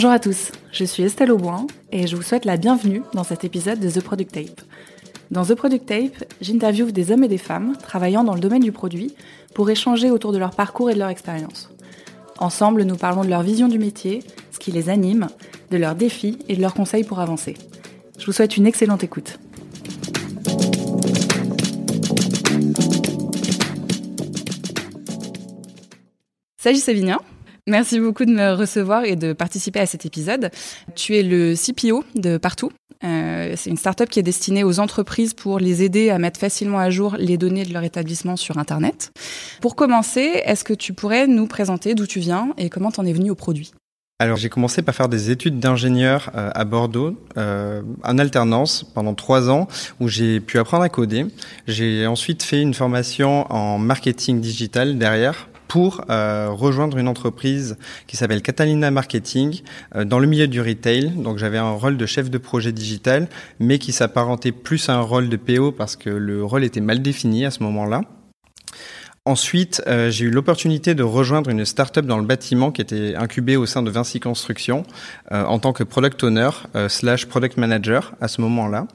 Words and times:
Bonjour 0.00 0.12
à 0.12 0.18
tous, 0.18 0.50
je 0.72 0.86
suis 0.86 1.02
Estelle 1.02 1.30
Auboin 1.30 1.66
et 1.92 2.06
je 2.06 2.16
vous 2.16 2.22
souhaite 2.22 2.46
la 2.46 2.56
bienvenue 2.56 3.02
dans 3.12 3.22
cet 3.22 3.44
épisode 3.44 3.80
de 3.80 3.90
The 3.90 4.02
Product 4.02 4.32
Tape. 4.32 4.62
Dans 5.30 5.44
The 5.44 5.54
Product 5.54 5.84
Tape, 5.84 6.24
j'interviewe 6.40 6.90
des 6.90 7.12
hommes 7.12 7.22
et 7.24 7.28
des 7.28 7.36
femmes 7.36 7.76
travaillant 7.76 8.24
dans 8.24 8.32
le 8.32 8.40
domaine 8.40 8.62
du 8.62 8.72
produit 8.72 9.14
pour 9.54 9.68
échanger 9.68 10.10
autour 10.10 10.32
de 10.32 10.38
leur 10.38 10.52
parcours 10.52 10.88
et 10.88 10.94
de 10.94 10.98
leur 10.98 11.10
expérience. 11.10 11.68
Ensemble, 12.38 12.84
nous 12.84 12.96
parlons 12.96 13.24
de 13.24 13.28
leur 13.28 13.42
vision 13.42 13.68
du 13.68 13.78
métier, 13.78 14.22
ce 14.52 14.58
qui 14.58 14.72
les 14.72 14.88
anime, 14.88 15.28
de 15.70 15.76
leurs 15.76 15.96
défis 15.96 16.38
et 16.48 16.56
de 16.56 16.62
leurs 16.62 16.72
conseils 16.72 17.04
pour 17.04 17.20
avancer. 17.20 17.58
Je 18.18 18.24
vous 18.24 18.32
souhaite 18.32 18.56
une 18.56 18.66
excellente 18.66 19.04
écoute. 19.04 19.38
Salut 26.56 26.78
Sévignan 26.78 27.18
Merci 27.70 28.00
beaucoup 28.00 28.24
de 28.24 28.32
me 28.32 28.52
recevoir 28.52 29.04
et 29.04 29.14
de 29.14 29.32
participer 29.32 29.78
à 29.78 29.86
cet 29.86 30.04
épisode. 30.04 30.50
Tu 30.96 31.16
es 31.16 31.22
le 31.22 31.54
CPO 31.54 32.02
de 32.16 32.36
Partout. 32.36 32.72
Euh, 33.04 33.54
c'est 33.54 33.70
une 33.70 33.76
startup 33.76 34.08
qui 34.08 34.18
est 34.18 34.24
destinée 34.24 34.64
aux 34.64 34.80
entreprises 34.80 35.34
pour 35.34 35.60
les 35.60 35.84
aider 35.84 36.10
à 36.10 36.18
mettre 36.18 36.40
facilement 36.40 36.80
à 36.80 36.90
jour 36.90 37.14
les 37.16 37.38
données 37.38 37.64
de 37.64 37.72
leur 37.72 37.84
établissement 37.84 38.34
sur 38.34 38.58
Internet. 38.58 39.12
Pour 39.60 39.76
commencer, 39.76 40.42
est-ce 40.44 40.64
que 40.64 40.74
tu 40.74 40.94
pourrais 40.94 41.28
nous 41.28 41.46
présenter 41.46 41.94
d'où 41.94 42.08
tu 42.08 42.18
viens 42.18 42.48
et 42.58 42.70
comment 42.70 42.90
tu 42.90 42.98
en 42.98 43.06
es 43.06 43.12
venu 43.12 43.30
au 43.30 43.36
produit? 43.36 43.70
Alors 44.18 44.36
j'ai 44.36 44.48
commencé 44.48 44.82
par 44.82 44.94
faire 44.96 45.08
des 45.08 45.30
études 45.30 45.60
d'ingénieur 45.60 46.32
euh, 46.34 46.50
à 46.52 46.64
Bordeaux 46.64 47.16
euh, 47.36 47.82
en 48.02 48.18
alternance 48.18 48.82
pendant 48.82 49.14
trois 49.14 49.48
ans 49.48 49.68
où 50.00 50.08
j'ai 50.08 50.40
pu 50.40 50.58
apprendre 50.58 50.82
à 50.82 50.88
coder. 50.88 51.24
J'ai 51.68 52.04
ensuite 52.08 52.42
fait 52.42 52.60
une 52.60 52.74
formation 52.74 53.50
en 53.50 53.78
marketing 53.78 54.40
digital 54.40 54.98
derrière 54.98 55.49
pour 55.70 56.04
euh, 56.10 56.48
rejoindre 56.50 56.98
une 56.98 57.06
entreprise 57.06 57.76
qui 58.08 58.16
s'appelle 58.16 58.42
Catalina 58.42 58.90
Marketing 58.90 59.60
euh, 59.94 60.04
dans 60.04 60.18
le 60.18 60.26
milieu 60.26 60.48
du 60.48 60.60
retail. 60.60 61.10
Donc 61.10 61.38
j'avais 61.38 61.58
un 61.58 61.70
rôle 61.70 61.96
de 61.96 62.06
chef 62.06 62.28
de 62.28 62.38
projet 62.38 62.72
digital, 62.72 63.28
mais 63.60 63.78
qui 63.78 63.92
s'apparentait 63.92 64.50
plus 64.50 64.88
à 64.88 64.96
un 64.96 65.00
rôle 65.00 65.28
de 65.28 65.36
PO 65.36 65.70
parce 65.70 65.94
que 65.94 66.10
le 66.10 66.44
rôle 66.44 66.64
était 66.64 66.80
mal 66.80 67.02
défini 67.02 67.46
à 67.46 67.52
ce 67.52 67.62
moment-là. 67.62 68.02
Ensuite, 69.24 69.80
euh, 69.86 70.10
j'ai 70.10 70.24
eu 70.24 70.30
l'opportunité 70.30 70.96
de 70.96 71.04
rejoindre 71.04 71.50
une 71.50 71.64
start-up 71.64 72.04
dans 72.04 72.18
le 72.18 72.26
bâtiment 72.26 72.72
qui 72.72 72.82
était 72.82 73.14
incubée 73.14 73.56
au 73.56 73.64
sein 73.64 73.84
de 73.84 73.90
Vinci 73.92 74.18
Construction 74.18 74.82
en 75.30 75.60
tant 75.60 75.72
que 75.72 75.84
product 75.84 76.24
owner 76.24 76.50
slash 76.88 77.26
product 77.26 77.58
manager 77.58 78.14
à 78.20 78.26
ce 78.26 78.40
moment-là. 78.40 78.88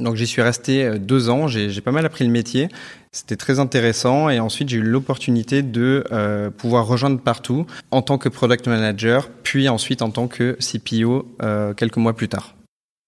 Donc 0.00 0.16
j'y 0.16 0.26
suis 0.26 0.42
resté 0.42 0.84
euh, 0.84 0.98
deux 0.98 1.30
ans, 1.30 1.46
j'ai 1.46 1.80
pas 1.80 1.92
mal 1.92 2.04
appris 2.04 2.24
le 2.24 2.30
métier, 2.30 2.68
c'était 3.12 3.36
très 3.36 3.60
intéressant 3.60 4.28
et 4.28 4.40
ensuite 4.40 4.68
j'ai 4.68 4.78
eu 4.78 4.82
l'opportunité 4.82 5.62
de 5.62 6.04
euh, 6.10 6.50
pouvoir 6.50 6.86
rejoindre 6.86 7.20
partout 7.20 7.66
en 7.90 8.02
tant 8.02 8.18
que 8.18 8.28
product 8.28 8.66
manager, 8.66 9.28
puis 9.44 9.68
ensuite 9.68 10.02
en 10.02 10.10
tant 10.10 10.26
que 10.26 10.58
CPO 10.60 11.28
euh, 11.42 11.74
quelques 11.74 11.96
mois 11.96 12.14
plus 12.14 12.28
tard. 12.28 12.56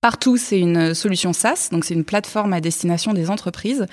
Partout, 0.00 0.36
c'est 0.36 0.60
une 0.60 0.94
solution 0.94 1.32
SaaS, 1.32 1.70
donc 1.72 1.84
c'est 1.84 1.94
une 1.94 2.04
plateforme 2.04 2.52
à 2.52 2.60
destination 2.60 3.12
des 3.12 3.30
entreprises. 3.30 3.86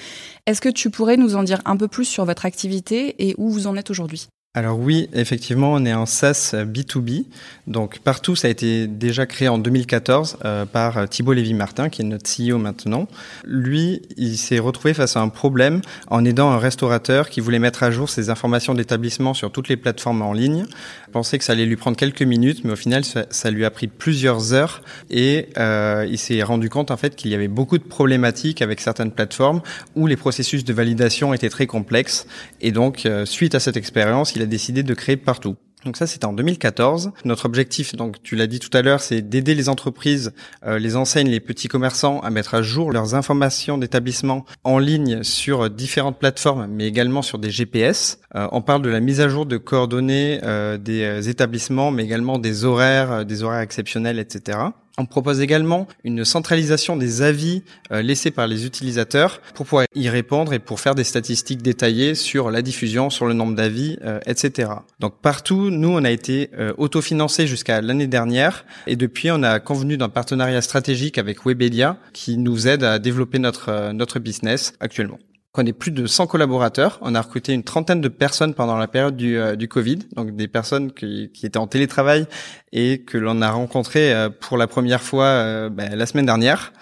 Est-ce 0.45 0.61
que 0.61 0.69
tu 0.69 0.91
pourrais 0.91 1.17
nous 1.17 1.35
en 1.35 1.41
dire 1.41 1.61
un 1.65 1.75
peu 1.75 1.87
plus 1.87 2.05
sur 2.05 2.25
votre 2.25 2.45
activité 2.45 3.15
et 3.17 3.33
où 3.39 3.49
vous 3.49 3.65
en 3.65 3.75
êtes 3.75 3.89
aujourd'hui? 3.89 4.27
Alors 4.55 4.77
oui, 4.77 5.09
effectivement, 5.13 5.73
on 5.73 5.83
est 5.83 5.89
un 5.91 6.05
SaaS 6.05 6.53
B2B. 6.53 7.25
Donc 7.65 7.97
partout, 7.97 8.35
ça 8.35 8.47
a 8.47 8.51
été 8.51 8.85
déjà 8.85 9.25
créé 9.25 9.47
en 9.47 9.57
2014 9.57 10.37
euh, 10.45 10.65
par 10.67 11.09
Thibault 11.09 11.33
Lévy-Martin, 11.33 11.89
qui 11.89 12.03
est 12.03 12.05
notre 12.05 12.29
CEO 12.29 12.59
maintenant. 12.59 13.07
Lui, 13.45 14.03
il 14.15 14.37
s'est 14.37 14.59
retrouvé 14.59 14.93
face 14.93 15.17
à 15.17 15.21
un 15.21 15.29
problème 15.29 15.81
en 16.05 16.23
aidant 16.23 16.51
un 16.51 16.59
restaurateur 16.59 17.31
qui 17.31 17.39
voulait 17.39 17.57
mettre 17.57 17.81
à 17.81 17.89
jour 17.89 18.11
ses 18.11 18.29
informations 18.29 18.75
d'établissement 18.75 19.33
sur 19.33 19.51
toutes 19.51 19.69
les 19.69 19.75
plateformes 19.75 20.21
en 20.21 20.33
ligne. 20.33 20.65
Il 21.07 21.11
pensait 21.11 21.39
que 21.39 21.45
ça 21.45 21.53
allait 21.53 21.65
lui 21.65 21.75
prendre 21.75 21.97
quelques 21.97 22.21
minutes, 22.21 22.63
mais 22.63 22.73
au 22.73 22.75
final, 22.75 23.03
ça, 23.05 23.49
lui 23.49 23.65
a 23.65 23.71
pris 23.71 23.87
plusieurs 23.87 24.53
heures 24.53 24.83
et 25.09 25.49
euh, 25.57 26.05
il 26.07 26.19
s'est 26.19 26.43
rendu 26.43 26.69
compte 26.69 26.91
en 26.91 26.97
fait 26.97 27.15
qu'il 27.15 27.31
y 27.31 27.35
avait 27.35 27.47
beaucoup 27.47 27.79
de 27.79 27.83
problématiques 27.83 28.61
avec 28.61 28.81
certaines 28.81 29.11
plateformes 29.11 29.61
où 29.95 30.05
les 30.05 30.15
processus 30.15 30.63
de 30.63 30.73
validation 30.73 31.33
étaient 31.33 31.49
très 31.49 31.65
complexes. 31.65 32.27
Et 32.61 32.71
donc, 32.71 33.07
euh, 33.07 33.25
suite 33.25 33.55
à 33.55 33.59
cette 33.59 33.77
expérience, 33.77 34.35
a 34.43 34.47
décidé 34.47 34.83
de 34.83 34.93
créer 34.93 35.17
partout. 35.17 35.55
Donc 35.85 35.97
ça, 35.97 36.07
c'était 36.07 36.25
en 36.25 36.33
2014. 36.33 37.11
Notre 37.25 37.45
objectif, 37.45 37.95
donc 37.95 38.21
tu 38.23 38.35
l'as 38.35 38.47
dit 38.47 38.59
tout 38.59 38.75
à 38.75 38.81
l'heure, 38.81 39.01
c'est 39.01 39.21
d'aider 39.21 39.53
les 39.53 39.69
entreprises, 39.69 40.33
euh, 40.65 40.79
les 40.79 40.95
enseignes, 40.95 41.27
les 41.27 41.39
petits 41.39 41.67
commerçants 41.67 42.19
à 42.21 42.29
mettre 42.29 42.55
à 42.55 42.61
jour 42.61 42.91
leurs 42.91 43.15
informations 43.15 43.77
d'établissement 43.77 44.45
en 44.63 44.79
ligne 44.79 45.23
sur 45.23 45.69
différentes 45.69 46.19
plateformes, 46.19 46.67
mais 46.67 46.87
également 46.87 47.21
sur 47.21 47.37
des 47.37 47.51
GPS. 47.51 48.19
Euh, 48.35 48.47
on 48.51 48.61
parle 48.61 48.81
de 48.81 48.89
la 48.89 49.01
mise 49.01 49.19
à 49.19 49.27
jour 49.27 49.45
de 49.45 49.57
coordonnées 49.57 50.39
euh, 50.43 50.77
des 50.77 51.29
établissements, 51.29 51.91
mais 51.91 52.03
également 52.03 52.39
des 52.39 52.63
horaires, 52.63 53.25
des 53.25 53.43
horaires 53.43 53.61
exceptionnels, 53.61 54.19
etc. 54.19 54.59
On 54.99 55.05
propose 55.05 55.41
également 55.41 55.87
une 56.03 56.23
centralisation 56.23 56.95
des 56.95 57.23
avis 57.23 57.63
euh, 57.91 58.03
laissés 58.03 58.29
par 58.29 58.45
les 58.45 58.67
utilisateurs 58.67 59.41
pour 59.55 59.65
pouvoir 59.65 59.85
y 59.95 60.07
répondre 60.07 60.53
et 60.53 60.59
pour 60.59 60.79
faire 60.79 60.93
des 60.93 61.03
statistiques 61.03 61.63
détaillées 61.63 62.13
sur 62.13 62.51
la 62.51 62.61
diffusion, 62.61 63.09
sur 63.09 63.25
le 63.25 63.33
nombre 63.33 63.55
d'avis, 63.55 63.97
euh, 64.03 64.19
etc. 64.27 64.69
Donc 64.99 65.15
partout, 65.19 65.71
nous, 65.71 65.89
on 65.89 66.03
a 66.03 66.11
été 66.11 66.51
euh, 66.59 66.73
autofinancé 66.77 67.47
jusqu'à 67.47 67.81
l'année 67.81 68.05
dernière 68.05 68.65
et 68.85 68.95
depuis, 68.95 69.31
on 69.31 69.41
a 69.41 69.59
convenu 69.59 69.97
d'un 69.97 70.09
partenariat 70.09 70.61
stratégique 70.61 71.17
avec 71.17 71.43
Webedia 71.43 71.97
qui 72.13 72.37
nous 72.37 72.67
aide 72.67 72.83
à 72.83 72.99
développer 72.99 73.39
notre, 73.39 73.93
notre 73.93 74.19
business 74.19 74.73
actuellement. 74.79 75.17
On 75.55 75.67
est 75.67 75.73
plus 75.73 75.91
de 75.91 76.07
100 76.07 76.25
collaborateurs. 76.25 76.97
On 77.03 77.13
a 77.13 77.21
recruté 77.21 77.53
une 77.53 77.61
trentaine 77.61 78.01
de 78.01 78.07
personnes 78.07 78.55
pendant 78.55 78.75
la 78.75 78.87
période 78.87 79.15
du, 79.15 79.37
euh, 79.37 79.55
du 79.55 79.67
Covid, 79.67 79.99
donc 80.15 80.35
des 80.35 80.47
personnes 80.47 80.91
qui, 80.91 81.29
qui, 81.31 81.45
étaient 81.45 81.59
en 81.59 81.67
télétravail 81.67 82.25
et 82.71 83.01
que 83.01 83.19
l'on 83.19 83.39
a 83.43 83.51
rencontré 83.51 84.11
euh, 84.11 84.29
pour 84.31 84.57
la 84.57 84.65
première 84.65 85.03
fois 85.03 85.25
euh, 85.25 85.69
ben, 85.69 85.95
la 85.95 86.07
semaine 86.07 86.25
dernière. 86.25 86.73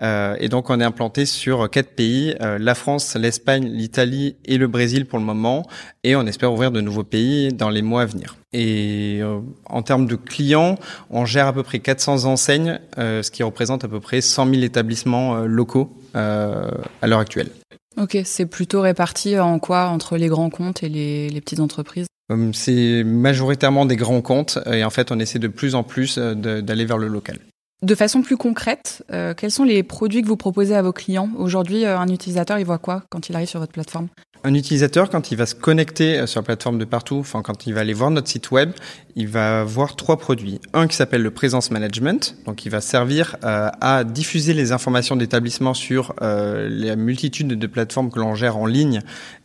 et 0.00 0.48
donc 0.48 0.70
on 0.70 0.80
est 0.80 0.84
implanté 0.84 1.26
sur 1.26 1.70
quatre 1.70 1.94
pays 1.94 2.34
la 2.40 2.74
France, 2.74 3.14
l'Espagne, 3.14 3.68
l'Italie 3.68 4.36
et 4.44 4.56
le 4.56 4.68
Brésil 4.68 5.04
pour 5.04 5.18
le 5.18 5.24
moment. 5.24 5.66
Et 6.02 6.16
on 6.16 6.26
espère 6.26 6.50
ouvrir 6.50 6.72
de 6.72 6.80
nouveaux 6.80 7.04
pays 7.04 7.52
dans 7.52 7.70
les 7.70 7.82
mois 7.82 8.02
à 8.02 8.06
venir. 8.06 8.36
Et 8.52 9.20
en 9.66 9.82
termes 9.82 10.06
de 10.06 10.16
clients, 10.16 10.78
on 11.10 11.26
gère 11.26 11.46
à 11.46 11.52
peu 11.52 11.62
près 11.62 11.78
400 11.78 12.24
enseignes, 12.24 12.80
ce 12.96 13.30
qui 13.30 13.44
représente 13.44 13.84
à 13.84 13.88
peu 13.88 14.00
près 14.00 14.20
100 14.20 14.50
000 14.50 14.62
établissements 14.62 15.42
locaux 15.44 15.96
à 16.14 17.06
l'heure 17.06 17.20
actuelle. 17.20 17.50
Ok, 17.96 18.18
c'est 18.24 18.46
plutôt 18.46 18.80
réparti 18.80 19.38
en 19.38 19.58
quoi? 19.58 19.86
Entre 19.86 20.16
les 20.16 20.28
grands 20.28 20.50
comptes 20.50 20.82
et 20.82 20.88
les, 20.88 21.28
les 21.28 21.40
petites 21.40 21.60
entreprises? 21.60 22.06
Hum, 22.30 22.54
C'est 22.54 23.04
majoritairement 23.04 23.86
des 23.86 23.96
grands 23.96 24.22
comptes 24.22 24.58
et 24.70 24.82
en 24.82 24.90
fait 24.90 25.12
on 25.12 25.18
essaie 25.18 25.38
de 25.38 25.48
plus 25.48 25.74
en 25.74 25.82
plus 25.82 26.18
euh, 26.18 26.34
d'aller 26.34 26.84
vers 26.86 26.98
le 26.98 27.08
local. 27.08 27.38
De 27.82 27.94
façon 27.94 28.22
plus 28.22 28.38
concrète, 28.38 29.04
euh, 29.12 29.34
quels 29.34 29.50
sont 29.50 29.64
les 29.64 29.82
produits 29.82 30.22
que 30.22 30.26
vous 30.26 30.38
proposez 30.38 30.74
à 30.74 30.80
vos 30.80 30.92
clients? 30.92 31.28
Aujourd'hui, 31.36 31.84
euh, 31.84 31.98
un 31.98 32.08
utilisateur, 32.08 32.58
il 32.58 32.64
voit 32.64 32.78
quoi 32.78 33.02
quand 33.10 33.28
il 33.28 33.36
arrive 33.36 33.48
sur 33.48 33.60
votre 33.60 33.72
plateforme? 33.72 34.08
Un 34.46 34.52
utilisateur, 34.52 35.08
quand 35.08 35.30
il 35.30 35.38
va 35.38 35.46
se 35.46 35.54
connecter 35.54 36.18
euh, 36.18 36.26
sur 36.26 36.40
la 36.40 36.44
plateforme 36.44 36.78
de 36.78 36.84
partout, 36.84 37.16
enfin 37.16 37.40
quand 37.40 37.66
il 37.66 37.72
va 37.72 37.80
aller 37.80 37.94
voir 37.94 38.10
notre 38.10 38.28
site 38.28 38.50
web, 38.50 38.72
il 39.16 39.26
va 39.26 39.64
voir 39.64 39.96
trois 39.96 40.18
produits. 40.18 40.60
Un 40.74 40.86
qui 40.86 40.96
s'appelle 40.96 41.22
le 41.22 41.30
Présence 41.30 41.70
Management, 41.70 42.36
donc 42.44 42.66
il 42.66 42.68
va 42.70 42.82
servir 42.82 43.36
à 43.42 44.04
diffuser 44.04 44.52
les 44.52 44.72
informations 44.72 45.16
d'établissement 45.16 45.72
sur 45.72 46.14
la 46.20 46.96
multitude 46.96 47.48
de 47.48 47.66
plateformes 47.66 48.10
que 48.10 48.18
l'on 48.18 48.34
gère 48.34 48.56
en 48.56 48.66
ligne 48.66 49.00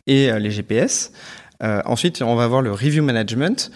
et 0.08 0.32
les 0.40 0.52
GPS. 0.52 1.12
ensuite, 1.62 2.22
on 2.24 2.36
va 2.36 2.46
avoir 2.46 2.62
le 2.62 2.72
Review 2.72 3.04
Management, 3.04 3.72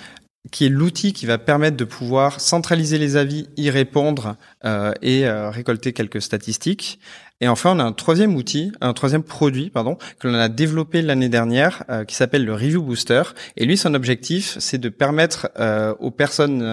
qui 0.52 0.66
est 0.66 0.70
l'outil 0.70 1.14
qui 1.14 1.26
va 1.26 1.38
permettre 1.38 1.78
de 1.78 1.86
pouvoir 1.86 2.42
centraliser 2.42 2.98
les 2.98 3.16
avis, 3.16 3.48
y 3.56 3.70
répondre 3.70 4.36
euh, 4.66 4.92
et 5.02 5.26
euh, 5.26 5.50
récolter 5.50 5.94
quelques 5.94 6.22
statistiques. 6.22 7.00
Et 7.40 7.48
enfin, 7.48 7.76
on 7.76 7.80
a 7.80 7.84
un 7.84 7.94
troisième 7.94 8.36
outil, 8.36 8.72
un 8.80 8.94
troisième 8.94 9.24
produit, 9.24 9.70
pardon, 9.70 9.98
que 10.20 10.28
l'on 10.28 10.36
a 10.36 10.50
développé 10.50 11.02
l'année 11.02 11.30
dernière, 11.30 11.84
euh, 11.90 12.04
qui 12.06 12.16
s'appelle 12.16 12.46
le 12.46 12.54
Review 12.54 12.82
Booster. 12.82 13.24
Et 13.58 13.66
lui, 13.66 13.78
son 13.78 13.94
objectif, 13.94 14.58
c'est 14.60 14.78
de 14.78 14.90
permettre 14.90 15.50
aux 16.00 16.12
personnes, 16.12 16.64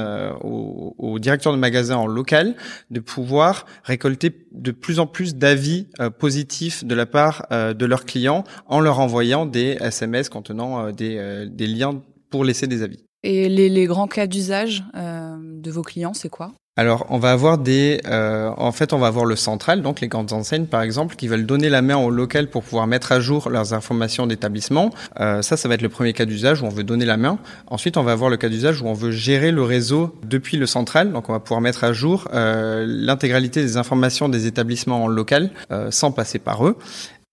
aux, 0.42 0.94
aux, 0.98 1.18
directeurs 1.18 1.52
de 1.52 1.58
magasins 1.58 1.96
en 1.96 2.06
local, 2.06 2.56
de 2.90 3.00
pouvoir 3.00 3.66
récolter 3.84 4.46
de 4.52 4.70
plus 4.70 4.98
en 4.98 5.06
plus 5.06 5.36
d'avis 5.36 5.88
positifs 6.18 6.84
de 6.84 6.94
la 6.94 7.06
part 7.06 7.46
de 7.50 7.86
leurs 7.86 8.04
clients 8.04 8.44
en 8.66 8.80
leur 8.80 9.00
envoyant 9.00 9.46
des 9.46 9.76
SMS 9.80 10.28
contenant 10.28 10.90
des, 10.92 11.46
des 11.50 11.66
liens 11.66 12.00
pour 12.30 12.44
laisser 12.44 12.66
des 12.66 12.82
avis. 12.82 13.09
Et 13.22 13.48
les, 13.48 13.84
grands 13.84 14.06
cas 14.06 14.26
d'usage 14.26 14.82
euh, 14.96 15.36
de 15.40 15.70
vos 15.70 15.82
clients, 15.82 16.14
c'est 16.14 16.30
quoi? 16.30 16.52
Alors, 16.76 17.04
on 17.10 17.18
va 17.18 17.32
avoir 17.32 17.58
des, 17.58 18.00
euh, 18.06 18.50
en 18.56 18.72
fait, 18.72 18.94
on 18.94 18.98
va 18.98 19.08
avoir 19.08 19.26
le 19.26 19.36
central, 19.36 19.82
donc 19.82 20.00
les 20.00 20.08
grandes 20.08 20.32
enseignes, 20.32 20.64
par 20.64 20.80
exemple, 20.80 21.16
qui 21.16 21.28
veulent 21.28 21.44
donner 21.44 21.68
la 21.68 21.82
main 21.82 21.96
au 21.96 22.08
local 22.08 22.48
pour 22.48 22.62
pouvoir 22.62 22.86
mettre 22.86 23.12
à 23.12 23.20
jour 23.20 23.50
leurs 23.50 23.74
informations 23.74 24.26
d'établissement. 24.26 24.90
Euh, 25.18 25.42
ça, 25.42 25.58
ça 25.58 25.68
va 25.68 25.74
être 25.74 25.82
le 25.82 25.90
premier 25.90 26.14
cas 26.14 26.24
d'usage 26.24 26.62
où 26.62 26.66
on 26.66 26.70
veut 26.70 26.84
donner 26.84 27.04
la 27.04 27.18
main. 27.18 27.38
Ensuite, 27.66 27.98
on 27.98 28.02
va 28.02 28.12
avoir 28.12 28.30
le 28.30 28.38
cas 28.38 28.48
d'usage 28.48 28.80
où 28.80 28.86
on 28.86 28.94
veut 28.94 29.10
gérer 29.10 29.50
le 29.50 29.62
réseau 29.62 30.16
depuis 30.24 30.56
le 30.56 30.64
central, 30.64 31.12
donc 31.12 31.28
on 31.28 31.32
va 31.32 31.40
pouvoir 31.40 31.60
mettre 31.60 31.84
à 31.84 31.92
jour 31.92 32.28
l'intégralité 32.32 33.60
des 33.60 33.76
informations 33.76 34.30
des 34.30 34.46
établissements 34.46 35.04
en 35.04 35.08
local 35.08 35.50
sans 35.90 36.12
passer 36.12 36.38
par 36.38 36.66
eux. 36.66 36.78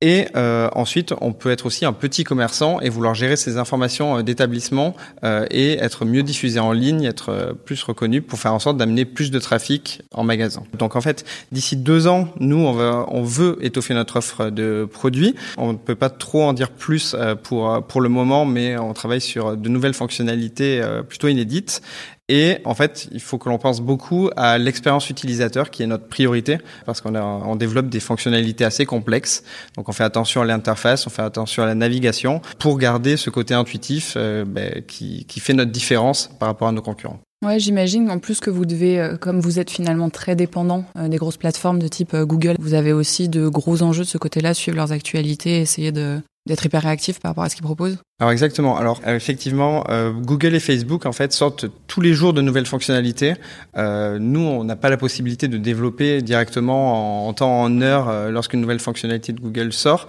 Et 0.01 0.27
euh, 0.35 0.69
ensuite, 0.73 1.15
on 1.21 1.33
peut 1.33 1.49
être 1.49 1.65
aussi 1.65 1.83
un 1.83 1.93
petit 1.93 2.23
commerçant 2.23 2.79
et 2.81 2.89
vouloir 2.89 3.15
gérer 3.15 3.35
ses 3.35 3.57
informations 3.57 4.19
euh, 4.19 4.21
d'établissement 4.21 4.95
euh, 5.23 5.47
et 5.49 5.79
être 5.79 6.05
mieux 6.05 6.21
diffusé 6.21 6.59
en 6.59 6.71
ligne, 6.71 7.03
être 7.03 7.57
plus 7.65 7.81
reconnu 7.81 8.21
pour 8.21 8.37
faire 8.37 8.53
en 8.53 8.59
sorte 8.59 8.77
d'amener 8.77 9.05
plus 9.05 9.31
de 9.31 9.39
trafic 9.39 10.03
en 10.13 10.23
magasin. 10.23 10.61
Donc 10.77 10.95
en 10.95 11.01
fait, 11.01 11.25
d'ici 11.51 11.77
deux 11.77 12.05
ans, 12.05 12.27
nous, 12.39 12.59
on, 12.59 12.73
va, 12.73 13.07
on 13.07 13.23
veut 13.23 13.57
étoffer 13.61 13.95
notre 13.95 14.17
offre 14.17 14.51
de 14.51 14.87
produits. 14.91 15.33
On 15.57 15.73
ne 15.73 15.77
peut 15.77 15.95
pas 15.95 16.11
trop 16.11 16.43
en 16.43 16.53
dire 16.53 16.69
plus 16.69 17.15
pour, 17.43 17.83
pour 17.87 18.01
le 18.01 18.09
moment, 18.09 18.45
mais 18.45 18.77
on 18.77 18.93
travaille 18.93 19.21
sur 19.21 19.57
de 19.57 19.69
nouvelles 19.69 19.95
fonctionnalités 19.95 20.79
plutôt 21.07 21.27
inédites 21.27 21.81
et 22.29 22.57
en 22.65 22.75
fait, 22.75 23.07
il 23.11 23.21
faut 23.21 23.37
que 23.37 23.47
l'on 23.47 23.57
pense 23.57 23.79
beaucoup 23.79 24.29
à 24.35 24.57
l'expérience 24.57 25.09
utilisateur 25.09 25.71
qui 25.71 25.83
est 25.83 25.87
notre 25.87 26.07
priorité 26.07 26.57
parce 26.85 26.99
qu'on 26.99 27.15
on 27.15 27.55
développe 27.55 27.87
des 27.87 28.01
fonctionnalités 28.01 28.65
assez 28.65 28.85
complexes. 28.85 29.43
Donc 29.77 29.87
on 29.87 29.93
fait 29.93 30.03
attention 30.03 30.41
à 30.41 30.45
l'interface, 30.45 31.07
on 31.07 31.09
fait 31.09 31.21
attention 31.21 31.63
à 31.63 31.65
la 31.65 31.75
navigation 31.75 32.41
pour 32.59 32.77
garder 32.77 33.15
ce 33.15 33.29
côté 33.29 33.53
intuitif 33.53 34.15
euh, 34.17 34.43
ben, 34.45 34.83
qui, 34.85 35.25
qui 35.25 35.39
fait 35.39 35.53
notre 35.53 35.71
différence 35.71 36.29
par 36.39 36.49
rapport 36.49 36.67
à 36.67 36.73
nos 36.73 36.81
concurrents. 36.81 37.19
Ouais, 37.45 37.59
j'imagine 37.59 38.09
en 38.09 38.17
plus 38.17 38.39
que 38.39 38.49
vous 38.49 38.65
devez, 38.65 38.99
euh, 38.99 39.15
comme 39.15 39.39
vous 39.39 39.59
êtes 39.59 39.69
finalement 39.69 40.09
très 40.09 40.35
dépendant 40.35 40.83
euh, 40.97 41.07
des 41.07 41.17
grosses 41.17 41.37
plateformes 41.37 41.79
de 41.79 41.87
type 41.87 42.15
Google, 42.15 42.55
vous 42.59 42.73
avez 42.73 42.91
aussi 42.91 43.29
de 43.29 43.47
gros 43.47 43.83
enjeux 43.83 44.03
de 44.03 44.09
ce 44.09 44.17
côté-là, 44.17 44.53
suivre 44.53 44.75
leurs 44.75 44.91
actualités, 44.91 45.61
essayer 45.61 45.91
de 45.91 46.19
d'être 46.47 46.65
hyper 46.65 46.81
réactif 46.81 47.19
par 47.19 47.31
rapport 47.31 47.43
à 47.43 47.49
ce 47.49 47.55
qu'ils 47.55 47.63
proposent 47.63 47.97
Alors 48.19 48.31
exactement. 48.31 48.77
Alors 48.77 49.01
euh, 49.05 49.15
effectivement, 49.15 49.83
euh, 49.89 50.11
Google 50.11 50.55
et 50.55 50.59
Facebook 50.59 51.05
en 51.05 51.11
fait 51.11 51.31
sortent 51.33 51.65
tous 51.85 52.01
les 52.01 52.13
jours 52.13 52.33
de 52.33 52.41
nouvelles 52.41 52.65
fonctionnalités. 52.65 53.35
Euh, 53.77 54.17
nous, 54.19 54.39
on 54.39 54.63
n'a 54.63 54.75
pas 54.75 54.89
la 54.89 54.97
possibilité 54.97 55.47
de 55.47 55.57
développer 55.57 56.21
directement 56.21 57.27
en, 57.27 57.33
temps 57.33 57.61
en 57.61 57.81
heure 57.81 58.31
lorsqu'une 58.31 58.61
nouvelle 58.61 58.79
fonctionnalité 58.79 59.33
de 59.33 59.39
Google 59.39 59.71
sort. 59.71 60.07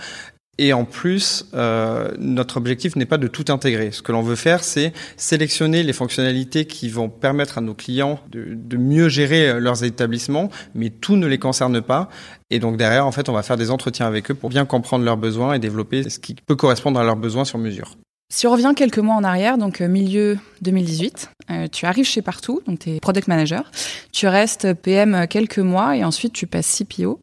Et 0.61 0.73
en 0.73 0.85
plus, 0.85 1.47
euh, 1.55 2.11
notre 2.19 2.57
objectif 2.57 2.97
n'est 2.97 3.07
pas 3.07 3.17
de 3.17 3.29
tout 3.29 3.45
intégrer. 3.49 3.93
Ce 3.93 4.03
que 4.03 4.11
l'on 4.11 4.23
veut 4.23 4.35
faire, 4.35 4.65
c'est 4.65 4.93
sélectionner 5.17 5.85
les 5.85 5.93
fonctionnalités 5.93 6.65
qui 6.65 6.89
vont 6.89 7.09
permettre 7.09 7.59
à 7.59 7.61
nos 7.61 7.75
clients 7.75 8.19
de, 8.31 8.77
mieux 8.77 9.09
gérer 9.09 9.49
euh, 9.49 9.61
leurs 9.61 9.85
établissements, 9.85 10.51
mais 10.75 10.91
tout 10.91 11.17
ne 11.17 11.29
les 11.29 11.39
concerne 11.39 11.81
pas. 11.81 12.09
Et 12.51 12.59
donc 12.59 12.77
derrière, 12.77 13.07
en 13.07 13.13
fait, 13.13 13.29
on 13.29 13.33
va 13.33 13.43
faire 13.43 13.57
des 13.57 13.71
entretiens 13.71 14.07
avec 14.07 14.33
eux 14.33 14.35
pour 14.35 14.51
bien 14.51 14.65
comprendre 14.65 15.05
leurs 15.05 15.17
besoins 15.17 15.55
et 15.55 15.61
développer 15.61 16.11
ce 16.11 16.19
qui 16.19 16.35
peut 16.35 16.57
correspondre 16.57 16.99
à 16.99 17.05
leurs 17.05 17.17
besoins 17.17 17.45
sur 17.45 17.59
mesure. 17.59 17.97
Si 18.31 18.47
on 18.47 18.53
revient 18.53 18.73
quelques 18.77 18.99
mois 18.99 19.15
en 19.15 19.25
arrière, 19.25 19.57
donc 19.57 19.81
euh, 19.81 19.89
milieu 19.89 20.39
2018, 20.61 21.31
euh, 21.51 21.67
tu 21.69 21.87
arrives 21.87 22.05
chez 22.05 22.21
Partout, 22.21 22.61
donc 22.67 22.81
tu 22.81 22.91
es 22.91 23.01
product 23.01 23.27
manager, 23.27 23.71
tu 24.13 24.27
restes 24.27 24.75
PM 24.75 25.27
quelques 25.29 25.61
mois 25.61 25.97
et 25.97 26.05
ensuite 26.05 26.35
tu 26.35 26.47
passes 26.47 26.83
CPO. 26.83 27.21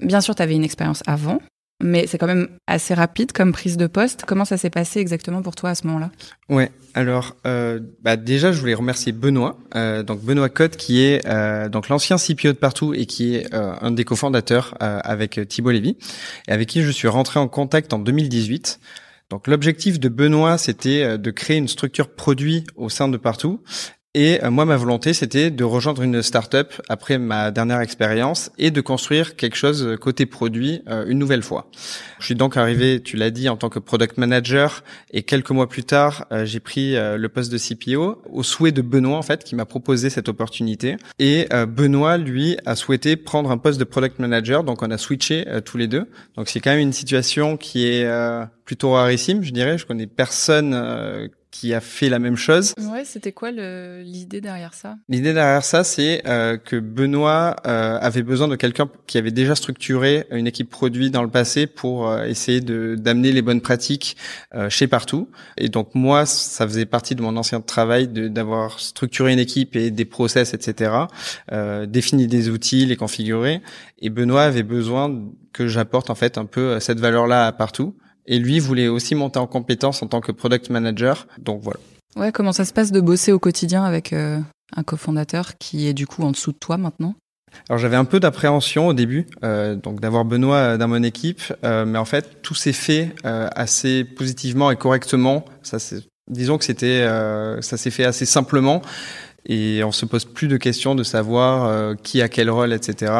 Bien 0.00 0.20
sûr, 0.20 0.36
tu 0.36 0.42
avais 0.42 0.54
une 0.54 0.62
expérience 0.62 1.02
avant, 1.06 1.40
mais 1.82 2.06
c'est 2.06 2.18
quand 2.18 2.26
même 2.26 2.48
assez 2.66 2.94
rapide 2.94 3.32
comme 3.32 3.52
prise 3.52 3.76
de 3.76 3.86
poste. 3.86 4.24
Comment 4.26 4.44
ça 4.44 4.56
s'est 4.56 4.70
passé 4.70 5.00
exactement 5.00 5.42
pour 5.42 5.54
toi 5.54 5.70
à 5.70 5.74
ce 5.74 5.86
moment-là? 5.86 6.10
Ouais, 6.48 6.72
alors 6.94 7.36
euh, 7.46 7.80
bah 8.02 8.16
déjà 8.16 8.52
je 8.52 8.60
voulais 8.60 8.74
remercier 8.74 9.12
Benoît, 9.12 9.58
euh, 9.74 10.02
donc 10.02 10.22
Benoît 10.22 10.48
Cotte 10.48 10.76
qui 10.76 11.02
est 11.02 11.26
euh, 11.26 11.68
donc 11.68 11.88
l'ancien 11.88 12.16
CPO 12.16 12.48
de 12.48 12.52
partout 12.52 12.94
et 12.94 13.06
qui 13.06 13.36
est 13.36 13.54
euh, 13.54 13.74
un 13.80 13.90
des 13.90 14.04
cofondateurs 14.04 14.74
euh, 14.82 14.98
avec 15.04 15.40
Thibault 15.48 15.70
Lévy 15.70 15.96
et 16.48 16.52
avec 16.52 16.68
qui 16.68 16.82
je 16.82 16.90
suis 16.90 17.08
rentré 17.08 17.38
en 17.38 17.48
contact 17.48 17.92
en 17.92 17.98
2018. 17.98 18.80
Donc 19.30 19.46
l'objectif 19.46 20.00
de 20.00 20.08
Benoît, 20.08 20.56
c'était 20.56 21.02
euh, 21.02 21.18
de 21.18 21.30
créer 21.30 21.58
une 21.58 21.68
structure 21.68 22.08
produit 22.08 22.64
au 22.76 22.88
sein 22.88 23.08
de 23.08 23.18
partout 23.18 23.62
et 24.14 24.42
euh, 24.42 24.50
moi, 24.50 24.64
ma 24.64 24.76
volonté, 24.76 25.12
c'était 25.12 25.50
de 25.50 25.64
rejoindre 25.64 26.02
une 26.02 26.22
start-up 26.22 26.72
après 26.88 27.18
ma 27.18 27.50
dernière 27.50 27.80
expérience 27.80 28.50
et 28.56 28.70
de 28.70 28.80
construire 28.80 29.36
quelque 29.36 29.54
chose 29.54 29.84
euh, 29.84 29.96
côté 29.96 30.24
produit 30.24 30.82
euh, 30.88 31.04
une 31.06 31.18
nouvelle 31.18 31.42
fois. 31.42 31.70
Je 32.18 32.24
suis 32.24 32.34
donc 32.34 32.56
arrivé, 32.56 33.02
tu 33.02 33.18
l'as 33.18 33.30
dit, 33.30 33.50
en 33.50 33.58
tant 33.58 33.68
que 33.68 33.78
product 33.78 34.16
manager 34.16 34.82
et 35.10 35.24
quelques 35.24 35.50
mois 35.50 35.68
plus 35.68 35.84
tard, 35.84 36.26
j'ai 36.44 36.58
pris 36.58 36.94
le 36.96 37.28
poste 37.28 37.52
de 37.52 37.58
CPO 37.58 38.22
au 38.28 38.42
souhait 38.42 38.72
de 38.72 38.82
Benoît, 38.82 39.16
en 39.16 39.22
fait, 39.22 39.44
qui 39.44 39.54
m'a 39.54 39.66
proposé 39.66 40.10
cette 40.10 40.28
opportunité. 40.28 40.96
Et 41.20 41.46
Benoît, 41.68 42.18
lui, 42.18 42.56
a 42.66 42.74
souhaité 42.74 43.14
prendre 43.14 43.52
un 43.52 43.58
poste 43.58 43.78
de 43.78 43.84
product 43.84 44.18
manager, 44.18 44.64
donc 44.64 44.82
on 44.82 44.90
a 44.90 44.98
switché 44.98 45.46
tous 45.64 45.76
les 45.76 45.86
deux. 45.86 46.10
Donc 46.36 46.48
c'est 46.48 46.58
quand 46.58 46.70
même 46.70 46.80
une 46.80 46.92
situation 46.92 47.56
qui 47.56 47.86
est 47.86 48.10
plutôt 48.64 48.90
rarissime, 48.90 49.44
je 49.44 49.52
dirais. 49.52 49.78
Je 49.78 49.86
connais 49.86 50.08
personne 50.08 50.74
qui 51.50 51.72
a 51.72 51.80
fait 51.80 52.08
la 52.08 52.18
même 52.18 52.36
chose. 52.36 52.74
Ouais, 52.78 53.04
c'était 53.04 53.32
quoi 53.32 53.50
l'idée 53.50 54.40
derrière 54.40 54.74
ça? 54.74 54.96
L'idée 55.08 55.32
derrière 55.32 55.64
ça, 55.64 55.82
c'est 55.82 56.22
euh, 56.26 56.56
que 56.58 56.76
Benoît 56.76 57.56
euh, 57.66 57.98
avait 58.00 58.22
besoin 58.22 58.48
de 58.48 58.56
quelqu'un 58.56 58.88
qui 59.06 59.18
avait 59.18 59.30
déjà 59.30 59.54
structuré 59.54 60.26
une 60.30 60.46
équipe 60.46 60.68
produit 60.68 61.10
dans 61.10 61.22
le 61.22 61.30
passé 61.30 61.66
pour 61.66 62.08
euh, 62.08 62.24
essayer 62.24 62.60
de 62.60 62.96
d'amener 62.98 63.32
les 63.32 63.42
bonnes 63.42 63.60
pratiques 63.60 64.16
euh, 64.54 64.68
chez 64.68 64.86
partout. 64.86 65.28
Et 65.56 65.68
donc 65.68 65.94
moi, 65.94 66.26
ça 66.26 66.66
faisait 66.66 66.86
partie 66.86 67.14
de 67.14 67.22
mon 67.22 67.36
ancien 67.36 67.60
travail 67.60 68.08
d'avoir 68.08 68.78
structuré 68.78 69.32
une 69.32 69.38
équipe 69.38 69.74
et 69.74 69.90
des 69.90 70.04
process, 70.04 70.54
etc. 70.54 70.92
Euh, 71.52 71.86
défini 71.86 72.26
des 72.26 72.50
outils, 72.50 72.84
les 72.84 72.96
configurer. 72.96 73.62
Et 74.00 74.10
Benoît 74.10 74.42
avait 74.42 74.62
besoin 74.62 75.18
que 75.52 75.66
j'apporte 75.66 76.10
en 76.10 76.14
fait 76.14 76.38
un 76.38 76.44
peu 76.44 76.78
cette 76.78 77.00
valeur-là 77.00 77.46
à 77.46 77.52
partout. 77.52 77.94
Et 78.28 78.38
lui 78.38 78.60
voulait 78.60 78.86
aussi 78.86 79.16
monter 79.16 79.40
en 79.40 79.48
compétence 79.48 80.02
en 80.02 80.06
tant 80.06 80.20
que 80.20 80.30
product 80.30 80.70
manager. 80.70 81.26
Donc 81.38 81.62
voilà. 81.62 81.80
Ouais, 82.14 82.30
comment 82.30 82.52
ça 82.52 82.64
se 82.64 82.72
passe 82.72 82.92
de 82.92 83.00
bosser 83.00 83.32
au 83.32 83.38
quotidien 83.38 83.84
avec 83.84 84.12
euh, 84.12 84.38
un 84.76 84.82
cofondateur 84.82 85.58
qui 85.58 85.88
est 85.88 85.94
du 85.94 86.06
coup 86.06 86.22
en 86.22 86.30
dessous 86.30 86.52
de 86.52 86.58
toi 86.58 86.76
maintenant? 86.76 87.14
Alors 87.68 87.78
j'avais 87.78 87.96
un 87.96 88.04
peu 88.04 88.20
d'appréhension 88.20 88.88
au 88.88 88.92
début, 88.92 89.26
euh, 89.42 89.74
donc 89.74 90.00
d'avoir 90.00 90.26
Benoît 90.26 90.56
euh, 90.56 90.76
dans 90.76 90.88
mon 90.88 91.02
équipe, 91.02 91.42
euh, 91.64 91.86
mais 91.86 91.98
en 91.98 92.04
fait 92.04 92.42
tout 92.42 92.54
s'est 92.54 92.74
fait 92.74 93.14
euh, 93.24 93.48
assez 93.56 94.04
positivement 94.04 94.70
et 94.70 94.76
correctement. 94.76 95.46
Ça, 95.62 95.78
disons 96.30 96.58
que 96.58 96.64
c'était, 96.64 97.02
euh, 97.02 97.62
ça 97.62 97.78
s'est 97.78 97.90
fait 97.90 98.04
assez 98.04 98.26
simplement 98.26 98.82
et 99.46 99.82
on 99.84 99.92
se 99.92 100.04
pose 100.04 100.24
plus 100.24 100.48
de 100.48 100.56
questions 100.56 100.94
de 100.94 101.02
savoir 101.02 101.64
euh, 101.64 101.94
qui 101.94 102.22
a 102.22 102.28
quel 102.28 102.50
rôle, 102.50 102.72
etc. 102.72 103.12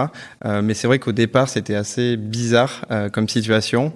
Euh, 0.44 0.62
mais 0.62 0.74
c'est 0.74 0.86
vrai 0.86 0.98
qu'au 0.98 1.12
départ 1.12 1.48
c'était 1.48 1.74
assez 1.74 2.16
bizarre 2.16 2.84
euh, 2.90 3.08
comme 3.08 3.28
situation, 3.28 3.92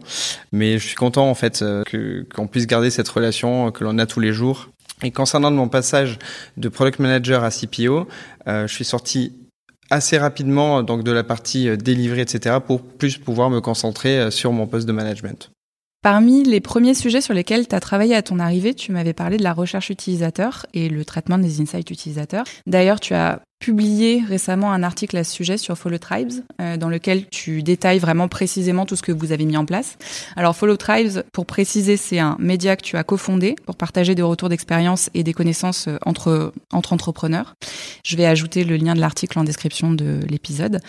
mais 0.53 0.79
je 0.79 0.87
suis 0.87 0.97
content 0.97 1.29
en 1.29 1.35
fait 1.35 1.65
que 1.87 2.27
qu'on 2.35 2.47
puisse 2.47 2.67
garder 2.67 2.91
cette 2.91 3.09
relation 3.09 3.71
que 3.71 3.85
l'on 3.85 3.99
a 3.99 4.07
tous 4.07 4.21
les 4.21 4.33
jours. 4.33 4.69
Et 5.03 5.11
concernant 5.11 5.51
mon 5.51 5.69
passage 5.69 6.19
de 6.57 6.69
product 6.69 7.01
manager 7.01 7.43
à 7.43 7.51
CPO, 7.51 8.07
je 8.47 8.69
suis 8.69 8.85
sorti 8.85 9.33
assez 9.91 10.17
rapidement 10.17 10.85
donc 10.85 11.03
de 11.03 11.11
la 11.11 11.25
partie 11.25 11.77
délivrée, 11.77 12.21
etc. 12.21 12.59
pour 12.65 12.83
plus 12.83 13.19
pouvoir 13.19 13.51
me 13.51 13.61
concentrer 13.61 14.31
sur 14.31 14.53
mon 14.53 14.69
poste 14.69 14.87
de 14.87 14.93
management. 14.93 15.51
Parmi 16.03 16.43
les 16.43 16.61
premiers 16.61 16.95
sujets 16.95 17.21
sur 17.21 17.33
lesquels 17.33 17.69
tu 17.69 17.77
as 17.77 17.81
travaillé 17.81 18.17
à 18.17 18.23
ton 18.23 18.41
arrivée, 18.41 18.75
tu 18.75 18.91
m'avais 18.91 19.13
parlé 19.13 19.37
de 19.37 19.45
la 19.45 19.53
recherche 19.53 19.89
utilisateur 19.89 20.67
et 20.75 20.89
le 20.89 21.05
traitement 21.05 21.39
des 21.39 21.61
insights 21.61 21.93
utilisateurs. 21.93 22.45
D'ailleurs, 22.67 22.99
tu 22.99 23.15
as 23.15 23.41
publié 23.63 24.25
récemment 24.29 24.73
un 24.73 24.83
article 24.83 25.17
à 25.17 25.23
ce 25.23 25.33
sujet 25.33 25.57
sur 25.57 25.79
Follow 25.79 25.99
Tribes, 25.99 26.33
euh, 26.61 26.77
dans 26.77 26.89
lequel 26.89 27.29
tu 27.29 27.63
détailles 27.63 28.01
vraiment 28.01 28.27
précisément 28.27 28.87
tout 28.87 28.97
ce 28.97 29.03
que 29.03 29.13
vous 29.13 29.31
avez 29.31 29.45
mis 29.45 29.57
en 29.57 29.65
place. 29.65 29.99
Alors 30.35 30.57
Follow 30.57 30.77
Tribes, 30.77 31.23
pour 31.33 31.47
préciser, 31.47 31.97
c'est 31.97 32.19
un 32.19 32.37
média 32.41 32.75
que 32.75 32.83
tu 32.83 32.97
as 32.97 33.05
cofondé 33.05 33.55
pour 33.65 33.77
partager 33.77 34.17
des 34.17 34.23
retours 34.23 34.49
d'expérience 34.49 35.11
et 35.15 35.23
des 35.23 35.33
connaissances 35.33 35.87
euh, 35.87 35.97
entre, 36.05 36.53
entre 36.73 36.93
entrepreneurs. 36.93 37.55
Je 38.05 38.17
vais 38.17 38.27
ajouter 38.27 38.65
le 38.65 38.77
lien 38.77 38.95
de 38.95 39.01
l'article 39.01 39.39
en 39.39 39.45
description 39.45 39.93
de 39.93 40.19
l'épisode. 40.29 40.81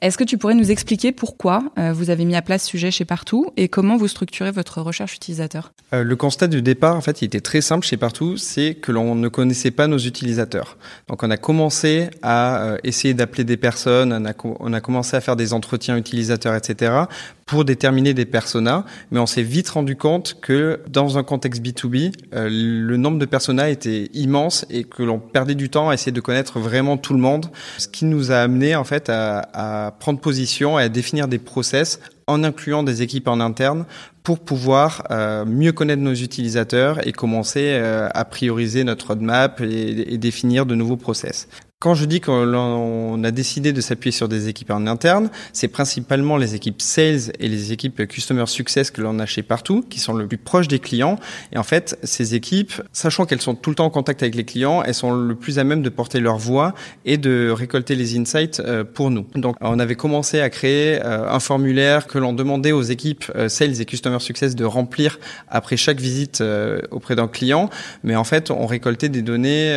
Est-ce 0.00 0.16
que 0.16 0.24
tu 0.24 0.38
pourrais 0.38 0.54
nous 0.54 0.70
expliquer 0.70 1.12
pourquoi 1.12 1.62
euh, 1.78 1.92
vous 1.92 2.08
avez 2.08 2.24
mis 2.24 2.34
à 2.34 2.40
place 2.40 2.62
ce 2.62 2.70
sujet 2.70 2.90
chez 2.90 3.04
Partout 3.04 3.50
et 3.58 3.68
comment 3.68 3.98
vous 3.98 4.08
structurez 4.08 4.52
votre 4.52 4.80
recherche 4.80 5.14
utilisateur? 5.16 5.72
Euh, 5.92 6.02
Le 6.02 6.16
constat 6.16 6.48
du 6.48 6.62
départ, 6.62 6.96
en 6.96 7.02
fait, 7.02 7.20
il 7.20 7.26
était 7.26 7.42
très 7.42 7.60
simple 7.60 7.86
chez 7.86 7.98
Partout, 7.98 8.38
c'est 8.38 8.74
que 8.74 8.90
l'on 8.90 9.14
ne 9.14 9.28
connaissait 9.28 9.70
pas 9.70 9.86
nos 9.86 9.98
utilisateurs. 9.98 10.78
Donc 11.08 11.22
on 11.22 11.30
a 11.30 11.36
commencé 11.36 12.08
à 12.22 12.62
euh, 12.62 12.78
essayer 12.84 13.14
d'appeler 13.14 13.44
des 13.44 13.56
personnes, 13.56 14.12
on 14.12 14.24
a, 14.24 14.32
on 14.60 14.72
a 14.72 14.80
commencé 14.80 15.16
à 15.16 15.20
faire 15.20 15.36
des 15.36 15.52
entretiens 15.52 15.96
utilisateurs, 15.96 16.54
etc 16.54 17.06
pour 17.52 17.66
déterminer 17.66 18.14
des 18.14 18.24
personas, 18.24 18.86
mais 19.10 19.18
on 19.18 19.26
s'est 19.26 19.42
vite 19.42 19.68
rendu 19.68 19.94
compte 19.94 20.38
que 20.40 20.80
dans 20.88 21.18
un 21.18 21.22
contexte 21.22 21.62
B2B, 21.62 22.14
euh, 22.32 22.48
le 22.50 22.96
nombre 22.96 23.18
de 23.18 23.26
personas 23.26 23.68
était 23.68 24.08
immense 24.14 24.64
et 24.70 24.84
que 24.84 25.02
l'on 25.02 25.18
perdait 25.18 25.54
du 25.54 25.68
temps 25.68 25.90
à 25.90 25.92
essayer 25.94 26.12
de 26.12 26.20
connaître 26.22 26.58
vraiment 26.58 26.96
tout 26.96 27.12
le 27.12 27.18
monde, 27.18 27.50
ce 27.76 27.88
qui 27.88 28.06
nous 28.06 28.32
a 28.32 28.36
amené 28.36 28.74
en 28.74 28.84
fait 28.84 29.10
à, 29.10 29.50
à 29.52 29.90
prendre 29.90 30.18
position 30.18 30.78
et 30.78 30.84
à 30.84 30.88
définir 30.88 31.28
des 31.28 31.38
process 31.38 32.00
en 32.26 32.42
incluant 32.42 32.82
des 32.82 33.02
équipes 33.02 33.28
en 33.28 33.38
interne 33.38 33.84
pour 34.22 34.38
pouvoir 34.38 35.06
euh, 35.10 35.44
mieux 35.44 35.72
connaître 35.72 36.00
nos 36.00 36.14
utilisateurs 36.14 37.06
et 37.06 37.12
commencer 37.12 37.72
euh, 37.72 38.08
à 38.14 38.24
prioriser 38.24 38.82
notre 38.82 39.08
roadmap 39.08 39.60
et, 39.60 40.14
et 40.14 40.16
définir 40.16 40.64
de 40.64 40.74
nouveaux 40.74 40.96
process. 40.96 41.48
Quand 41.82 41.94
je 41.94 42.04
dis 42.04 42.20
qu'on 42.20 43.24
a 43.24 43.30
décidé 43.32 43.72
de 43.72 43.80
s'appuyer 43.80 44.12
sur 44.12 44.28
des 44.28 44.46
équipes 44.46 44.70
en 44.70 44.86
interne, 44.86 45.30
c'est 45.52 45.66
principalement 45.66 46.36
les 46.36 46.54
équipes 46.54 46.80
sales 46.80 47.32
et 47.40 47.48
les 47.48 47.72
équipes 47.72 48.06
customer 48.06 48.46
success 48.46 48.92
que 48.92 49.00
l'on 49.00 49.18
a 49.18 49.26
chez 49.26 49.42
partout, 49.42 49.84
qui 49.90 49.98
sont 49.98 50.12
le 50.12 50.28
plus 50.28 50.38
proches 50.38 50.68
des 50.68 50.78
clients. 50.78 51.18
Et 51.50 51.58
en 51.58 51.64
fait, 51.64 51.98
ces 52.04 52.36
équipes, 52.36 52.72
sachant 52.92 53.26
qu'elles 53.26 53.40
sont 53.40 53.56
tout 53.56 53.68
le 53.68 53.74
temps 53.74 53.86
en 53.86 53.90
contact 53.90 54.22
avec 54.22 54.36
les 54.36 54.44
clients, 54.44 54.84
elles 54.84 54.94
sont 54.94 55.12
le 55.12 55.34
plus 55.34 55.58
à 55.58 55.64
même 55.64 55.82
de 55.82 55.88
porter 55.88 56.20
leur 56.20 56.38
voix 56.38 56.72
et 57.04 57.16
de 57.16 57.50
récolter 57.50 57.96
les 57.96 58.16
insights 58.16 58.60
euh, 58.60 58.84
pour 58.84 59.10
nous. 59.10 59.26
Donc, 59.34 59.56
on 59.60 59.80
avait 59.80 59.96
commencé 59.96 60.40
à 60.40 60.50
créer 60.50 61.04
euh, 61.04 61.28
un 61.28 61.40
formulaire 61.40 62.06
que 62.06 62.18
l'on 62.18 62.32
demandait 62.32 62.70
aux 62.70 62.82
équipes 62.82 63.24
euh, 63.34 63.48
sales 63.48 63.80
et 63.80 63.86
customer 63.86 64.20
success 64.20 64.54
de 64.54 64.64
remplir 64.64 65.18
après 65.48 65.76
chaque 65.76 65.98
visite 65.98 66.44
auprès 66.92 67.16
d'un 67.16 67.26
client. 67.26 67.70
Mais 68.04 68.14
en 68.14 68.22
fait, 68.22 68.52
on 68.52 68.66
récoltait 68.66 69.08
des 69.08 69.22
données 69.22 69.76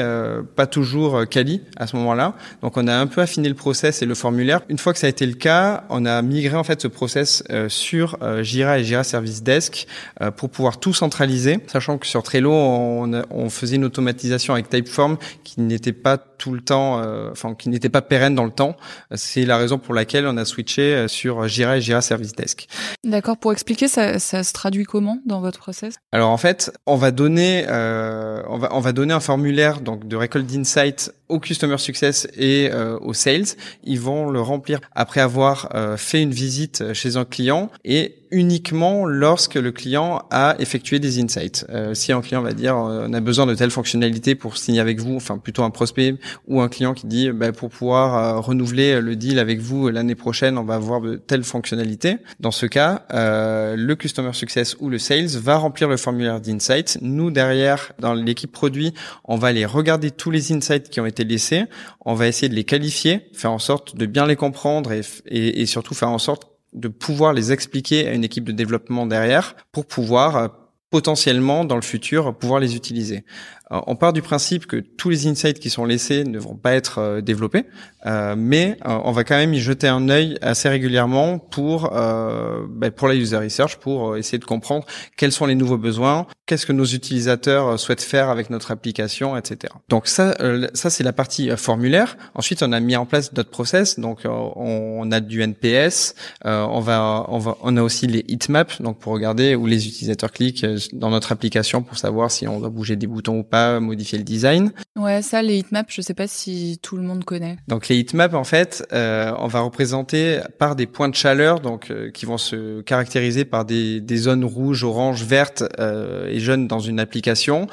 pas 0.56 0.68
toujours 0.68 1.28
quali 1.28 1.62
à 1.78 1.88
ce 1.88 1.95
moment-là. 1.96 2.34
Donc 2.62 2.78
on 2.78 2.88
a 2.88 2.96
un 2.96 3.08
peu 3.08 3.22
affiné 3.22 3.50
le 3.50 3.56
process 3.56 4.02
et 4.02 4.06
le 4.06 4.16
formulaire. 4.16 4.62
Une 4.70 4.78
fois 4.78 4.94
que 4.94 5.00
ça 5.00 5.08
a 5.08 5.10
été 5.10 5.26
le 5.26 5.34
cas, 5.34 5.84
on 5.90 6.06
a 6.06 6.22
migré 6.22 6.56
en 6.56 6.64
fait 6.64 6.82
ce 6.82 6.88
process 6.88 7.44
euh, 7.50 7.70
sur 7.70 8.18
euh, 8.22 8.44
Jira 8.44 8.80
et 8.80 8.84
Jira 8.84 9.04
Service 9.04 9.44
Desk 9.44 9.88
euh, 10.22 10.32
pour 10.32 10.50
pouvoir 10.50 10.80
tout 10.80 10.94
centraliser, 10.94 11.60
sachant 11.68 11.98
que 11.98 12.08
sur 12.08 12.24
Trello 12.24 12.52
on, 12.52 13.24
on 13.30 13.50
faisait 13.50 13.76
une 13.76 13.86
automatisation 13.86 14.54
avec 14.54 14.70
Typeform 14.70 15.18
qui 15.44 15.62
n'était 15.62 15.94
pas 15.94 16.18
tout 16.38 16.54
le 16.54 16.62
temps, 16.62 17.02
enfin 17.32 17.56
qui 17.56 17.70
n'était 17.70 17.90
pas 17.90 18.02
pérenne 18.02 18.36
dans 18.36 18.46
le 18.46 18.52
temps. 18.52 18.76
C'est 19.14 19.46
la 19.46 19.58
raison 19.58 19.78
pour 19.78 19.94
laquelle 19.94 20.28
on 20.28 20.38
a 20.38 20.46
switché 20.46 21.08
sur 21.08 21.48
Jira 21.48 21.78
et 21.78 21.82
Jira 21.82 22.02
Service 22.02 22.34
Desk. 22.34 22.68
D'accord. 23.04 23.38
Pour 23.38 23.52
expliquer, 23.52 23.88
ça, 23.88 24.20
ça 24.20 24.44
se 24.44 24.54
traduit 24.54 24.86
comment 24.86 25.20
dans 25.26 25.42
votre 25.42 25.60
process? 25.60 25.96
Alors 26.12 26.30
en 26.30 26.38
fait, 26.38 26.72
on 26.86 26.96
va 26.96 27.12
donner, 27.12 27.66
on 27.70 28.58
va 28.58 28.70
on 28.72 28.80
va 28.80 28.92
donner 28.92 29.14
un 29.14 29.20
formulaire 29.20 29.82
donc 29.82 30.08
de 30.08 30.16
récolte 30.16 30.48
d'insights 30.48 31.14
au 31.30 31.40
customer 31.40 31.78
success 31.78 32.28
et 32.36 32.70
euh, 32.72 33.00
aux 33.00 33.14
sales, 33.14 33.46
ils 33.84 34.00
vont 34.00 34.30
le 34.30 34.42
remplir 34.42 34.80
après 34.94 35.22
avoir 35.22 35.70
euh, 35.74 35.98
fait 35.98 36.22
une 36.22 36.32
visite 36.32 36.94
chez 36.94 37.18
un 37.18 37.26
client 37.26 37.70
et 37.84 38.16
uniquement 38.36 39.06
lorsque 39.06 39.56
le 39.56 39.72
client 39.72 40.24
a 40.30 40.56
effectué 40.60 41.00
des 41.00 41.22
insights. 41.22 41.66
Euh, 41.70 41.94
si 41.94 42.12
un 42.12 42.22
client 42.22 42.42
va 42.42 42.54
dire 42.54 42.76
on 42.76 43.14
a 43.14 43.20
besoin 43.22 43.46
de 43.46 43.56
telle 43.56 43.72
fonctionnalité 43.72 44.36
pour 44.36 44.58
signer 44.58 44.82
avec 44.82 45.00
vous, 45.00 45.16
enfin 45.16 45.38
plutôt 45.38 45.64
un 45.64 45.70
prospect 45.70 46.16
ou 46.48 46.62
un 46.62 46.68
client 46.68 46.94
qui 46.94 47.08
dit 47.08 47.32
bah, 47.32 47.52
pour 47.52 47.70
pouvoir 47.70 48.44
renouveler 48.44 49.00
le 49.00 49.16
deal 49.16 49.40
avec 49.40 49.60
vous 49.60 49.90
l'année 49.90 50.16
prochaine, 50.16 50.58
on 50.58 50.64
va 50.64 50.76
avoir 50.76 51.00
de 51.00 51.16
telle 51.16 51.44
fonctionnalité. 51.44 52.18
Dans 52.40 52.52
ce 52.52 52.66
cas, 52.66 53.06
le 53.12 53.94
customer 53.94 54.34
success 54.34 54.76
ou 54.80 54.90
le 54.90 55.00
sales 55.00 55.28
va 55.28 55.56
remplir 55.56 55.88
le 55.88 55.98
formulaire 55.98 56.42
d'insights. 56.42 56.98
Nous 57.02 57.32
derrière, 57.32 57.94
dans 58.00 58.14
l'équipe 58.14 58.52
produit, 58.52 58.94
on 59.24 59.38
va 59.38 59.48
aller 59.50 59.66
regarder 59.66 60.12
tous 60.12 60.32
les 60.32 60.52
insights 60.52 60.90
qui 60.90 61.00
ont 61.00 61.06
été 61.06 61.24
laissés, 61.24 61.66
on 62.06 62.14
va 62.14 62.28
essayer 62.28 62.50
de 62.50 62.56
les 62.56 62.64
qualifier, 62.64 63.30
faire 63.34 63.52
en 63.52 63.60
sorte 63.60 63.96
de 63.96 64.06
bien 64.06 64.26
les 64.26 64.36
comprendre 64.36 64.92
et, 65.26 65.66
surtout 65.66 65.94
faire 65.94 66.10
en 66.10 66.20
sorte 66.20 66.55
de 66.76 66.88
pouvoir 66.90 67.34
les 67.34 67.52
expliquer 67.52 68.08
à 68.08 68.14
une 68.14 68.24
équipe 68.24 68.44
de 68.44 68.52
développement 68.52 69.08
derrière 69.08 69.56
pour 69.72 69.88
pouvoir 69.88 70.36
euh, 70.36 70.48
potentiellement 70.96 71.66
dans 71.66 71.76
le 71.76 71.82
futur 71.82 72.34
pouvoir 72.34 72.62
les 72.62 72.78
utiliser. 72.78 73.26
Euh, 73.72 73.82
on 73.88 73.96
part 73.96 74.14
du 74.14 74.22
principe 74.22 74.68
que 74.68 74.78
tous 74.78 75.10
les 75.10 75.28
insights 75.28 75.60
qui 75.60 75.70
sont 75.70 75.86
laissés 75.86 76.24
ne 76.24 76.38
vont 76.38 76.56
pas 76.56 76.74
être 76.74 77.00
euh, 77.00 77.22
développés, 77.22 77.66
euh, 78.06 78.36
mais 78.38 78.78
on 78.86 79.12
va 79.12 79.24
quand 79.24 79.36
même 79.36 79.54
y 79.54 79.60
jeter 79.60 79.88
un 79.88 80.10
œil 80.10 80.38
assez 80.42 80.70
régulièrement 80.70 81.40
pour 81.40 81.90
ben, 81.90 82.92
pour 82.92 83.08
la 83.08 83.16
user 83.16 83.38
research, 83.38 83.78
pour 83.78 84.16
essayer 84.16 84.38
de 84.38 84.46
comprendre 84.46 84.86
quels 85.18 85.32
sont 85.32 85.48
les 85.48 85.56
nouveaux 85.56 85.78
besoins, 85.78 86.28
qu'est-ce 86.46 86.68
que 86.68 86.74
nos 86.74 86.86
utilisateurs 86.86 87.80
souhaitent 87.80 88.04
faire 88.04 88.30
avec 88.30 88.52
notre 88.52 88.70
application, 88.70 89.36
etc. 89.36 89.74
Donc 89.90 90.08
ça, 90.08 90.36
ça 90.74 90.92
c'est 90.92 91.04
la 91.04 91.14
partie 91.14 91.50
formulaire. 91.58 92.16
Ensuite, 92.36 92.62
on 92.62 92.72
a 92.74 92.80
mis 92.80 92.96
en 92.96 93.08
place 93.08 93.34
d'autres 93.34 93.50
process. 93.50 94.00
Donc 94.00 94.20
on 94.26 95.12
a 95.12 95.20
du 95.20 95.42
NPS, 95.42 96.14
on 96.44 96.80
va 96.80 97.26
on 97.28 97.40
va 97.40 97.58
on 97.64 97.76
a 97.76 97.82
aussi 97.82 98.06
les 98.06 98.24
heatmaps, 98.28 98.82
donc 98.82 99.00
pour 99.00 99.14
regarder 99.14 99.56
où 99.56 99.66
les 99.66 99.88
utilisateurs 99.88 100.32
cliquent 100.32 100.66
dans 100.94 101.10
notre 101.10 101.32
application 101.32 101.82
pour 101.84 101.98
savoir 101.98 102.32
si 102.32 102.48
on 102.48 102.60
doit 102.60 102.70
bouger 102.70 102.96
des 102.96 103.08
boutons 103.08 103.40
ou 103.40 103.44
pas 103.44 103.80
modifier 103.80 104.18
le 104.18 104.24
design. 104.24 104.72
Ouais, 104.96 105.22
ça, 105.22 105.42
les 105.42 105.58
heatmaps, 105.58 105.94
je 105.94 106.02
sais 106.02 106.14
pas 106.14 106.28
si 106.28 106.80
tout 106.82 106.98
le 106.98 107.04
monde 107.04 107.24
connaît. 107.24 107.58
Donc 107.68 107.88
les 107.88 107.98
heatmaps, 107.98 108.36
en 108.36 108.44
fait, 108.44 108.86
euh, 108.94 109.34
on 109.40 109.48
va 109.48 109.62
représenter 109.62 110.40
par 110.58 110.76
des 110.76 110.86
points 110.86 111.10
de 111.10 111.16
chaleur, 111.16 111.60
donc 111.60 111.92
euh, 111.92 112.12
qui 112.12 112.26
vont 112.26 112.38
se 112.38 112.82
caractériser 112.82 113.46
par 113.46 113.66
des, 113.66 114.02
des 114.02 114.18
zones 114.18 114.46
rouges, 114.46 114.84
oranges, 114.84 115.24
vertes 115.24 115.64
euh, 115.80 116.28
et 116.28 116.40
jaunes 116.40 116.68
dans 116.68 116.80
une 116.80 117.00
application. 117.00 117.68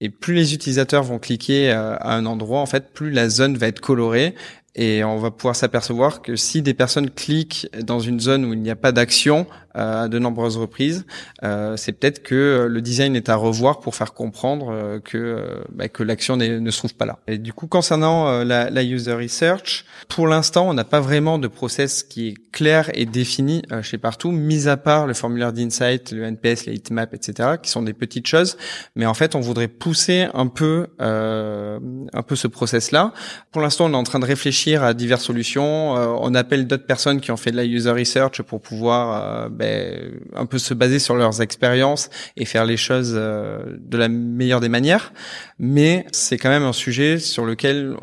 Et 0.00 0.10
plus 0.10 0.34
les 0.34 0.54
utilisateurs 0.54 1.02
vont 1.02 1.18
cliquer 1.18 1.72
à 1.72 2.12
un 2.12 2.24
endroit, 2.24 2.60
en 2.60 2.66
fait, 2.66 2.92
plus 2.92 3.10
la 3.10 3.28
zone 3.28 3.56
va 3.56 3.66
être 3.66 3.80
colorée 3.80 4.36
et 4.78 5.02
on 5.02 5.16
va 5.18 5.32
pouvoir 5.32 5.56
s'apercevoir 5.56 6.22
que 6.22 6.36
si 6.36 6.62
des 6.62 6.72
personnes 6.72 7.10
cliquent 7.10 7.68
dans 7.82 7.98
une 7.98 8.20
zone 8.20 8.44
où 8.44 8.52
il 8.52 8.62
n'y 8.62 8.70
a 8.70 8.76
pas 8.76 8.92
d'action 8.92 9.46
à 9.78 10.08
de 10.08 10.18
nombreuses 10.18 10.56
reprises, 10.56 11.06
euh, 11.42 11.76
c'est 11.76 11.92
peut-être 11.92 12.22
que 12.22 12.66
le 12.68 12.82
design 12.82 13.16
est 13.16 13.28
à 13.28 13.36
revoir 13.36 13.80
pour 13.80 13.94
faire 13.94 14.12
comprendre 14.12 14.70
euh, 14.70 15.00
que 15.00 15.62
bah, 15.72 15.88
que 15.88 16.02
l'action 16.02 16.36
ne 16.36 16.70
se 16.70 16.78
trouve 16.78 16.94
pas 16.94 17.06
là. 17.06 17.18
Et 17.26 17.38
du 17.38 17.52
coup, 17.52 17.66
concernant 17.66 18.44
la, 18.44 18.82
user 18.82 19.14
research, 19.14 19.84
pour 20.08 20.26
l'instant, 20.26 20.68
on 20.68 20.74
n'a 20.74 20.84
pas 20.84 21.00
vraiment 21.00 21.38
de 21.38 21.48
process 21.48 22.02
qui 22.02 22.28
est 22.28 22.34
clair 22.52 22.90
et 22.94 23.06
défini 23.06 23.62
chez 23.82 23.98
partout, 23.98 24.30
mis 24.30 24.68
à 24.68 24.76
part 24.76 25.06
le 25.06 25.14
formulaire 25.14 25.52
d'insight, 25.52 26.12
le 26.12 26.24
NPS, 26.24 26.66
les 26.66 26.74
heatmaps, 26.74 27.14
etc., 27.14 27.50
qui 27.62 27.70
sont 27.70 27.82
des 27.82 27.92
petites 27.92 28.26
choses. 28.26 28.56
Mais 28.96 29.06
en 29.06 29.14
fait, 29.14 29.34
on 29.34 29.40
voudrait 29.40 29.68
pousser 29.68 30.26
un 30.34 30.46
peu 30.46 30.88
un 30.98 32.22
peu 32.22 32.36
ce 32.36 32.46
process-là. 32.46 33.12
Pour 33.52 33.62
l'instant, 33.62 33.86
on 33.86 33.92
est 33.92 33.96
en 33.96 34.02
train 34.02 34.18
de 34.18 34.24
réfléchir 34.24 34.82
à 34.82 34.94
diverses 34.94 35.24
solutions. 35.24 35.96
Euh, 35.96 36.06
on 36.20 36.34
appelle 36.34 36.66
d'autres 36.66 36.86
personnes 36.86 37.20
qui 37.20 37.30
ont 37.30 37.36
fait 37.36 37.50
de 37.50 37.56
la 37.56 37.64
user 37.64 37.90
research 37.90 38.42
pour 38.42 38.60
pouvoir 38.60 39.22
euh, 39.22 39.48
un 40.34 40.46
peu 40.46 40.58
se 40.58 40.74
baser 40.74 40.98
sur 40.98 41.14
leurs 41.14 41.42
expériences 41.42 42.10
et 42.36 42.44
faire 42.44 42.64
les 42.64 42.76
choses 42.76 43.14
euh, 43.14 43.76
de 43.78 43.96
la 43.96 44.08
meilleure 44.08 44.60
des 44.60 44.68
manières. 44.68 45.12
Mais 45.58 46.06
c'est 46.12 46.38
quand 46.38 46.50
même 46.50 46.64
un 46.64 46.72
sujet 46.72 47.18
sur 47.18 47.44
lequel 47.44 47.96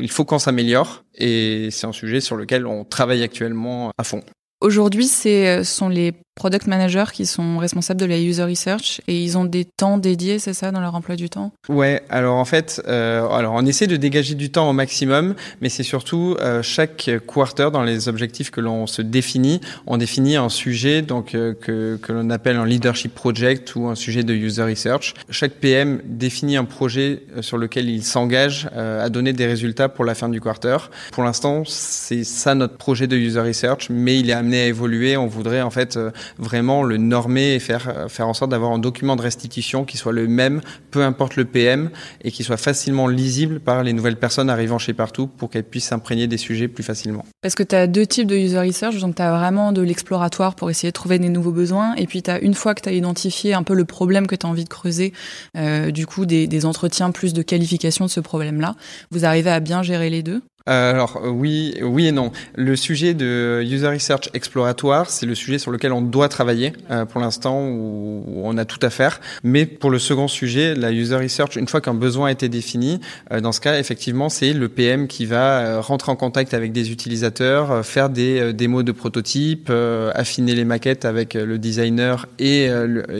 il 0.00 0.10
faut 0.10 0.24
qu'on 0.24 0.38
s'améliore 0.38 1.04
et 1.14 1.68
c'est 1.70 1.86
un 1.86 1.92
sujet 1.92 2.20
sur 2.20 2.36
lequel 2.36 2.66
on 2.66 2.84
travaille 2.84 3.22
actuellement 3.22 3.92
à 3.98 4.04
fond. 4.04 4.22
Aujourd'hui, 4.60 5.06
ce 5.06 5.62
sont 5.64 5.88
les 5.88 6.12
product 6.34 6.66
managers 6.66 7.12
qui 7.12 7.26
sont 7.26 7.58
responsables 7.58 8.00
de 8.00 8.06
la 8.06 8.18
user 8.18 8.44
research 8.44 9.00
et 9.08 9.22
ils 9.22 9.36
ont 9.36 9.44
des 9.44 9.64
temps 9.64 9.98
dédiés, 9.98 10.38
c'est 10.38 10.54
ça, 10.54 10.70
dans 10.70 10.80
leur 10.80 10.94
emploi 10.94 11.16
du 11.16 11.28
temps? 11.28 11.52
Ouais, 11.68 12.02
alors 12.08 12.36
en 12.36 12.44
fait, 12.44 12.82
euh, 12.88 13.28
alors 13.28 13.54
on 13.54 13.66
essaie 13.66 13.86
de 13.86 13.96
dégager 13.96 14.34
du 14.34 14.50
temps 14.50 14.70
au 14.70 14.72
maximum, 14.72 15.34
mais 15.60 15.68
c'est 15.68 15.82
surtout 15.82 16.36
euh, 16.40 16.62
chaque 16.62 17.10
quarter 17.26 17.70
dans 17.72 17.82
les 17.82 18.08
objectifs 18.08 18.50
que 18.50 18.60
l'on 18.60 18.86
se 18.86 19.02
définit, 19.02 19.60
on 19.86 19.98
définit 19.98 20.36
un 20.36 20.48
sujet 20.48 21.02
donc 21.02 21.34
euh, 21.34 21.54
que, 21.54 21.98
que 22.00 22.12
l'on 22.12 22.30
appelle 22.30 22.56
un 22.56 22.66
leadership 22.66 23.14
project 23.14 23.74
ou 23.76 23.88
un 23.88 23.94
sujet 23.94 24.22
de 24.22 24.32
user 24.32 24.62
research. 24.62 25.14
Chaque 25.30 25.52
PM 25.52 26.00
définit 26.04 26.56
un 26.56 26.64
projet 26.64 27.22
sur 27.40 27.58
lequel 27.58 27.88
il 27.88 28.02
s'engage 28.02 28.68
à 28.74 29.08
donner 29.08 29.32
des 29.32 29.46
résultats 29.46 29.88
pour 29.88 30.04
la 30.04 30.14
fin 30.14 30.28
du 30.28 30.40
quarter. 30.40 30.76
Pour 31.12 31.22
l'instant, 31.22 31.64
c'est 31.66 32.24
ça 32.24 32.54
notre 32.54 32.76
projet 32.76 33.06
de 33.06 33.16
user 33.16 33.40
research, 33.40 33.88
mais 33.90 34.18
il 34.18 34.30
est 34.30 34.34
amené 34.34 34.62
à 34.62 34.66
évoluer. 34.66 35.16
On 35.16 35.26
voudrait 35.26 35.62
en 35.62 35.70
fait 35.70 35.98
vraiment 36.38 36.82
le 36.82 36.96
normer 36.96 37.54
et 37.54 37.58
faire, 37.58 38.06
faire 38.08 38.28
en 38.28 38.34
sorte 38.34 38.50
d'avoir 38.50 38.72
un 38.72 38.78
document 38.78 39.16
de 39.16 39.22
restitution 39.22 39.84
qui 39.84 39.96
soit 39.96 40.12
le 40.12 40.26
même, 40.28 40.60
peu 40.90 41.02
importe 41.02 41.36
le 41.36 41.44
PM, 41.44 41.90
et 42.22 42.30
qui 42.30 42.44
soit 42.44 42.56
facilement 42.56 43.06
lisible 43.06 43.60
par 43.60 43.82
les 43.82 43.92
nouvelles 43.92 44.18
personnes 44.18 44.50
arrivant 44.50 44.78
chez 44.78 44.92
Partout 44.92 45.26
pour 45.26 45.50
qu'elles 45.50 45.64
puissent 45.64 45.86
s'imprégner 45.86 46.26
des 46.26 46.36
sujets 46.36 46.68
plus 46.68 46.84
facilement. 46.84 47.24
Parce 47.42 47.54
que 47.54 47.62
tu 47.62 47.74
as 47.74 47.86
deux 47.86 48.06
types 48.06 48.26
de 48.26 48.36
user 48.36 48.58
research, 48.58 48.98
donc 48.98 49.16
tu 49.16 49.22
as 49.22 49.36
vraiment 49.36 49.72
de 49.72 49.82
l'exploratoire 49.82 50.54
pour 50.54 50.70
essayer 50.70 50.90
de 50.90 50.94
trouver 50.94 51.18
des 51.18 51.28
nouveaux 51.28 51.52
besoins, 51.52 51.94
et 51.94 52.06
puis 52.06 52.22
tu 52.22 52.30
une 52.42 52.54
fois 52.54 52.74
que 52.74 52.82
tu 52.82 52.88
as 52.88 52.92
identifié 52.92 53.54
un 53.54 53.62
peu 53.62 53.74
le 53.74 53.84
problème 53.84 54.26
que 54.26 54.36
tu 54.36 54.46
as 54.46 54.48
envie 54.48 54.64
de 54.64 54.68
creuser, 54.68 55.12
euh, 55.56 55.90
du 55.90 56.06
coup 56.06 56.26
des, 56.26 56.46
des 56.46 56.66
entretiens 56.66 57.10
plus 57.10 57.32
de 57.32 57.42
qualification 57.42 58.04
de 58.04 58.10
ce 58.10 58.20
problème-là, 58.20 58.76
vous 59.10 59.24
arrivez 59.24 59.50
à 59.50 59.60
bien 59.60 59.82
gérer 59.82 60.10
les 60.10 60.22
deux 60.22 60.30
euh, 60.36 60.40
alors 60.66 61.20
oui, 61.24 61.74
oui 61.82 62.06
et 62.06 62.12
non. 62.12 62.32
Le 62.54 62.76
sujet 62.76 63.14
de 63.14 63.62
user 63.64 63.88
research 63.88 64.28
exploratoire, 64.34 65.10
c'est 65.10 65.26
le 65.26 65.34
sujet 65.34 65.58
sur 65.58 65.70
lequel 65.70 65.92
on 65.92 66.02
doit 66.02 66.28
travailler 66.28 66.72
euh, 66.90 67.04
pour 67.06 67.20
l'instant 67.20 67.60
où 67.66 68.42
on 68.44 68.56
a 68.58 68.64
tout 68.64 68.78
à 68.82 68.90
faire. 68.90 69.20
Mais 69.42 69.66
pour 69.66 69.90
le 69.90 69.98
second 69.98 70.28
sujet, 70.28 70.74
la 70.74 70.92
user 70.92 71.16
research, 71.16 71.56
une 71.56 71.66
fois 71.66 71.80
qu'un 71.80 71.94
besoin 71.94 72.28
a 72.28 72.32
été 72.32 72.48
défini, 72.48 73.00
euh, 73.32 73.40
dans 73.40 73.52
ce 73.52 73.60
cas, 73.60 73.78
effectivement, 73.78 74.28
c'est 74.28 74.52
le 74.52 74.68
PM 74.68 75.08
qui 75.08 75.26
va 75.26 75.80
rentrer 75.80 76.12
en 76.12 76.16
contact 76.16 76.54
avec 76.54 76.72
des 76.72 76.92
utilisateurs, 76.92 77.84
faire 77.84 78.10
des 78.10 78.52
démos 78.52 78.84
de 78.84 78.92
prototypes, 78.92 79.72
affiner 80.14 80.54
les 80.54 80.64
maquettes 80.64 81.04
avec 81.04 81.34
le 81.34 81.58
designer 81.58 82.26
et, 82.38 82.68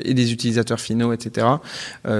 et 0.04 0.14
des 0.14 0.32
utilisateurs 0.32 0.80
finaux, 0.80 1.12
etc. 1.12 1.46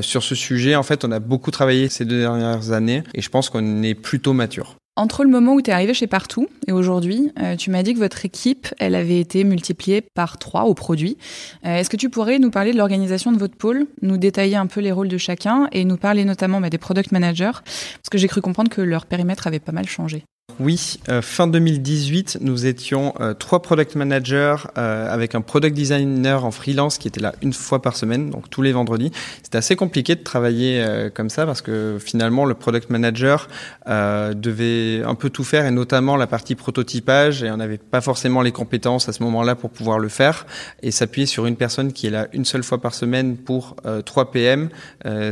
sur 0.00 0.22
ce 0.22 0.34
sujet, 0.34 0.74
en 0.74 0.82
fait, 0.82 1.04
on 1.04 1.12
a 1.12 1.18
beaucoup 1.18 1.50
travaillé 1.50 1.88
ces 1.88 2.04
deux 2.04 2.20
dernières 2.20 2.72
années 2.72 3.02
et 3.14 3.22
je 3.22 3.28
pense 3.28 3.50
qu'on 3.50 3.82
est 3.82 3.94
plutôt 3.94 4.32
mature. 4.32 4.79
Entre 4.96 5.24
le 5.24 5.30
moment 5.30 5.54
où 5.54 5.62
tu 5.62 5.70
es 5.70 5.72
arrivé 5.72 5.94
chez 5.94 6.06
Partout 6.06 6.48
et 6.66 6.72
aujourd'hui, 6.72 7.30
euh, 7.40 7.56
tu 7.56 7.70
m'as 7.70 7.82
dit 7.82 7.94
que 7.94 7.98
votre 7.98 8.24
équipe, 8.24 8.68
elle 8.78 8.94
avait 8.94 9.20
été 9.20 9.44
multipliée 9.44 10.02
par 10.02 10.38
trois 10.38 10.64
au 10.64 10.74
produit. 10.74 11.16
Euh, 11.64 11.76
est-ce 11.76 11.88
que 11.88 11.96
tu 11.96 12.10
pourrais 12.10 12.38
nous 12.38 12.50
parler 12.50 12.72
de 12.72 12.76
l'organisation 12.76 13.32
de 13.32 13.38
votre 13.38 13.56
pôle, 13.56 13.86
nous 14.02 14.18
détailler 14.18 14.56
un 14.56 14.66
peu 14.66 14.80
les 14.80 14.92
rôles 14.92 15.08
de 15.08 15.16
chacun 15.16 15.68
et 15.72 15.84
nous 15.84 15.96
parler 15.96 16.24
notamment 16.24 16.60
bah, 16.60 16.70
des 16.70 16.78
product 16.78 17.12
managers? 17.12 17.52
Parce 17.54 18.08
que 18.10 18.18
j'ai 18.18 18.28
cru 18.28 18.40
comprendre 18.40 18.70
que 18.70 18.82
leur 18.82 19.06
périmètre 19.06 19.46
avait 19.46 19.60
pas 19.60 19.72
mal 19.72 19.88
changé. 19.88 20.24
Oui, 20.58 20.98
euh, 21.08 21.22
fin 21.22 21.46
2018, 21.46 22.38
nous 22.40 22.66
étions 22.66 23.14
euh, 23.20 23.34
trois 23.34 23.62
product 23.62 23.94
managers 23.94 24.56
euh, 24.76 25.12
avec 25.12 25.34
un 25.34 25.40
product 25.40 25.74
designer 25.74 26.44
en 26.44 26.50
freelance 26.50 26.98
qui 26.98 27.08
était 27.08 27.20
là 27.20 27.34
une 27.42 27.52
fois 27.52 27.82
par 27.82 27.96
semaine, 27.96 28.30
donc 28.30 28.50
tous 28.50 28.62
les 28.62 28.72
vendredis. 28.72 29.12
C'était 29.42 29.58
assez 29.58 29.76
compliqué 29.76 30.14
de 30.14 30.22
travailler 30.22 30.84
comme 31.14 31.30
ça 31.30 31.46
parce 31.46 31.62
que 31.62 31.98
finalement 32.00 32.44
le 32.44 32.54
product 32.54 32.90
manager 32.90 33.48
devait 33.86 35.02
un 35.04 35.14
peu 35.14 35.30
tout 35.30 35.44
faire 35.44 35.66
et 35.66 35.70
notamment 35.70 36.16
la 36.16 36.26
partie 36.26 36.54
prototypage 36.54 37.42
et 37.42 37.50
on 37.50 37.56
n'avait 37.56 37.78
pas 37.78 38.00
forcément 38.00 38.42
les 38.42 38.52
compétences 38.52 39.08
à 39.08 39.12
ce 39.12 39.22
moment-là 39.22 39.54
pour 39.54 39.70
pouvoir 39.70 39.98
le 39.98 40.08
faire 40.08 40.46
et 40.82 40.90
s'appuyer 40.90 41.26
sur 41.26 41.46
une 41.46 41.56
personne 41.56 41.92
qui 41.92 42.06
est 42.06 42.10
là 42.10 42.28
une 42.32 42.44
seule 42.44 42.62
fois 42.62 42.80
par 42.80 42.94
semaine 42.94 43.36
pour 43.36 43.76
trois 44.04 44.30
PM, 44.30 44.68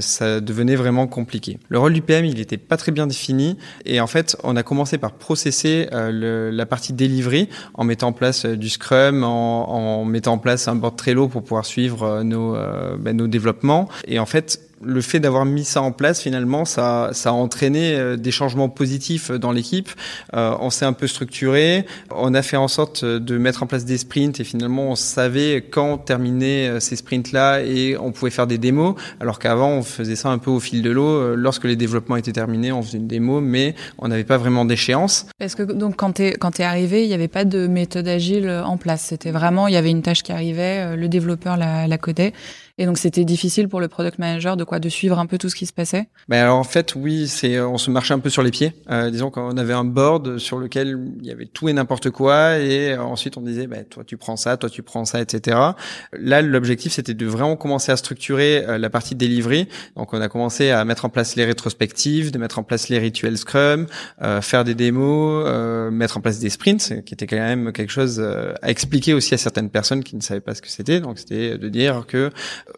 ça 0.00 0.40
devenait 0.40 0.76
vraiment 0.76 1.06
compliqué. 1.06 1.58
Le 1.68 1.78
rôle 1.78 1.92
du 1.92 2.02
PM, 2.02 2.24
il 2.24 2.36
n'était 2.36 2.56
pas 2.56 2.76
très 2.76 2.92
bien 2.92 3.06
défini 3.06 3.56
et 3.84 4.00
en 4.00 4.06
fait, 4.06 4.36
on 4.42 4.56
a 4.56 4.62
commencé 4.62 4.98
par 4.98 5.07
processer 5.12 5.88
euh, 5.92 6.50
la 6.52 6.66
partie 6.66 6.92
delivery 6.92 7.48
en 7.74 7.84
mettant 7.84 8.08
en 8.08 8.12
place 8.12 8.44
euh, 8.44 8.56
du 8.56 8.68
Scrum, 8.68 9.24
en, 9.24 10.04
mettant 10.04 10.34
en 10.34 10.38
place 10.38 10.68
un 10.68 10.74
board 10.74 10.96
Trello 10.96 11.28
pour 11.28 11.42
pouvoir 11.42 11.66
suivre 11.66 12.02
euh, 12.04 12.22
nos, 12.22 12.56
ben, 12.98 13.16
nos 13.16 13.26
développements. 13.26 13.88
Et 14.06 14.18
en 14.18 14.26
fait, 14.26 14.67
le 14.82 15.00
fait 15.00 15.20
d'avoir 15.20 15.44
mis 15.44 15.64
ça 15.64 15.82
en 15.82 15.92
place, 15.92 16.20
finalement, 16.20 16.64
ça, 16.64 17.10
ça 17.12 17.30
a 17.30 17.32
entraîné 17.32 17.94
euh, 17.94 18.16
des 18.16 18.30
changements 18.30 18.68
positifs 18.68 19.30
dans 19.30 19.52
l'équipe. 19.52 19.90
Euh, 20.34 20.54
on 20.60 20.70
s'est 20.70 20.84
un 20.84 20.92
peu 20.92 21.06
structuré, 21.06 21.86
on 22.14 22.34
a 22.34 22.42
fait 22.42 22.56
en 22.56 22.68
sorte 22.68 23.04
de 23.04 23.38
mettre 23.38 23.62
en 23.62 23.66
place 23.66 23.84
des 23.84 23.98
sprints 23.98 24.40
et 24.40 24.44
finalement 24.44 24.90
on 24.90 24.94
savait 24.94 25.64
quand 25.70 25.98
terminer 25.98 26.68
euh, 26.68 26.80
ces 26.80 26.96
sprints-là 26.96 27.62
et 27.62 27.96
on 27.98 28.12
pouvait 28.12 28.30
faire 28.30 28.46
des 28.46 28.58
démos, 28.58 28.94
alors 29.20 29.38
qu'avant 29.38 29.70
on 29.70 29.82
faisait 29.82 30.16
ça 30.16 30.28
un 30.28 30.38
peu 30.38 30.50
au 30.50 30.60
fil 30.60 30.82
de 30.82 30.90
l'eau. 30.90 31.34
Lorsque 31.34 31.64
les 31.64 31.76
développements 31.76 32.16
étaient 32.16 32.32
terminés, 32.32 32.72
on 32.72 32.82
faisait 32.82 32.98
une 32.98 33.06
démo, 33.06 33.40
mais 33.40 33.74
on 33.98 34.08
n'avait 34.08 34.24
pas 34.24 34.38
vraiment 34.38 34.64
d'échéance. 34.64 35.26
Parce 35.38 35.54
que 35.54 35.62
donc 35.62 35.96
quand 35.96 36.20
quand 36.20 36.50
t'es 36.52 36.62
arrivé, 36.62 37.04
il 37.04 37.08
n'y 37.08 37.14
avait 37.14 37.28
pas 37.28 37.44
de 37.44 37.66
méthode 37.66 38.08
agile 38.08 38.50
en 38.64 38.76
place? 38.76 39.02
C'était 39.02 39.30
vraiment 39.30 39.68
il 39.68 39.74
y 39.74 39.76
avait 39.76 39.90
une 39.90 40.02
tâche 40.02 40.22
qui 40.22 40.32
arrivait, 40.32 40.96
le 40.96 41.08
développeur 41.08 41.56
la, 41.56 41.86
la 41.86 41.98
codait 41.98 42.32
et 42.78 42.86
donc 42.86 42.98
c'était 42.98 43.24
difficile 43.24 43.68
pour 43.68 43.80
le 43.80 43.88
product 43.88 44.18
manager 44.18 44.56
de 44.56 44.64
quoi 44.64 44.78
de 44.78 44.88
suivre 44.88 45.18
un 45.18 45.26
peu 45.26 45.38
tout 45.38 45.48
ce 45.48 45.56
qui 45.56 45.66
se 45.66 45.72
passait? 45.72 46.08
Ben 46.28 46.42
alors 46.42 46.56
en 46.56 46.64
fait 46.64 46.94
oui, 46.94 47.28
c'est 47.28 47.60
on 47.60 47.78
se 47.78 47.90
marchait 47.90 48.14
un 48.14 48.18
peu 48.18 48.30
sur 48.30 48.42
les 48.42 48.50
pieds. 48.50 48.72
Euh, 48.90 49.10
disons 49.10 49.30
qu'on 49.30 49.56
avait 49.56 49.72
un 49.72 49.84
board 49.84 50.38
sur 50.38 50.58
lequel 50.58 50.98
il 51.20 51.26
y 51.26 51.30
avait 51.30 51.46
tout 51.46 51.68
et 51.68 51.72
n'importe 51.72 52.10
quoi 52.10 52.58
et 52.58 52.96
ensuite 52.96 53.36
on 53.36 53.42
disait 53.42 53.66
ben 53.66 53.84
toi 53.84 54.04
tu 54.04 54.16
prends 54.16 54.36
ça, 54.36 54.56
toi 54.56 54.70
tu 54.70 54.82
prends 54.82 55.04
ça, 55.04 55.20
etc. 55.20 55.56
Là 56.12 56.42
l'objectif 56.42 56.92
c'était 56.92 57.14
de 57.14 57.26
vraiment 57.26 57.56
commencer 57.56 57.92
à 57.92 57.96
structurer 57.96 58.64
euh, 58.66 58.78
la 58.78 58.90
partie 58.90 59.14
delivery. 59.14 59.68
Donc 59.96 60.12
on 60.14 60.20
a 60.20 60.28
commencé 60.28 60.70
à 60.70 60.84
mettre 60.84 61.04
en 61.04 61.08
place 61.08 61.36
les 61.36 61.44
rétrospectives, 61.44 62.30
de 62.30 62.38
mettre 62.38 62.58
en 62.58 62.62
place 62.62 62.88
les 62.88 62.98
rituels 62.98 63.38
Scrum, 63.38 63.86
euh, 64.22 64.40
faire 64.40 64.64
des 64.64 64.74
démos, 64.74 65.44
euh, 65.46 65.90
mettre 65.90 66.18
en 66.18 66.20
place 66.20 66.38
des 66.38 66.50
sprints, 66.50 67.04
qui 67.04 67.14
était 67.14 67.26
quand 67.26 67.36
même 67.36 67.72
quelque 67.72 67.90
chose 67.90 68.18
euh, 68.20 68.52
à 68.62 68.70
expliquer 68.70 69.14
aussi 69.14 69.34
à 69.34 69.38
certaines 69.38 69.70
personnes 69.70 70.04
qui 70.04 70.16
ne 70.16 70.20
savaient 70.20 70.40
pas 70.40 70.54
ce 70.54 70.62
que 70.62 70.68
c'était. 70.68 71.00
Donc 71.00 71.18
c'était 71.18 71.58
de 71.58 71.68
dire 71.68 72.04
que 72.06 72.30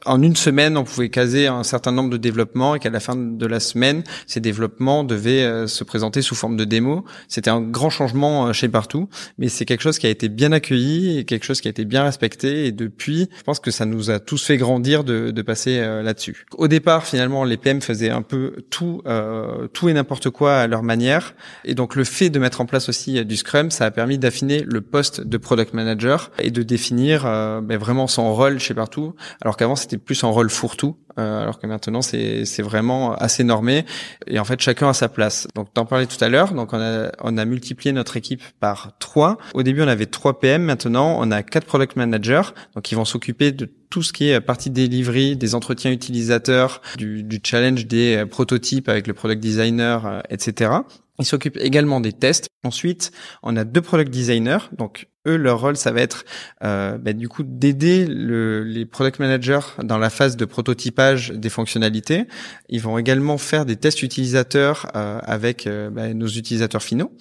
en 0.06 0.22
une 0.22 0.36
semaine, 0.36 0.76
on 0.76 0.84
pouvait 0.84 1.08
caser 1.08 1.46
un 1.46 1.62
certain 1.62 1.92
nombre 1.92 2.10
de 2.10 2.16
développements 2.16 2.74
et 2.74 2.78
qu'à 2.78 2.90
la 2.90 3.00
fin 3.00 3.16
de 3.16 3.46
la 3.46 3.60
semaine, 3.60 4.02
ces 4.26 4.40
développements 4.40 5.04
devaient 5.04 5.42
euh, 5.42 5.66
se 5.66 5.84
présenter 5.84 6.22
sous 6.22 6.34
forme 6.34 6.56
de 6.56 6.64
démo. 6.64 7.04
C'était 7.28 7.50
un 7.50 7.60
grand 7.60 7.90
changement 7.90 8.48
euh, 8.48 8.52
chez 8.52 8.68
Partout, 8.68 9.08
mais 9.38 9.48
c'est 9.48 9.64
quelque 9.64 9.82
chose 9.82 9.98
qui 9.98 10.06
a 10.06 10.10
été 10.10 10.28
bien 10.28 10.52
accueilli 10.52 11.18
et 11.18 11.24
quelque 11.24 11.44
chose 11.44 11.60
qui 11.60 11.68
a 11.68 11.70
été 11.70 11.84
bien 11.84 12.04
respecté. 12.04 12.66
Et 12.66 12.72
depuis, 12.72 13.28
je 13.36 13.42
pense 13.42 13.60
que 13.60 13.70
ça 13.70 13.84
nous 13.84 14.10
a 14.10 14.20
tous 14.20 14.44
fait 14.44 14.56
grandir 14.56 15.04
de, 15.04 15.30
de 15.30 15.42
passer 15.42 15.78
euh, 15.78 16.02
là-dessus. 16.02 16.46
Au 16.56 16.68
départ, 16.68 17.04
finalement, 17.06 17.44
les 17.44 17.56
PM 17.56 17.80
faisaient 17.80 18.10
un 18.10 18.22
peu 18.22 18.54
tout, 18.70 19.02
euh, 19.06 19.68
tout 19.68 19.88
et 19.88 19.92
n'importe 19.92 20.30
quoi 20.30 20.56
à 20.56 20.66
leur 20.66 20.82
manière. 20.82 21.34
Et 21.64 21.74
donc, 21.74 21.96
le 21.96 22.04
fait 22.04 22.30
de 22.30 22.38
mettre 22.38 22.60
en 22.60 22.66
place 22.66 22.88
aussi 22.88 23.24
du 23.24 23.36
Scrum, 23.36 23.70
ça 23.70 23.86
a 23.86 23.90
permis 23.90 24.18
d'affiner 24.18 24.64
le 24.66 24.80
poste 24.80 25.20
de 25.20 25.36
product 25.36 25.74
manager 25.74 26.30
et 26.38 26.50
de 26.50 26.62
définir 26.62 27.24
euh, 27.26 27.60
ben, 27.60 27.78
vraiment 27.78 28.06
son 28.06 28.34
rôle 28.34 28.58
chez 28.58 28.74
Partout. 28.74 29.14
Alors 29.40 29.56
qu'avant, 29.56 29.76
c'était 29.80 29.98
plus 29.98 30.22
un 30.24 30.28
rôle 30.28 30.50
fourre-tout, 30.50 30.96
euh, 31.18 31.42
alors 31.42 31.58
que 31.58 31.66
maintenant 31.66 32.02
c'est 32.02 32.44
c'est 32.44 32.62
vraiment 32.62 33.14
assez 33.14 33.44
normé 33.44 33.84
et 34.26 34.38
en 34.38 34.44
fait 34.44 34.60
chacun 34.60 34.88
a 34.88 34.94
sa 34.94 35.08
place. 35.08 35.48
Donc 35.54 35.72
t'en 35.74 35.84
parlais 35.84 36.06
tout 36.06 36.22
à 36.22 36.28
l'heure, 36.28 36.52
donc 36.54 36.72
on 36.72 36.80
a 36.80 37.10
on 37.20 37.36
a 37.36 37.44
multiplié 37.44 37.92
notre 37.92 38.16
équipe 38.16 38.42
par 38.60 38.96
trois. 38.98 39.38
Au 39.54 39.62
début 39.62 39.82
on 39.82 39.88
avait 39.88 40.06
trois 40.06 40.38
PM, 40.38 40.62
maintenant 40.62 41.16
on 41.18 41.30
a 41.30 41.42
quatre 41.42 41.66
product 41.66 41.96
managers, 41.96 42.50
donc 42.74 42.90
ils 42.92 42.94
vont 42.94 43.04
s'occuper 43.04 43.52
de 43.52 43.70
tout 43.90 44.02
ce 44.02 44.12
qui 44.12 44.30
est 44.30 44.40
partie 44.40 44.70
delivery, 44.70 45.36
des 45.36 45.54
entretiens 45.54 45.90
utilisateurs, 45.90 46.80
du, 46.96 47.24
du 47.24 47.40
challenge 47.42 47.86
des 47.86 48.16
euh, 48.16 48.26
prototypes 48.26 48.88
avec 48.88 49.06
le 49.06 49.14
product 49.14 49.42
designer, 49.42 50.06
euh, 50.06 50.20
etc. 50.30 50.70
Ils 51.18 51.26
s'occupent 51.26 51.58
également 51.58 52.00
des 52.00 52.12
tests. 52.12 52.48
Ensuite, 52.64 53.12
on 53.42 53.56
a 53.56 53.64
deux 53.64 53.82
product 53.82 54.10
designers. 54.10 54.70
Donc, 54.78 55.08
eux, 55.26 55.36
leur 55.36 55.60
rôle, 55.60 55.76
ça 55.76 55.92
va 55.92 56.00
être 56.00 56.24
euh, 56.64 56.96
bah, 56.96 57.12
du 57.12 57.28
coup 57.28 57.42
d'aider 57.42 58.06
le, 58.06 58.62
les 58.64 58.86
product 58.86 59.18
managers 59.18 59.60
dans 59.82 59.98
la 59.98 60.08
phase 60.08 60.36
de 60.36 60.44
prototypage 60.44 61.30
des 61.30 61.50
fonctionnalités. 61.50 62.26
Ils 62.68 62.80
vont 62.80 62.96
également 62.96 63.36
faire 63.36 63.66
des 63.66 63.76
tests 63.76 64.02
utilisateurs 64.02 64.90
euh, 64.96 65.20
avec 65.22 65.66
euh, 65.66 65.90
bah, 65.90 66.12
nos 66.14 66.26
utilisateurs 66.26 66.82
finaux. 66.82 67.12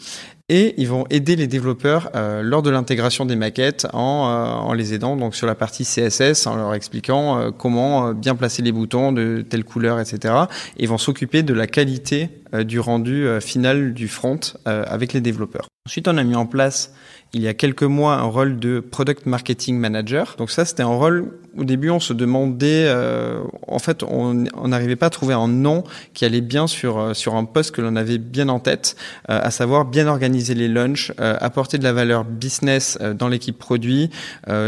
Et 0.51 0.73
ils 0.77 0.87
vont 0.87 1.05
aider 1.11 1.35
les 1.35 1.45
développeurs 1.45 2.09
lors 2.41 2.63
de 2.63 2.71
l'intégration 2.71 3.27
des 3.27 3.35
maquettes 3.35 3.85
en, 3.93 3.99
en, 3.99 4.73
les 4.73 4.95
aidant 4.95 5.15
donc 5.15 5.35
sur 5.35 5.45
la 5.45 5.53
partie 5.53 5.83
CSS 5.83 6.47
en 6.47 6.55
leur 6.55 6.73
expliquant 6.73 7.51
comment 7.51 8.13
bien 8.15 8.33
placer 8.33 8.63
les 8.63 8.71
boutons 8.71 9.11
de 9.11 9.45
telle 9.47 9.63
couleur 9.63 9.99
etc 9.99 10.33
et 10.75 10.85
ils 10.85 10.89
vont 10.89 10.97
s'occuper 10.97 11.43
de 11.43 11.53
la 11.53 11.67
qualité 11.67 12.29
du 12.63 12.79
rendu 12.79 13.27
final 13.41 13.93
du 13.93 14.07
front 14.07 14.39
avec 14.65 15.13
les 15.13 15.21
développeurs. 15.21 15.67
Ensuite 15.85 16.07
on 16.07 16.17
a 16.17 16.23
mis 16.23 16.35
en 16.35 16.47
place 16.47 16.95
il 17.33 17.41
y 17.41 17.47
a 17.47 17.53
quelques 17.53 17.83
mois 17.83 18.15
un 18.15 18.23
rôle 18.23 18.59
de 18.59 18.79
product 18.79 19.25
marketing 19.25 19.77
manager. 19.77 20.35
Donc 20.37 20.49
ça, 20.49 20.65
c'était 20.65 20.83
un 20.83 20.87
rôle 20.87 21.31
au 21.57 21.63
début, 21.63 21.89
on 21.89 21.99
se 21.99 22.13
demandait, 22.13 22.85
euh, 22.87 23.41
en 23.67 23.79
fait, 23.79 24.03
on 24.03 24.33
n'arrivait 24.67 24.95
pas 24.95 25.07
à 25.07 25.09
trouver 25.09 25.33
un 25.33 25.47
nom 25.47 25.83
qui 26.13 26.25
allait 26.25 26.41
bien 26.41 26.67
sur 26.67 26.99
euh, 26.99 27.13
sur 27.13 27.35
un 27.35 27.45
poste 27.45 27.71
que 27.71 27.81
l'on 27.81 27.95
avait 27.95 28.17
bien 28.17 28.49
en 28.49 28.59
tête, 28.59 28.95
euh, 29.29 29.39
à 29.41 29.51
savoir 29.51 29.85
bien 29.85 30.07
organiser 30.07 30.53
les 30.53 30.67
lunchs, 30.67 31.11
euh, 31.19 31.35
apporter 31.39 31.77
de 31.77 31.83
la 31.83 31.93
valeur 31.93 32.23
business 32.23 32.97
euh, 33.01 33.13
dans 33.13 33.27
l'équipe 33.27 33.57
produit, 33.57 34.09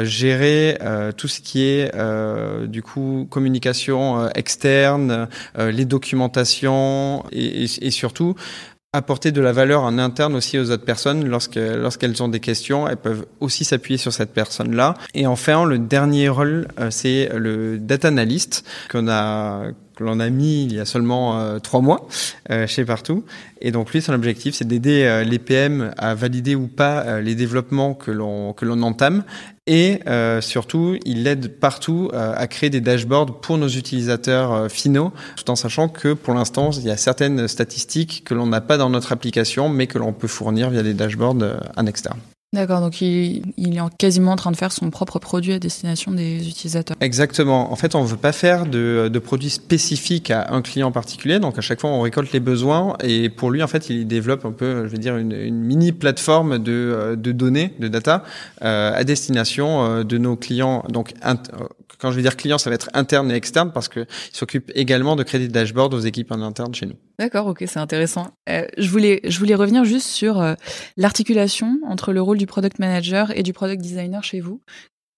gérer 0.04 0.78
tout 1.17 1.28
ce 1.28 1.39
qui 1.41 1.63
est 1.63 1.91
du 2.67 2.82
coup 2.82 3.28
communication 3.30 4.30
externe, 4.30 5.28
les 5.58 5.86
documentations 5.86 7.24
et, 7.32 7.63
et 7.63 7.91
surtout 7.91 8.36
apporter 8.93 9.32
de 9.32 9.39
la 9.39 9.54
valeur 9.54 9.84
en 9.84 9.97
interne 9.97 10.36
aussi 10.36 10.60
aux 10.60 10.69
autres 10.69 10.84
personnes 10.84 11.25
lorsque 11.25 11.56
lorsqu'elles 11.56 12.21
ont 12.21 12.27
des 12.27 12.41
questions, 12.41 12.89
elles 12.89 12.97
peuvent 12.97 13.25
aussi 13.39 13.63
s'appuyer 13.63 13.97
sur 13.97 14.12
cette 14.12 14.34
personne-là. 14.34 14.95
Et 15.13 15.27
enfin, 15.27 15.63
le 15.63 15.80
dernier 15.80 16.27
rôle, 16.27 16.67
euh, 16.77 16.89
c'est 16.91 17.30
le 17.34 17.77
data 17.77 18.10
analyst 18.10 18.65
qu'on 18.91 19.08
a 19.08 19.71
que 19.95 20.04
l'on 20.04 20.19
a 20.19 20.30
mis 20.30 20.63
il 20.63 20.73
y 20.73 20.80
a 20.80 20.86
seulement 20.86 21.39
euh, 21.39 21.60
trois 21.60 21.82
mois 21.82 22.08
euh, 22.49 22.67
chez 22.67 22.86
Partout. 22.86 23.25
Et 23.62 23.71
donc 23.71 23.91
lui, 23.91 24.01
son 24.01 24.13
objectif, 24.13 24.56
c'est 24.56 24.67
d'aider 24.67 25.04
euh, 25.04 25.23
les 25.23 25.39
PM 25.39 25.93
à 25.97 26.15
valider 26.15 26.56
ou 26.56 26.67
pas 26.67 27.21
les 27.21 27.36
développements 27.36 27.93
que 27.93 28.12
l'on 28.12 28.54
que 28.54 28.65
l'on 28.65 28.82
entame. 28.82 29.23
Et 29.67 30.00
surtout, 30.41 30.97
il 31.06 31.28
aide 31.28 31.60
partout 31.60 32.10
à 32.13 32.47
créer 32.47 32.69
des 32.69 32.82
dashboards 32.82 33.41
pour 33.41 33.58
nos 33.58 33.67
utilisateurs 33.67 34.71
finaux, 34.71 35.13
tout 35.38 35.50
en 35.50 35.56
sachant 35.56 35.88
que 35.88 36.13
pour 36.13 36.34
l'instant, 36.34 36.71
il 36.71 36.84
y 36.84 36.89
a 36.89 36.97
certaines 36.97 37.47
statistiques 37.47 38.24
que 38.26 38.34
l'on 38.34 38.47
n'a 38.47 38.62
pas 38.62 38.78
dans 38.78 38.89
notre 38.89 39.12
application, 39.12 39.69
mais 39.69 39.88
que 39.88 40.00
l'on 40.00 40.13
peut 40.13 40.28
fournir 40.28 40.71
via 40.71 40.84
des 40.84 40.93
dashboards 40.93 41.60
en 41.78 41.86
externe. 41.86 42.19
D'accord, 42.54 42.82
donc 42.82 43.00
il, 43.00 43.44
il, 43.56 43.78
est 43.78 43.82
quasiment 43.98 44.34
en 44.34 44.36
train 44.36 44.52
de 44.52 44.58
faire 44.58 44.74
son 44.74 44.90
propre 44.90 45.20
produit 45.20 45.54
à 45.54 45.60
destination 45.60 46.12
des 46.12 46.50
utilisateurs. 46.50 46.98
Exactement. 47.00 47.72
En 47.72 47.78
fait, 47.78 47.96
on 47.96 48.04
ne 48.04 48.08
veut 48.08 48.18
pas 48.18 48.34
faire 48.34 48.66
de, 48.66 49.10
de 49.12 49.20
produits 49.20 49.50
spécifiques 49.50 50.32
à 50.32 50.54
un 50.54 50.62
client 50.62 50.92
particulier. 50.92 51.40
Donc 51.40 51.58
à 51.58 51.62
chaque 51.62 51.80
fois, 51.80 51.90
on 51.92 52.02
récolte 52.02 52.34
les 52.34 52.42
besoins 52.42 52.98
et 53.02 53.30
pour 53.30 53.52
lui, 53.52 53.64
en 53.64 53.68
fait, 53.68 53.90
il 53.90 54.06
développe 54.06 54.44
un 54.44 54.52
peu, 54.52 54.86
je 54.86 54.92
vais 54.92 54.98
dire, 54.98 55.16
une, 55.16 55.62
mini 55.62 55.94
plateforme 55.94 56.60
de, 56.60 57.16
de, 57.18 57.32
données, 57.32 57.74
de 57.80 57.88
data 57.88 58.26
euh, 58.64 58.92
à 58.94 59.06
destination 59.06 59.86
euh, 59.86 60.04
de 60.04 60.18
nos 60.18 60.36
clients. 60.36 60.84
Donc 60.90 61.14
quand 62.02 62.10
je 62.12 62.16
vais 62.16 62.24
dire 62.24 62.36
client, 62.36 62.58
ça 62.58 62.70
va 62.70 62.76
être 62.76 62.90
interne 62.94 63.32
et 63.32 63.36
externe 63.36 63.72
parce 63.72 63.88
qu'il 63.88 64.08
s'occupe 64.32 64.72
également 64.74 65.16
de 65.16 65.24
créer 65.24 65.40
des 65.40 65.48
dashboards 65.48 65.94
aux 65.94 66.00
équipes 66.00 66.32
en 66.32 66.42
interne 66.42 66.74
chez 66.74 66.88
nous. 66.88 66.96
D'accord, 67.20 67.46
ok, 67.48 67.64
c'est 67.68 67.80
intéressant. 67.80 68.32
Euh, 68.50 68.66
je 68.78 68.90
voulais, 68.90 69.22
je 69.24 69.38
voulais 69.38 69.56
revenir 69.56 69.86
juste 69.86 70.08
sur 70.08 70.42
euh, 70.42 70.56
l'articulation 70.98 71.80
entre 71.86 72.12
le 72.12 72.22
rôle 72.22 72.40
du 72.40 72.48
product 72.48 72.80
manager 72.80 73.32
et 73.38 73.44
du 73.44 73.54
product 73.54 73.82
designer 73.82 74.24
chez 74.24 74.40
vous. 74.40 74.62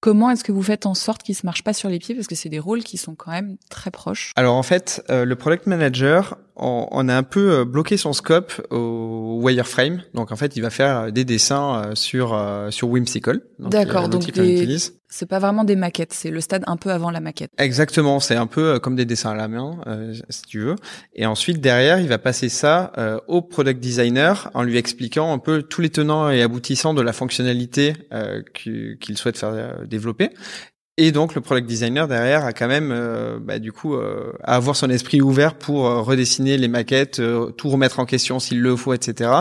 Comment 0.01 0.29
est-ce 0.31 0.43
que 0.43 0.51
vous 0.51 0.63
faites 0.63 0.85
en 0.85 0.95
sorte 0.95 1.23
qu'ils 1.23 1.35
se 1.35 1.45
marchent 1.45 1.63
pas 1.63 1.71
sur 1.71 1.87
les 1.87 1.97
pieds? 1.97 2.13
Parce 2.13 2.27
que 2.27 2.35
c'est 2.35 2.49
des 2.49 2.59
rôles 2.59 2.83
qui 2.83 2.97
sont 2.97 3.15
quand 3.15 3.31
même 3.31 3.55
très 3.69 3.89
proches 3.89 4.33
Alors 4.35 4.55
en 4.55 4.63
fait, 4.63 5.01
euh, 5.09 5.23
le 5.23 5.35
product 5.37 5.65
manager, 5.65 6.37
on, 6.55 7.07
a 7.07 7.15
un 7.15 7.23
peu 7.23 7.63
bloqué 7.65 7.97
son 7.97 8.13
scope 8.13 8.53
au 8.69 9.39
wireframe. 9.41 10.01
Donc 10.13 10.31
en 10.31 10.35
fait, 10.35 10.55
il 10.55 10.61
va 10.61 10.69
faire 10.69 11.11
des 11.11 11.25
dessins 11.25 11.91
sur 11.95 12.39
sur 12.69 12.89
Whimsical. 12.89 13.41
D'accord. 13.59 14.09
Donc, 14.09 14.23
c'est 15.09 15.27
pas 15.27 15.37
vraiment 15.37 15.63
des 15.63 15.75
maquettes, 15.75 16.11
c'est 16.11 16.31
le 16.31 16.41
stade 16.41 16.63
un 16.65 16.75
peu 16.75 16.89
avant 16.89 17.11
la 17.11 17.19
maquette. 17.19 17.51
Exactement, 17.59 18.19
c'est 18.19 18.35
un 18.35 18.47
peu 18.47 18.79
comme 18.79 18.95
des 18.95 19.05
dessins 19.05 19.29
à 19.31 19.35
la 19.35 19.47
main, 19.47 19.77
si 20.29 20.41
tu 20.41 20.59
veux. 20.59 20.75
Et 21.13 21.27
ensuite 21.27 21.61
derrière, 21.61 21.99
il 21.99 22.07
va 22.07 22.17
passer 22.17 22.49
ça 22.49 22.91
au 23.27 23.41
product 23.41 23.79
designer 23.79 24.49
en 24.53 24.63
lui 24.63 24.77
expliquant 24.77 25.31
un 25.31 25.39
peu 25.39 25.61
tous 25.61 25.81
les 25.81 25.89
tenants 25.89 26.29
et 26.29 26.41
aboutissants 26.41 26.93
de 26.93 27.01
la 27.01 27.13
fonctionnalité 27.13 27.93
qu'il 28.53 29.17
souhaite 29.17 29.37
faire 29.37 29.85
développer. 29.85 30.31
Et 30.97 31.11
donc 31.11 31.33
le 31.33 31.41
product 31.41 31.67
designer 31.67 32.07
derrière 32.07 32.45
a 32.45 32.53
quand 32.53 32.67
même, 32.67 32.91
euh, 32.91 33.39
bah, 33.41 33.57
du 33.57 33.71
coup, 33.71 33.95
euh, 33.95 34.31
à 34.43 34.55
avoir 34.55 34.75
son 34.75 34.91
esprit 34.91 35.21
ouvert 35.21 35.55
pour 35.55 35.87
euh, 35.87 36.01
redessiner 36.01 36.55
les 36.55 36.67
maquettes, 36.67 37.19
tout 37.57 37.69
remettre 37.69 37.99
en 37.99 38.05
question 38.05 38.39
s'il 38.39 38.61
le 38.61 38.75
faut, 38.75 38.93
etc. 38.93 39.31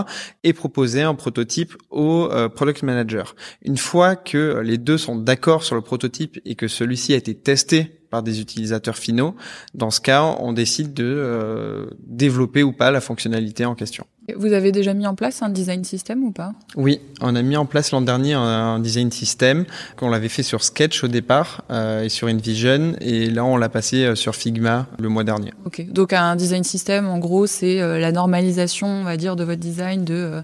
Et 0.44 0.54
proposer 0.54 1.02
un 1.02 1.14
prototype 1.14 1.74
au 1.90 2.30
product 2.54 2.82
manager. 2.82 3.34
Une 3.62 3.76
fois 3.76 4.16
que 4.16 4.60
les 4.64 4.78
deux 4.78 4.96
sont 4.96 5.16
d'accord 5.16 5.62
sur 5.62 5.74
le 5.74 5.82
prototype 5.82 6.40
et 6.46 6.54
que 6.54 6.68
celui-ci 6.68 7.12
a 7.12 7.16
été 7.16 7.34
testé 7.34 8.00
par 8.10 8.22
des 8.22 8.40
utilisateurs 8.40 8.96
finaux, 8.96 9.34
dans 9.74 9.90
ce 9.90 10.00
cas, 10.00 10.22
on 10.38 10.52
décide 10.52 10.94
de 10.94 11.88
développer 12.06 12.62
ou 12.62 12.72
pas 12.72 12.90
la 12.90 13.00
fonctionnalité 13.00 13.64
en 13.64 13.74
question. 13.74 14.06
Vous 14.36 14.52
avez 14.52 14.70
déjà 14.72 14.94
mis 14.94 15.06
en 15.06 15.14
place 15.14 15.42
un 15.42 15.48
design 15.48 15.84
system 15.84 16.22
ou 16.24 16.30
pas? 16.30 16.52
Oui, 16.76 17.00
on 17.20 17.34
a 17.34 17.42
mis 17.42 17.56
en 17.56 17.66
place 17.66 17.90
l'an 17.90 18.00
dernier 18.00 18.34
un, 18.34 18.78
design 18.78 19.10
system 19.10 19.64
qu'on 19.96 20.08
l'avait 20.08 20.28
fait 20.28 20.42
sur 20.42 20.62
Sketch 20.62 21.02
au 21.02 21.08
départ 21.08 21.64
euh, 21.70 22.04
et 22.04 22.08
sur 22.08 22.28
InVision 22.28 22.94
et 23.00 23.30
là 23.30 23.44
on 23.44 23.56
l'a 23.56 23.68
passé 23.68 24.04
euh, 24.04 24.14
sur 24.14 24.34
Figma 24.34 24.86
le 24.98 25.08
mois 25.08 25.24
dernier. 25.24 25.52
Ok, 25.64 25.84
donc 25.90 26.12
un 26.12 26.36
design 26.36 26.64
system 26.64 27.08
en 27.08 27.18
gros 27.18 27.46
c'est 27.46 27.80
euh, 27.80 27.98
la 27.98 28.12
normalisation 28.12 28.86
on 28.86 29.04
va 29.04 29.16
dire 29.16 29.36
de 29.36 29.44
votre 29.44 29.60
design 29.60 30.04
de 30.04 30.42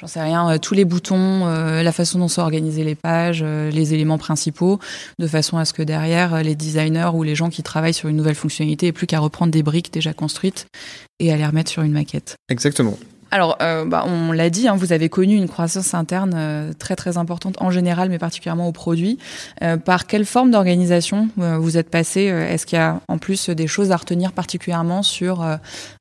j'en 0.00 0.06
sais 0.06 0.20
rien 0.20 0.58
tous 0.58 0.74
les 0.74 0.84
boutons, 0.84 1.46
la 1.46 1.92
façon 1.92 2.18
dont 2.18 2.28
sont 2.28 2.42
organisées 2.42 2.84
les 2.84 2.94
pages, 2.94 3.42
les 3.42 3.94
éléments 3.94 4.18
principaux 4.18 4.78
de 5.18 5.26
façon 5.26 5.58
à 5.58 5.64
ce 5.64 5.72
que 5.72 5.82
derrière 5.82 6.42
les 6.42 6.54
designers 6.54 7.10
ou 7.14 7.22
les 7.22 7.34
gens 7.34 7.50
qui 7.50 7.62
travaillent 7.62 7.94
sur 7.94 8.08
une 8.08 8.16
nouvelle 8.16 8.34
fonctionnalité 8.34 8.88
aient 8.88 8.92
plus 8.92 9.06
qu'à 9.06 9.18
reprendre 9.18 9.52
des 9.52 9.62
briques 9.62 9.92
déjà 9.92 10.12
construites 10.12 10.66
et 11.18 11.32
à 11.32 11.36
les 11.36 11.46
remettre 11.46 11.70
sur 11.70 11.82
une 11.82 11.92
maquette. 11.92 12.36
Exactement. 12.48 12.96
Alors, 13.30 13.56
euh, 13.62 13.84
bah, 13.84 14.04
on 14.06 14.32
l'a 14.32 14.50
dit, 14.50 14.66
hein, 14.66 14.74
vous 14.74 14.92
avez 14.92 15.08
connu 15.08 15.36
une 15.36 15.48
croissance 15.48 15.94
interne 15.94 16.32
euh, 16.34 16.72
très 16.76 16.96
très 16.96 17.16
importante 17.16 17.60
en 17.60 17.70
général, 17.70 18.08
mais 18.08 18.18
particulièrement 18.18 18.66
au 18.66 18.72
produit. 18.72 19.18
Euh, 19.62 19.76
par 19.76 20.06
quelle 20.06 20.24
forme 20.24 20.50
d'organisation 20.50 21.28
vous 21.36 21.76
êtes 21.76 21.90
passé 21.90 22.22
Est-ce 22.22 22.66
qu'il 22.66 22.78
y 22.78 22.82
a 22.82 23.00
en 23.08 23.18
plus 23.18 23.50
des 23.50 23.66
choses 23.66 23.92
à 23.92 23.96
retenir 23.96 24.32
particulièrement 24.32 25.02
sur 25.02 25.44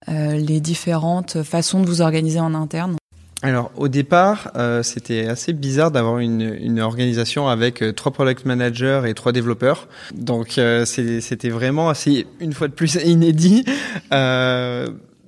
les 0.08 0.60
différentes 0.60 1.44
façons 1.44 1.82
de 1.82 1.86
vous 1.86 2.02
organiser 2.02 2.40
en 2.40 2.54
interne? 2.54 2.99
Alors 3.42 3.72
au 3.78 3.88
départ, 3.88 4.52
c'était 4.84 5.28
assez 5.28 5.54
bizarre 5.54 5.92
d'avoir 5.92 6.20
une, 6.20 6.80
organisation 6.80 7.48
avec 7.48 7.84
trois 7.96 8.12
product 8.12 8.46
managers 8.46 9.04
et 9.08 9.14
trois 9.14 9.32
développeurs. 9.32 9.88
Donc 10.14 10.60
c'était 10.86 11.50
vraiment 11.50 11.90
assez, 11.90 12.28
une 12.40 12.54
fois 12.54 12.68
de 12.68 12.74
plus, 12.74 12.96
inédit. 13.06 13.64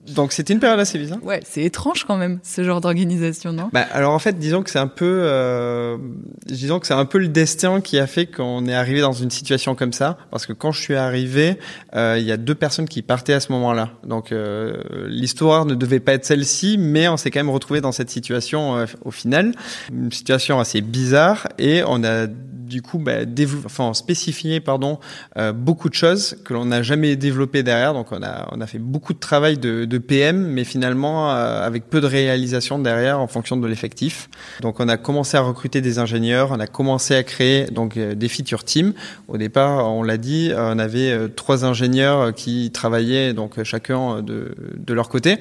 Donc 0.08 0.32
c'était 0.32 0.54
une 0.54 0.60
période 0.60 0.80
assez 0.80 0.98
bizarre. 0.98 1.24
Ouais, 1.24 1.42
c'est 1.46 1.64
étrange 1.64 2.06
quand 2.06 2.18
même 2.18 2.40
ce 2.44 2.64
genre 2.64 2.82
d'organisation, 2.82 3.54
non? 3.54 3.70
Bah, 3.72 3.86
alors 3.92 4.14
en 4.14 4.20
fait, 4.20 4.38
disons 4.40 4.64
que 4.64 4.70
c'est 4.70 4.80
un 4.80 4.88
peu, 4.88 5.22
euh, 5.24 5.98
disons 6.46 6.80
que 6.80 6.88
c'est 6.88 6.94
un 6.94 7.06
peu 7.06 7.20
le 7.20 7.28
destin 7.28 7.82
qui 7.82 8.00
a 8.00 8.08
fait 8.08 8.26
qu'on 8.26 8.66
est 8.68 8.74
arrivé 8.74 9.02
dans 9.02 9.14
une 9.14 9.30
situation 9.30 9.76
comme 9.76 9.94
ça, 9.94 10.18
parce 10.32 10.46
que 10.46 10.54
quand 10.54 10.72
je 10.72 10.82
suis 10.82 10.96
arrivé, 10.96 11.60
euh, 11.96 12.18
il 12.20 12.26
y 12.26 12.32
a 12.32 12.38
deux 12.38 12.56
personnes 12.56 12.88
qui 12.88 13.02
partaient 13.02 13.34
à 13.34 13.40
ce 13.40 13.52
moment-là. 13.52 13.92
Donc 14.06 14.32
euh, 14.32 14.82
l'histoire 15.08 15.66
ne 15.66 15.76
devait 15.76 16.00
pas 16.00 16.14
être 16.14 16.26
celle-ci, 16.26 16.78
mais 16.80 17.08
on 17.08 17.18
s'est 17.18 17.30
quand 17.30 17.40
même 17.40 17.50
retrouvé 17.50 17.82
dans 17.82 17.92
cette 17.92 18.10
situation 18.10 18.78
euh, 18.78 18.86
au 19.06 19.12
final, 19.12 19.54
une 19.92 20.12
situation 20.12 20.60
assez 20.60 20.82
bizarre, 20.82 21.48
et 21.60 21.84
on 21.86 22.04
a 22.04 22.28
du 22.72 22.82
coup 22.82 22.98
bah, 22.98 23.26
enfin, 23.66 23.94
spécifié 23.94 24.62
pardon 24.62 24.98
euh, 25.38 25.52
beaucoup 25.52 25.90
de 25.90 25.94
choses 25.94 26.38
que 26.46 26.54
l'on 26.54 26.66
n'a 26.66 26.82
jamais 26.82 27.18
développé 27.18 27.64
derrière. 27.64 27.94
Donc 27.94 28.08
on 28.12 28.24
a 28.24 28.48
on 28.52 28.62
a 28.62 28.66
fait 28.66 28.80
beaucoup 28.80 29.14
de 29.14 29.20
travail 29.20 29.58
de, 29.58 29.86
de 29.86 29.98
PM, 29.98 30.48
mais 30.48 30.64
finalement 30.64 31.32
euh, 31.32 31.68
avec 31.68 31.90
peu 31.90 32.00
de 32.00 32.08
réalisation 32.08 32.80
derrière 32.80 33.20
en 33.20 33.28
fonction 33.28 33.58
de 33.58 33.68
l'effectif. 33.68 34.30
Donc 34.62 34.80
on 34.80 34.88
a 34.88 34.98
commencé 34.98 35.36
à 35.36 35.42
recruter 35.42 35.82
des 35.82 36.00
ingénieurs, 36.00 36.52
on 36.52 36.60
a 36.60 36.68
commencé 36.68 37.14
à 37.14 37.24
créer 37.24 37.66
donc 37.66 37.98
euh, 37.98 38.16
des 38.16 38.30
feature 38.30 38.64
teams. 38.64 38.94
Au 39.28 39.38
départ, 39.38 39.92
on 39.92 40.04
l'a 40.04 40.18
dit, 40.18 40.52
on 40.56 40.80
avait 40.80 41.30
trois 41.36 41.66
ingénieurs 41.66 42.34
qui 42.34 42.72
travaillaient 42.72 43.34
donc 43.34 43.62
chacun 43.64 44.22
de, 44.22 44.56
de 44.78 44.94
leur 44.94 45.10
côté. 45.10 45.40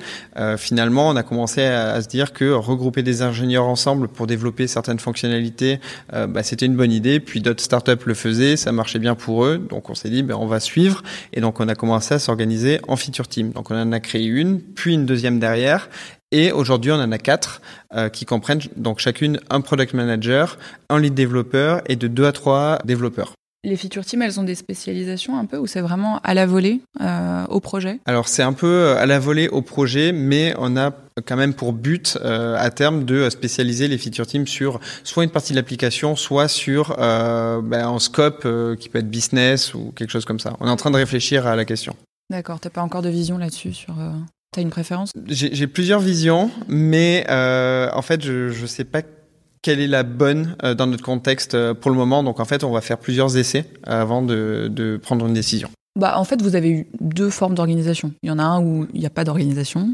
finalement, 0.56 1.08
on 1.08 1.16
a 1.16 1.22
commencé 1.22 1.62
à, 1.62 2.00
se 2.00 2.08
dire 2.08 2.32
que 2.32 2.50
regrouper 2.52 3.02
des 3.02 3.22
ingénieurs 3.22 3.66
ensemble 3.66 4.08
pour 4.08 4.26
développer 4.26 4.66
certaines 4.66 4.98
fonctionnalités, 4.98 5.80
bah, 6.12 6.42
c'était 6.42 6.66
une 6.66 6.76
bonne 6.76 6.92
idée 6.92 7.19
puis 7.20 7.40
d'autres 7.40 7.62
startups 7.62 8.04
le 8.04 8.14
faisaient, 8.14 8.56
ça 8.56 8.72
marchait 8.72 8.98
bien 8.98 9.14
pour 9.14 9.44
eux, 9.44 9.58
donc 9.58 9.90
on 9.90 9.94
s'est 9.94 10.10
dit 10.10 10.22
ben 10.22 10.34
on 10.34 10.46
va 10.46 10.60
suivre 10.60 11.02
et 11.32 11.40
donc 11.40 11.60
on 11.60 11.68
a 11.68 11.74
commencé 11.74 12.14
à 12.14 12.18
s'organiser 12.18 12.80
en 12.88 12.96
feature 12.96 13.28
team. 13.28 13.52
Donc 13.52 13.70
on 13.70 13.80
en 13.80 13.92
a 13.92 14.00
créé 14.00 14.24
une, 14.24 14.60
puis 14.60 14.94
une 14.94 15.06
deuxième 15.06 15.38
derrière 15.38 15.88
et 16.32 16.52
aujourd'hui, 16.52 16.92
on 16.92 16.96
en 16.96 17.10
a 17.10 17.18
quatre 17.18 17.60
euh, 17.94 18.08
qui 18.08 18.24
comprennent 18.24 18.60
donc 18.76 19.00
chacune 19.00 19.40
un 19.50 19.60
product 19.60 19.94
manager, 19.94 20.58
un 20.88 21.00
lead 21.00 21.14
développeur 21.14 21.82
et 21.86 21.96
de 21.96 22.06
deux 22.06 22.24
à 22.24 22.32
trois 22.32 22.78
développeurs. 22.84 23.34
Les 23.62 23.76
feature 23.76 24.06
teams, 24.06 24.22
elles 24.22 24.40
ont 24.40 24.42
des 24.42 24.54
spécialisations 24.54 25.38
un 25.38 25.44
peu 25.44 25.58
ou 25.58 25.66
c'est 25.66 25.82
vraiment 25.82 26.18
à 26.24 26.32
la 26.32 26.46
volée 26.46 26.80
euh, 27.02 27.44
au 27.50 27.60
projet? 27.60 28.00
Alors 28.06 28.26
c'est 28.26 28.42
un 28.42 28.54
peu 28.54 28.66
euh, 28.66 28.96
à 28.96 29.04
la 29.04 29.18
volée 29.18 29.48
au 29.48 29.60
projet, 29.60 30.12
mais 30.12 30.54
on 30.56 30.78
a 30.78 30.92
quand 31.26 31.36
même 31.36 31.52
pour 31.52 31.74
but 31.74 32.16
euh, 32.22 32.56
à 32.58 32.70
terme 32.70 33.04
de 33.04 33.28
spécialiser 33.28 33.86
les 33.86 33.98
feature 33.98 34.26
teams 34.26 34.46
sur 34.46 34.80
soit 35.04 35.24
une 35.24 35.30
partie 35.30 35.52
de 35.52 35.58
l'application, 35.58 36.16
soit 36.16 36.48
sur 36.48 36.96
euh, 36.98 37.60
ben, 37.60 37.86
un 37.86 37.98
scope 37.98 38.48
qui 38.78 38.88
peut 38.88 38.98
être 38.98 39.10
business 39.10 39.74
ou 39.74 39.92
quelque 39.94 40.10
chose 40.10 40.24
comme 40.24 40.40
ça. 40.40 40.56
On 40.60 40.66
est 40.66 40.70
en 40.70 40.76
train 40.76 40.90
de 40.90 40.96
réfléchir 40.96 41.46
à 41.46 41.54
la 41.54 41.66
question. 41.66 41.94
D'accord, 42.30 42.60
t'as 42.60 42.70
pas 42.70 42.80
encore 42.80 43.02
de 43.02 43.10
vision 43.10 43.36
là-dessus 43.36 43.74
sur. 43.74 43.94
T'as 44.52 44.62
une 44.62 44.70
préférence? 44.70 45.12
J'ai 45.28 45.66
plusieurs 45.66 46.00
visions, 46.00 46.50
mais 46.66 47.26
en 47.28 48.00
fait, 48.00 48.22
je 48.22 48.58
ne 48.58 48.66
sais 48.66 48.84
pas 48.84 49.02
quelle 49.62 49.80
est 49.80 49.86
la 49.86 50.02
bonne 50.02 50.56
euh, 50.62 50.74
dans 50.74 50.86
notre 50.86 51.04
contexte 51.04 51.54
euh, 51.54 51.74
pour 51.74 51.90
le 51.90 51.96
moment. 51.96 52.22
Donc 52.22 52.40
en 52.40 52.44
fait, 52.44 52.64
on 52.64 52.72
va 52.72 52.80
faire 52.80 52.98
plusieurs 52.98 53.36
essais 53.36 53.66
avant 53.84 54.22
de, 54.22 54.68
de 54.70 54.96
prendre 54.96 55.26
une 55.26 55.34
décision. 55.34 55.70
Bah, 55.98 56.14
en 56.18 56.24
fait, 56.24 56.40
vous 56.40 56.54
avez 56.54 56.70
eu 56.70 56.86
deux 57.00 57.30
formes 57.30 57.54
d'organisation. 57.54 58.12
Il 58.22 58.28
y 58.28 58.30
en 58.30 58.38
a 58.38 58.44
un 58.44 58.62
où 58.62 58.86
il 58.94 59.00
n'y 59.00 59.06
a 59.06 59.10
pas 59.10 59.24
d'organisation 59.24 59.88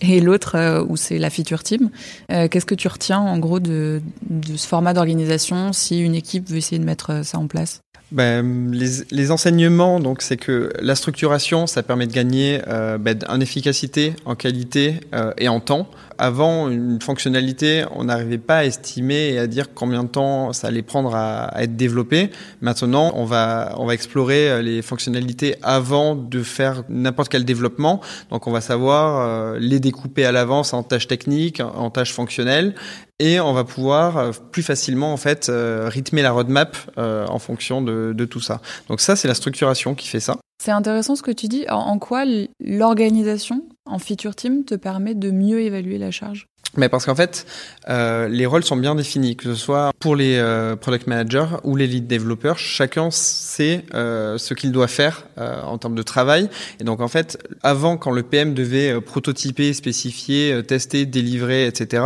et 0.00 0.20
l'autre 0.20 0.56
euh, 0.56 0.84
où 0.88 0.96
c'est 0.96 1.18
la 1.18 1.30
feature 1.30 1.62
team. 1.62 1.90
Qu'est-ce 2.28 2.66
que 2.66 2.74
tu 2.74 2.88
retiens 2.88 3.20
en 3.20 3.38
gros 3.38 3.60
de, 3.60 4.00
de 4.28 4.56
ce 4.56 4.66
format 4.66 4.94
d'organisation 4.94 5.72
si 5.72 6.00
une 6.00 6.14
équipe 6.14 6.48
veut 6.48 6.56
essayer 6.56 6.78
de 6.78 6.84
mettre 6.84 7.24
ça 7.24 7.38
en 7.38 7.46
place? 7.46 7.82
Ben, 8.12 8.70
les, 8.70 9.04
les, 9.10 9.30
enseignements, 9.30 9.98
donc 9.98 10.20
c'est 10.20 10.36
que 10.36 10.70
la 10.80 10.94
structuration, 10.94 11.66
ça 11.66 11.82
permet 11.82 12.06
de 12.06 12.12
gagner 12.12 12.60
euh, 12.68 12.98
ben, 12.98 13.18
en 13.26 13.40
efficacité, 13.40 14.12
en 14.26 14.34
qualité 14.34 15.00
euh, 15.14 15.32
et 15.38 15.48
en 15.48 15.60
temps. 15.60 15.88
Avant, 16.24 16.68
une 16.68 17.02
fonctionnalité, 17.02 17.84
on 17.96 18.04
n'arrivait 18.04 18.38
pas 18.38 18.58
à 18.58 18.64
estimer 18.64 19.30
et 19.30 19.40
à 19.40 19.48
dire 19.48 19.74
combien 19.74 20.04
de 20.04 20.08
temps 20.08 20.52
ça 20.52 20.68
allait 20.68 20.82
prendre 20.82 21.16
à, 21.16 21.50
être 21.60 21.74
développé. 21.74 22.30
Maintenant, 22.60 23.10
on 23.16 23.24
va 23.24 23.74
on 23.76 23.86
va 23.86 23.94
explorer 23.94 24.48
euh, 24.48 24.62
les 24.62 24.82
fonctionnalités 24.82 25.56
avant 25.62 26.14
de 26.14 26.44
faire 26.44 26.84
n'importe 26.88 27.28
quel 27.28 27.44
développement. 27.44 28.00
Donc, 28.30 28.46
on 28.46 28.52
va 28.52 28.60
savoir 28.60 29.18
euh, 29.18 29.58
les 29.58 29.80
découper 29.80 30.24
à 30.24 30.30
l'avance 30.30 30.72
en 30.74 30.84
tâches 30.84 31.08
techniques, 31.08 31.60
en 31.60 31.90
tâches 31.90 32.12
fonctionnelles, 32.12 32.76
et 33.18 33.40
on 33.40 33.52
va 33.52 33.64
pouvoir 33.64 34.16
euh, 34.16 34.30
plus 34.52 34.62
facilement 34.62 35.12
en 35.12 35.16
fait 35.16 35.50
rythmer 35.50 36.22
la 36.22 36.30
roadmap 36.30 36.76
en 36.98 37.38
fonction 37.40 37.82
de, 37.82 38.12
de, 38.12 38.24
tout 38.24 38.38
ça. 38.38 38.60
Donc 38.88 39.00
ça, 39.00 39.16
c'est 39.16 39.26
la 39.26 39.34
structuration 39.34 39.96
qui 39.96 40.06
fait 40.06 40.20
ça. 40.20 40.36
C'est 40.62 40.70
intéressant 40.70 41.16
ce 41.16 41.22
que 41.22 41.32
tu 41.32 41.48
dis. 41.48 41.64
En 41.68 41.98
quoi 41.98 42.22
l'organisation 42.60 43.64
en 43.84 43.98
feature 43.98 44.34
team 44.34 44.64
te 44.64 44.74
permet 44.74 45.14
de 45.14 45.30
mieux 45.30 45.60
évaluer 45.60 45.98
la 45.98 46.10
charge 46.10 46.48
mais 46.76 46.88
parce 46.88 47.04
qu'en 47.04 47.14
fait, 47.14 47.46
euh, 47.90 48.28
les 48.28 48.46
rôles 48.46 48.64
sont 48.64 48.76
bien 48.76 48.94
définis, 48.94 49.36
que 49.36 49.44
ce 49.44 49.54
soit 49.54 49.92
pour 50.00 50.16
les 50.16 50.36
euh, 50.36 50.74
product 50.74 51.06
managers 51.06 51.46
ou 51.64 51.76
les 51.76 51.86
lead 51.86 52.06
développeurs, 52.06 52.58
chacun 52.58 53.10
sait 53.10 53.84
euh, 53.94 54.38
ce 54.38 54.54
qu'il 54.54 54.72
doit 54.72 54.88
faire 54.88 55.24
euh, 55.36 55.62
en 55.62 55.76
termes 55.76 55.94
de 55.94 56.02
travail. 56.02 56.48
Et 56.80 56.84
donc 56.84 57.00
en 57.00 57.08
fait, 57.08 57.38
avant, 57.62 57.98
quand 57.98 58.10
le 58.10 58.22
PM 58.22 58.54
devait 58.54 58.90
euh, 58.90 59.00
prototyper, 59.00 59.74
spécifier, 59.74 60.52
euh, 60.52 60.62
tester, 60.62 61.04
délivrer, 61.04 61.66
etc., 61.66 62.04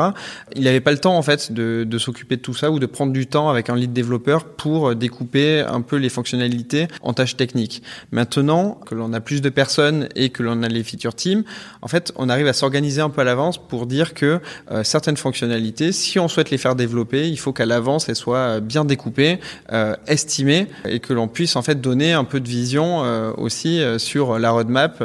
il 0.56 0.64
n'avait 0.64 0.80
pas 0.80 0.90
le 0.90 0.98
temps 0.98 1.16
en 1.16 1.22
fait 1.22 1.52
de, 1.52 1.84
de 1.84 1.98
s'occuper 1.98 2.36
de 2.36 2.42
tout 2.42 2.54
ça 2.54 2.72
ou 2.72 2.80
de 2.80 2.86
prendre 2.86 3.12
du 3.12 3.28
temps 3.28 3.48
avec 3.48 3.70
un 3.70 3.76
lead 3.76 3.92
développeur 3.92 4.44
pour 4.44 4.96
découper 4.96 5.60
un 5.60 5.80
peu 5.80 5.96
les 5.96 6.08
fonctionnalités 6.08 6.88
en 7.02 7.12
tâches 7.12 7.36
techniques. 7.36 7.84
Maintenant 8.10 8.80
que 8.84 8.96
l'on 8.96 9.12
a 9.12 9.20
plus 9.20 9.42
de 9.42 9.48
personnes 9.48 10.08
et 10.16 10.30
que 10.30 10.42
l'on 10.42 10.64
a 10.64 10.68
les 10.68 10.82
feature 10.82 11.14
teams, 11.14 11.44
en 11.82 11.88
fait, 11.88 12.12
on 12.16 12.28
arrive 12.28 12.48
à 12.48 12.52
s'organiser 12.52 13.00
un 13.00 13.10
peu 13.10 13.20
à 13.20 13.24
l'avance 13.24 13.58
pour 13.58 13.86
dire 13.86 14.14
que 14.14 14.40
euh, 14.70 14.84
certaines 14.84 15.16
fonctionnalités, 15.16 15.92
si 15.92 16.18
on 16.18 16.28
souhaite 16.28 16.50
les 16.50 16.58
faire 16.58 16.74
développer, 16.74 17.28
il 17.28 17.38
faut 17.38 17.52
qu'à 17.52 17.66
l'avance 17.66 18.08
elles 18.08 18.16
soient 18.16 18.60
bien 18.60 18.84
découpées, 18.84 19.38
euh, 19.72 19.96
estimées 20.06 20.66
et 20.84 21.00
que 21.00 21.12
l'on 21.12 21.28
puisse 21.28 21.56
en 21.56 21.62
fait 21.62 21.80
donner 21.80 22.12
un 22.12 22.24
peu 22.24 22.40
de 22.40 22.48
vision 22.48 23.04
euh, 23.04 23.32
aussi 23.36 23.80
sur 23.98 24.38
la 24.38 24.50
roadmap 24.50 25.02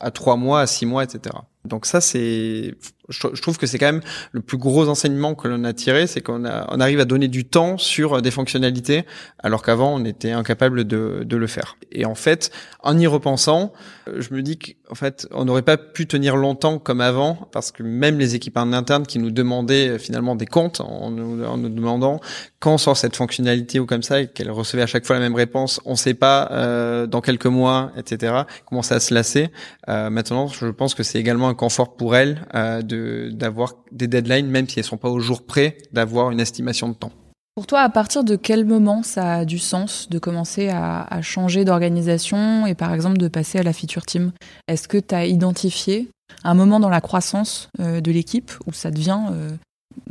à 0.00 0.10
trois 0.10 0.36
mois, 0.36 0.60
à 0.60 0.66
six 0.66 0.86
mois, 0.86 1.04
etc. 1.04 1.34
Donc 1.64 1.86
ça, 1.86 2.00
c'est, 2.00 2.74
je 3.08 3.40
trouve 3.40 3.58
que 3.58 3.66
c'est 3.66 3.78
quand 3.78 3.86
même 3.86 4.02
le 4.32 4.40
plus 4.40 4.58
gros 4.58 4.88
enseignement 4.88 5.34
que 5.34 5.48
l'on 5.48 5.64
a 5.64 5.72
tiré, 5.72 6.06
c'est 6.06 6.20
qu'on 6.20 6.44
on 6.44 6.80
arrive 6.80 7.00
à 7.00 7.04
donner 7.04 7.28
du 7.28 7.44
temps 7.44 7.78
sur 7.78 8.20
des 8.22 8.30
fonctionnalités, 8.30 9.04
alors 9.38 9.62
qu'avant 9.62 9.94
on 9.94 10.04
était 10.04 10.32
incapable 10.32 10.84
de, 10.84 11.22
de 11.24 11.36
le 11.36 11.46
faire. 11.46 11.76
Et 11.92 12.04
en 12.04 12.14
fait, 12.14 12.50
en 12.82 12.98
y 12.98 13.06
repensant, 13.06 13.72
je 14.16 14.34
me 14.34 14.42
dis 14.42 14.58
qu'en 14.58 14.94
fait, 14.94 15.26
on 15.32 15.44
n'aurait 15.44 15.62
pas 15.62 15.76
pu 15.76 16.06
tenir 16.06 16.36
longtemps 16.36 16.78
comme 16.78 17.00
avant, 17.00 17.48
parce 17.52 17.72
que 17.72 17.82
même 17.82 18.18
les 18.18 18.34
équipes 18.34 18.56
en 18.56 18.72
interne 18.72 19.06
qui 19.06 19.18
nous 19.18 19.30
demandaient 19.30 19.98
finalement 19.98 20.36
des 20.36 20.46
comptes 20.46 20.80
en 20.80 21.10
nous, 21.10 21.44
en 21.44 21.56
nous 21.56 21.68
demandant 21.68 22.20
quand 22.60 22.76
sort 22.78 22.96
cette 22.96 23.16
fonctionnalité 23.16 23.78
ou 23.78 23.86
comme 23.86 24.02
ça, 24.02 24.20
et 24.20 24.26
qu'elle 24.26 24.50
recevait 24.50 24.82
à 24.82 24.86
chaque 24.86 25.06
fois 25.06 25.16
la 25.16 25.22
même 25.22 25.34
réponse, 25.34 25.80
on 25.84 25.92
ne 25.92 25.96
sait 25.96 26.14
pas 26.14 26.48
euh, 26.50 27.06
dans 27.06 27.20
quelques 27.20 27.46
mois, 27.46 27.92
etc. 27.96 28.42
Comment 28.66 28.82
ça 28.82 29.00
se 29.00 29.14
lasser. 29.14 29.50
Euh, 29.88 30.10
maintenant, 30.10 30.48
je 30.48 30.66
pense 30.66 30.94
que 30.94 31.02
c'est 31.02 31.18
également 31.18 31.48
un 31.48 31.54
confort 31.54 31.96
pour 31.96 32.16
elle 32.16 32.46
euh, 32.54 32.82
de 32.82 32.97
d'avoir 33.32 33.74
des 33.92 34.06
deadlines, 34.06 34.48
même 34.48 34.68
si 34.68 34.78
elles 34.78 34.84
sont 34.84 34.96
pas 34.96 35.10
au 35.10 35.20
jour 35.20 35.44
près, 35.44 35.78
d'avoir 35.92 36.30
une 36.30 36.40
estimation 36.40 36.88
de 36.88 36.94
temps. 36.94 37.12
Pour 37.58 37.66
toi, 37.66 37.80
à 37.80 37.88
partir 37.88 38.22
de 38.22 38.36
quel 38.36 38.64
moment 38.64 39.02
ça 39.02 39.38
a 39.38 39.44
du 39.44 39.58
sens 39.58 40.08
de 40.10 40.20
commencer 40.20 40.68
à, 40.68 41.20
changer 41.22 41.64
d'organisation 41.64 42.66
et 42.66 42.76
par 42.76 42.94
exemple 42.94 43.18
de 43.18 43.26
passer 43.26 43.58
à 43.58 43.64
la 43.64 43.72
feature 43.72 44.06
team? 44.06 44.30
Est-ce 44.68 44.86
que 44.86 44.96
tu 44.96 45.12
as 45.12 45.26
identifié 45.26 46.08
un 46.44 46.54
moment 46.54 46.78
dans 46.78 46.88
la 46.88 47.00
croissance 47.00 47.68
euh, 47.80 48.00
de 48.00 48.12
l'équipe 48.12 48.52
où 48.66 48.72
ça 48.72 48.92
devient 48.92 49.18
euh, 49.32 49.50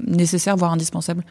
nécessaire, 0.05 0.55
voire 0.55 0.71
indispensable. 0.71 1.23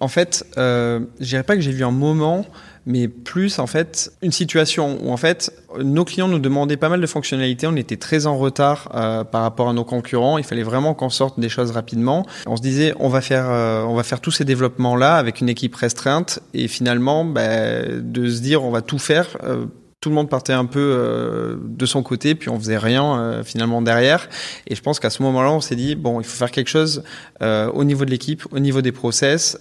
En 0.00 0.08
fait, 0.08 0.44
euh, 0.58 1.00
je 1.20 1.26
dirais 1.26 1.42
pas 1.42 1.54
que 1.54 1.60
j'ai 1.60 1.70
vu 1.70 1.84
un 1.84 1.92
moment, 1.92 2.44
mais 2.86 3.08
plus 3.08 3.58
en 3.58 3.66
fait 3.66 4.12
une 4.22 4.32
situation 4.32 4.98
où 5.02 5.10
en 5.10 5.16
fait 5.16 5.52
nos 5.78 6.04
clients 6.04 6.28
nous 6.28 6.38
demandaient 6.38 6.76
pas 6.76 6.88
mal 6.88 7.00
de 7.00 7.06
fonctionnalités, 7.06 7.66
on 7.66 7.76
était 7.76 7.96
très 7.96 8.26
en 8.26 8.36
retard 8.36 8.90
euh, 8.94 9.24
par 9.24 9.42
rapport 9.42 9.68
à 9.68 9.72
nos 9.72 9.84
concurrents, 9.84 10.38
il 10.38 10.44
fallait 10.44 10.62
vraiment 10.62 10.94
qu'on 10.94 11.10
sorte 11.10 11.40
des 11.40 11.48
choses 11.48 11.70
rapidement. 11.70 12.26
On 12.46 12.56
se 12.56 12.62
disait 12.62 12.94
on 12.98 13.08
va 13.08 13.20
faire 13.20 13.46
euh, 13.48 13.84
on 13.84 13.94
va 13.94 14.02
faire 14.02 14.20
tous 14.20 14.32
ces 14.32 14.44
développements 14.44 14.96
là 14.96 15.16
avec 15.16 15.40
une 15.40 15.48
équipe 15.48 15.74
restreinte. 15.74 16.40
Et 16.52 16.68
finalement 16.68 17.24
bah, 17.24 17.82
de 17.86 18.28
se 18.28 18.40
dire 18.40 18.64
on 18.64 18.70
va 18.70 18.82
tout 18.82 18.98
faire 18.98 19.36
euh, 19.44 19.66
tout 20.04 20.10
le 20.10 20.16
monde 20.16 20.28
partait 20.28 20.52
un 20.52 20.66
peu 20.66 20.80
euh, 20.80 21.56
de 21.62 21.86
son 21.86 22.02
côté, 22.02 22.34
puis 22.34 22.50
on 22.50 22.58
faisait 22.58 22.76
rien 22.76 23.18
euh, 23.18 23.42
finalement 23.42 23.80
derrière. 23.80 24.28
Et 24.66 24.74
je 24.74 24.82
pense 24.82 25.00
qu'à 25.00 25.08
ce 25.08 25.22
moment-là, 25.22 25.50
on 25.50 25.62
s'est 25.62 25.76
dit 25.76 25.94
bon, 25.94 26.20
il 26.20 26.26
faut 26.26 26.36
faire 26.36 26.50
quelque 26.50 26.68
chose 26.68 27.02
euh, 27.40 27.70
au 27.72 27.84
niveau 27.84 28.04
de 28.04 28.10
l'équipe, 28.10 28.42
au 28.50 28.58
niveau 28.58 28.82
des 28.82 28.92
process, 28.92 29.58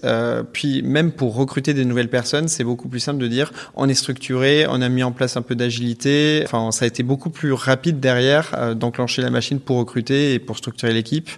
puis 0.51 0.81
même 0.81 1.13
pour 1.13 1.33
recruter 1.33 1.73
des 1.73 1.85
nouvelles 1.85 2.09
personnes, 2.09 2.49
c'est 2.49 2.65
beaucoup 2.65 2.89
plus 2.89 2.99
simple 2.99 3.19
de 3.19 3.27
dire 3.29 3.53
on 3.75 3.87
est 3.87 3.93
structuré, 3.93 4.65
on 4.67 4.81
a 4.81 4.89
mis 4.89 5.03
en 5.03 5.13
place 5.13 5.37
un 5.37 5.41
peu 5.43 5.55
d'agilité. 5.55 6.41
Enfin, 6.43 6.71
ça 6.71 6.83
a 6.83 6.89
été 6.89 7.03
beaucoup 7.03 7.29
plus 7.29 7.53
rapide 7.53 8.01
derrière 8.01 8.75
d'enclencher 8.75 9.21
la 9.21 9.29
machine 9.29 9.61
pour 9.61 9.77
recruter 9.77 10.33
et 10.33 10.39
pour 10.39 10.57
structurer 10.57 10.91
l'équipe 10.91 11.29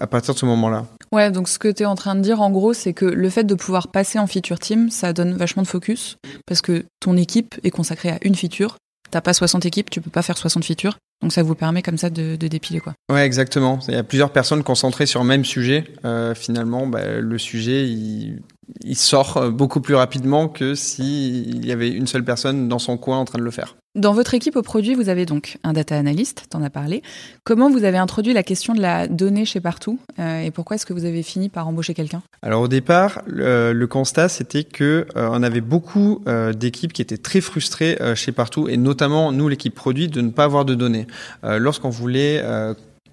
à 0.00 0.06
partir 0.06 0.32
de 0.32 0.38
ce 0.38 0.46
moment-là. 0.46 0.86
Ouais, 1.14 1.30
donc 1.30 1.48
ce 1.48 1.60
que 1.60 1.68
tu 1.68 1.84
es 1.84 1.86
en 1.86 1.94
train 1.94 2.16
de 2.16 2.22
dire 2.22 2.40
en 2.40 2.50
gros, 2.50 2.72
c'est 2.72 2.92
que 2.92 3.04
le 3.04 3.30
fait 3.30 3.44
de 3.44 3.54
pouvoir 3.54 3.86
passer 3.86 4.18
en 4.18 4.26
feature 4.26 4.58
team, 4.58 4.90
ça 4.90 5.12
donne 5.12 5.34
vachement 5.34 5.62
de 5.62 5.68
focus 5.68 6.16
parce 6.44 6.60
que 6.60 6.86
ton 6.98 7.16
équipe 7.16 7.54
est 7.62 7.70
consacrée 7.70 8.10
à 8.10 8.18
une 8.22 8.34
feature. 8.34 8.78
T'as 9.12 9.20
pas 9.20 9.32
60 9.32 9.64
équipes, 9.64 9.90
tu 9.90 10.00
peux 10.00 10.10
pas 10.10 10.22
faire 10.22 10.36
60 10.36 10.64
features. 10.64 10.98
Donc 11.22 11.32
ça 11.32 11.44
vous 11.44 11.54
permet 11.54 11.82
comme 11.82 11.98
ça 11.98 12.10
de, 12.10 12.34
dépiler 12.34 12.80
quoi. 12.80 12.94
Ouais, 13.12 13.24
exactement. 13.24 13.78
Il 13.86 13.94
y 13.94 13.96
a 13.96 14.02
plusieurs 14.02 14.32
personnes 14.32 14.64
concentrées 14.64 15.06
sur 15.06 15.20
le 15.20 15.28
même 15.28 15.44
sujet. 15.44 15.84
Euh, 16.04 16.34
finalement, 16.34 16.88
bah, 16.88 17.20
le 17.20 17.38
sujet, 17.38 17.88
il, 17.88 18.42
il 18.82 18.96
sort 18.96 19.36
euh, 19.36 19.50
beaucoup 19.50 19.80
plus 19.80 19.94
rapidement 19.94 20.48
que 20.48 20.74
s'il 20.74 21.64
y 21.64 21.72
avait 21.72 21.90
une 21.90 22.06
seule 22.06 22.24
personne 22.24 22.68
dans 22.68 22.78
son 22.78 22.96
coin 22.96 23.18
en 23.18 23.24
train 23.24 23.38
de 23.38 23.44
le 23.44 23.50
faire. 23.50 23.76
Dans 23.94 24.12
votre 24.12 24.34
équipe 24.34 24.56
au 24.56 24.62
produit, 24.62 24.94
vous 24.94 25.08
avez 25.08 25.24
donc 25.24 25.58
un 25.62 25.72
data 25.72 25.96
analyst, 25.96 26.46
t'en 26.50 26.64
as 26.64 26.70
parlé. 26.70 27.00
Comment 27.44 27.70
vous 27.70 27.84
avez 27.84 27.96
introduit 27.96 28.32
la 28.32 28.42
question 28.42 28.74
de 28.74 28.80
la 28.80 29.06
donnée 29.06 29.44
chez 29.44 29.60
Partout 29.60 30.00
euh, 30.18 30.40
et 30.40 30.50
pourquoi 30.50 30.74
est-ce 30.74 30.84
que 30.84 30.92
vous 30.92 31.04
avez 31.04 31.22
fini 31.22 31.48
par 31.48 31.68
embaucher 31.68 31.94
quelqu'un? 31.94 32.20
Alors 32.42 32.62
au 32.62 32.66
départ, 32.66 33.22
le, 33.26 33.72
le 33.72 33.86
constat 33.86 34.28
c'était 34.28 34.64
que 34.64 35.06
euh, 35.14 35.28
on 35.30 35.44
avait 35.44 35.60
beaucoup 35.60 36.22
euh, 36.26 36.52
d'équipes 36.52 36.92
qui 36.92 37.02
étaient 37.02 37.18
très 37.18 37.40
frustrées 37.40 37.96
chez 38.16 38.32
Partout 38.32 38.68
et 38.68 38.76
notamment 38.76 39.30
nous 39.30 39.48
l'équipe 39.48 39.74
produit 39.74 40.08
de 40.08 40.20
ne 40.20 40.30
pas 40.30 40.44
avoir 40.44 40.64
de 40.64 40.74
données. 40.74 41.06
Lorsqu'on 41.44 41.90
voulait 41.90 42.42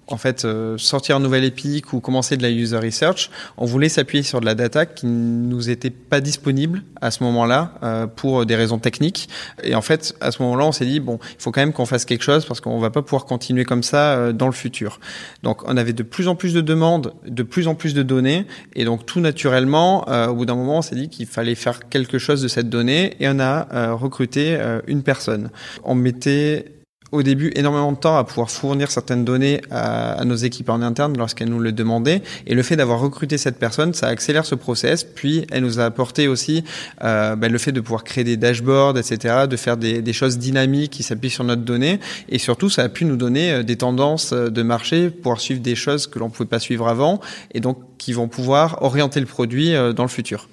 en 0.06 0.16
fait 0.16 0.44
euh, 0.44 0.76
sortir 0.78 1.16
un 1.16 1.20
nouvel 1.20 1.44
Epic 1.44 1.92
ou 1.92 2.00
commencer 2.00 2.36
de 2.36 2.42
la 2.42 2.50
user 2.50 2.78
research, 2.78 3.30
on 3.56 3.64
voulait 3.64 3.88
s'appuyer 3.88 4.22
sur 4.22 4.40
de 4.40 4.46
la 4.46 4.54
data 4.54 4.86
qui 4.86 5.06
nous 5.06 5.70
était 5.70 5.90
pas 5.90 6.20
disponible 6.20 6.82
à 7.00 7.10
ce 7.10 7.22
moment-là 7.24 7.74
euh, 7.82 8.06
pour 8.06 8.46
des 8.46 8.56
raisons 8.56 8.78
techniques. 8.78 9.28
Et 9.62 9.74
en 9.74 9.82
fait, 9.82 10.14
à 10.20 10.30
ce 10.30 10.42
moment-là, 10.42 10.64
on 10.64 10.72
s'est 10.72 10.86
dit 10.86 11.00
bon, 11.00 11.18
il 11.22 11.42
faut 11.42 11.50
quand 11.50 11.60
même 11.60 11.72
qu'on 11.72 11.86
fasse 11.86 12.04
quelque 12.04 12.24
chose 12.24 12.44
parce 12.44 12.60
qu'on 12.60 12.78
va 12.78 12.90
pas 12.90 13.02
pouvoir 13.02 13.24
continuer 13.24 13.64
comme 13.64 13.82
ça 13.82 14.14
euh, 14.14 14.32
dans 14.32 14.46
le 14.46 14.52
futur. 14.52 15.00
Donc, 15.42 15.68
on 15.68 15.76
avait 15.76 15.92
de 15.92 16.02
plus 16.02 16.28
en 16.28 16.34
plus 16.34 16.54
de 16.54 16.60
demandes, 16.60 17.12
de 17.26 17.42
plus 17.42 17.68
en 17.68 17.74
plus 17.74 17.94
de 17.94 18.02
données, 18.02 18.46
et 18.74 18.84
donc 18.84 19.06
tout 19.06 19.20
naturellement, 19.20 20.08
euh, 20.08 20.28
au 20.28 20.34
bout 20.34 20.46
d'un 20.46 20.54
moment, 20.54 20.78
on 20.78 20.82
s'est 20.82 20.94
dit 20.94 21.08
qu'il 21.08 21.26
fallait 21.26 21.54
faire 21.54 21.88
quelque 21.88 22.18
chose 22.18 22.42
de 22.42 22.48
cette 22.48 22.68
donnée, 22.68 23.16
et 23.20 23.28
on 23.28 23.38
a 23.38 23.68
euh, 23.72 23.94
recruté 23.94 24.56
euh, 24.56 24.80
une 24.86 25.02
personne. 25.02 25.50
On 25.84 25.94
mettait 25.94 26.81
au 27.12 27.22
début 27.22 27.52
énormément 27.54 27.92
de 27.92 27.98
temps 27.98 28.16
à 28.16 28.24
pouvoir 28.24 28.50
fournir 28.50 28.90
certaines 28.90 29.24
données 29.24 29.60
à, 29.70 30.24
nos 30.24 30.34
équipes 30.34 30.70
en 30.70 30.80
interne 30.80 31.16
lorsqu'elles 31.16 31.50
nous 31.50 31.58
le 31.58 31.72
demandaient. 31.72 32.22
Et 32.46 32.54
le 32.54 32.62
fait 32.62 32.76
d'avoir 32.76 33.00
recruté 33.00 33.38
cette 33.38 33.58
personne, 33.58 33.92
ça 33.94 34.08
accélère 34.08 34.46
ce 34.46 34.54
process. 34.54 35.04
Puis 35.04 35.46
elle 35.50 35.62
nous 35.62 35.78
a 35.78 35.84
apporté 35.84 36.26
aussi 36.26 36.64
euh, 37.04 37.36
ben, 37.36 37.52
le 37.52 37.58
fait 37.58 37.72
de 37.72 37.80
pouvoir 37.80 38.02
créer 38.04 38.24
des 38.24 38.36
dashboards, 38.36 38.98
etc., 38.98 39.46
de 39.48 39.56
faire 39.56 39.76
des, 39.76 40.00
des 40.00 40.12
choses 40.12 40.38
dynamiques 40.38 40.92
qui 40.92 41.02
s'appuient 41.02 41.30
sur 41.30 41.44
notre 41.44 41.62
donnée. 41.62 42.00
Et 42.28 42.38
surtout, 42.38 42.70
ça 42.70 42.82
a 42.82 42.88
pu 42.88 43.04
nous 43.04 43.16
donner 43.16 43.52
euh, 43.52 43.62
des 43.62 43.76
tendances 43.76 44.32
euh, 44.32 44.48
de 44.48 44.62
marché, 44.62 45.10
pouvoir 45.10 45.40
suivre 45.40 45.60
des 45.60 45.74
choses 45.74 46.06
que 46.06 46.18
l'on 46.18 46.30
pouvait 46.30 46.48
pas 46.48 46.58
suivre 46.58 46.88
avant, 46.88 47.20
et 47.52 47.60
donc 47.60 47.78
qui 47.98 48.12
vont 48.12 48.28
pouvoir 48.28 48.82
orienter 48.82 49.20
le 49.20 49.26
produit 49.26 49.74
dans 49.94 50.02
le 50.02 50.08
futur. 50.08 50.48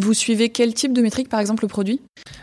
Vous 0.00 0.14
suivez 0.14 0.48
quel 0.48 0.72
type 0.72 0.94
de 0.94 1.02
métrique, 1.02 1.28
par 1.28 1.38
exemple, 1.38 1.64
le 1.64 1.68
produit? 1.68 2.00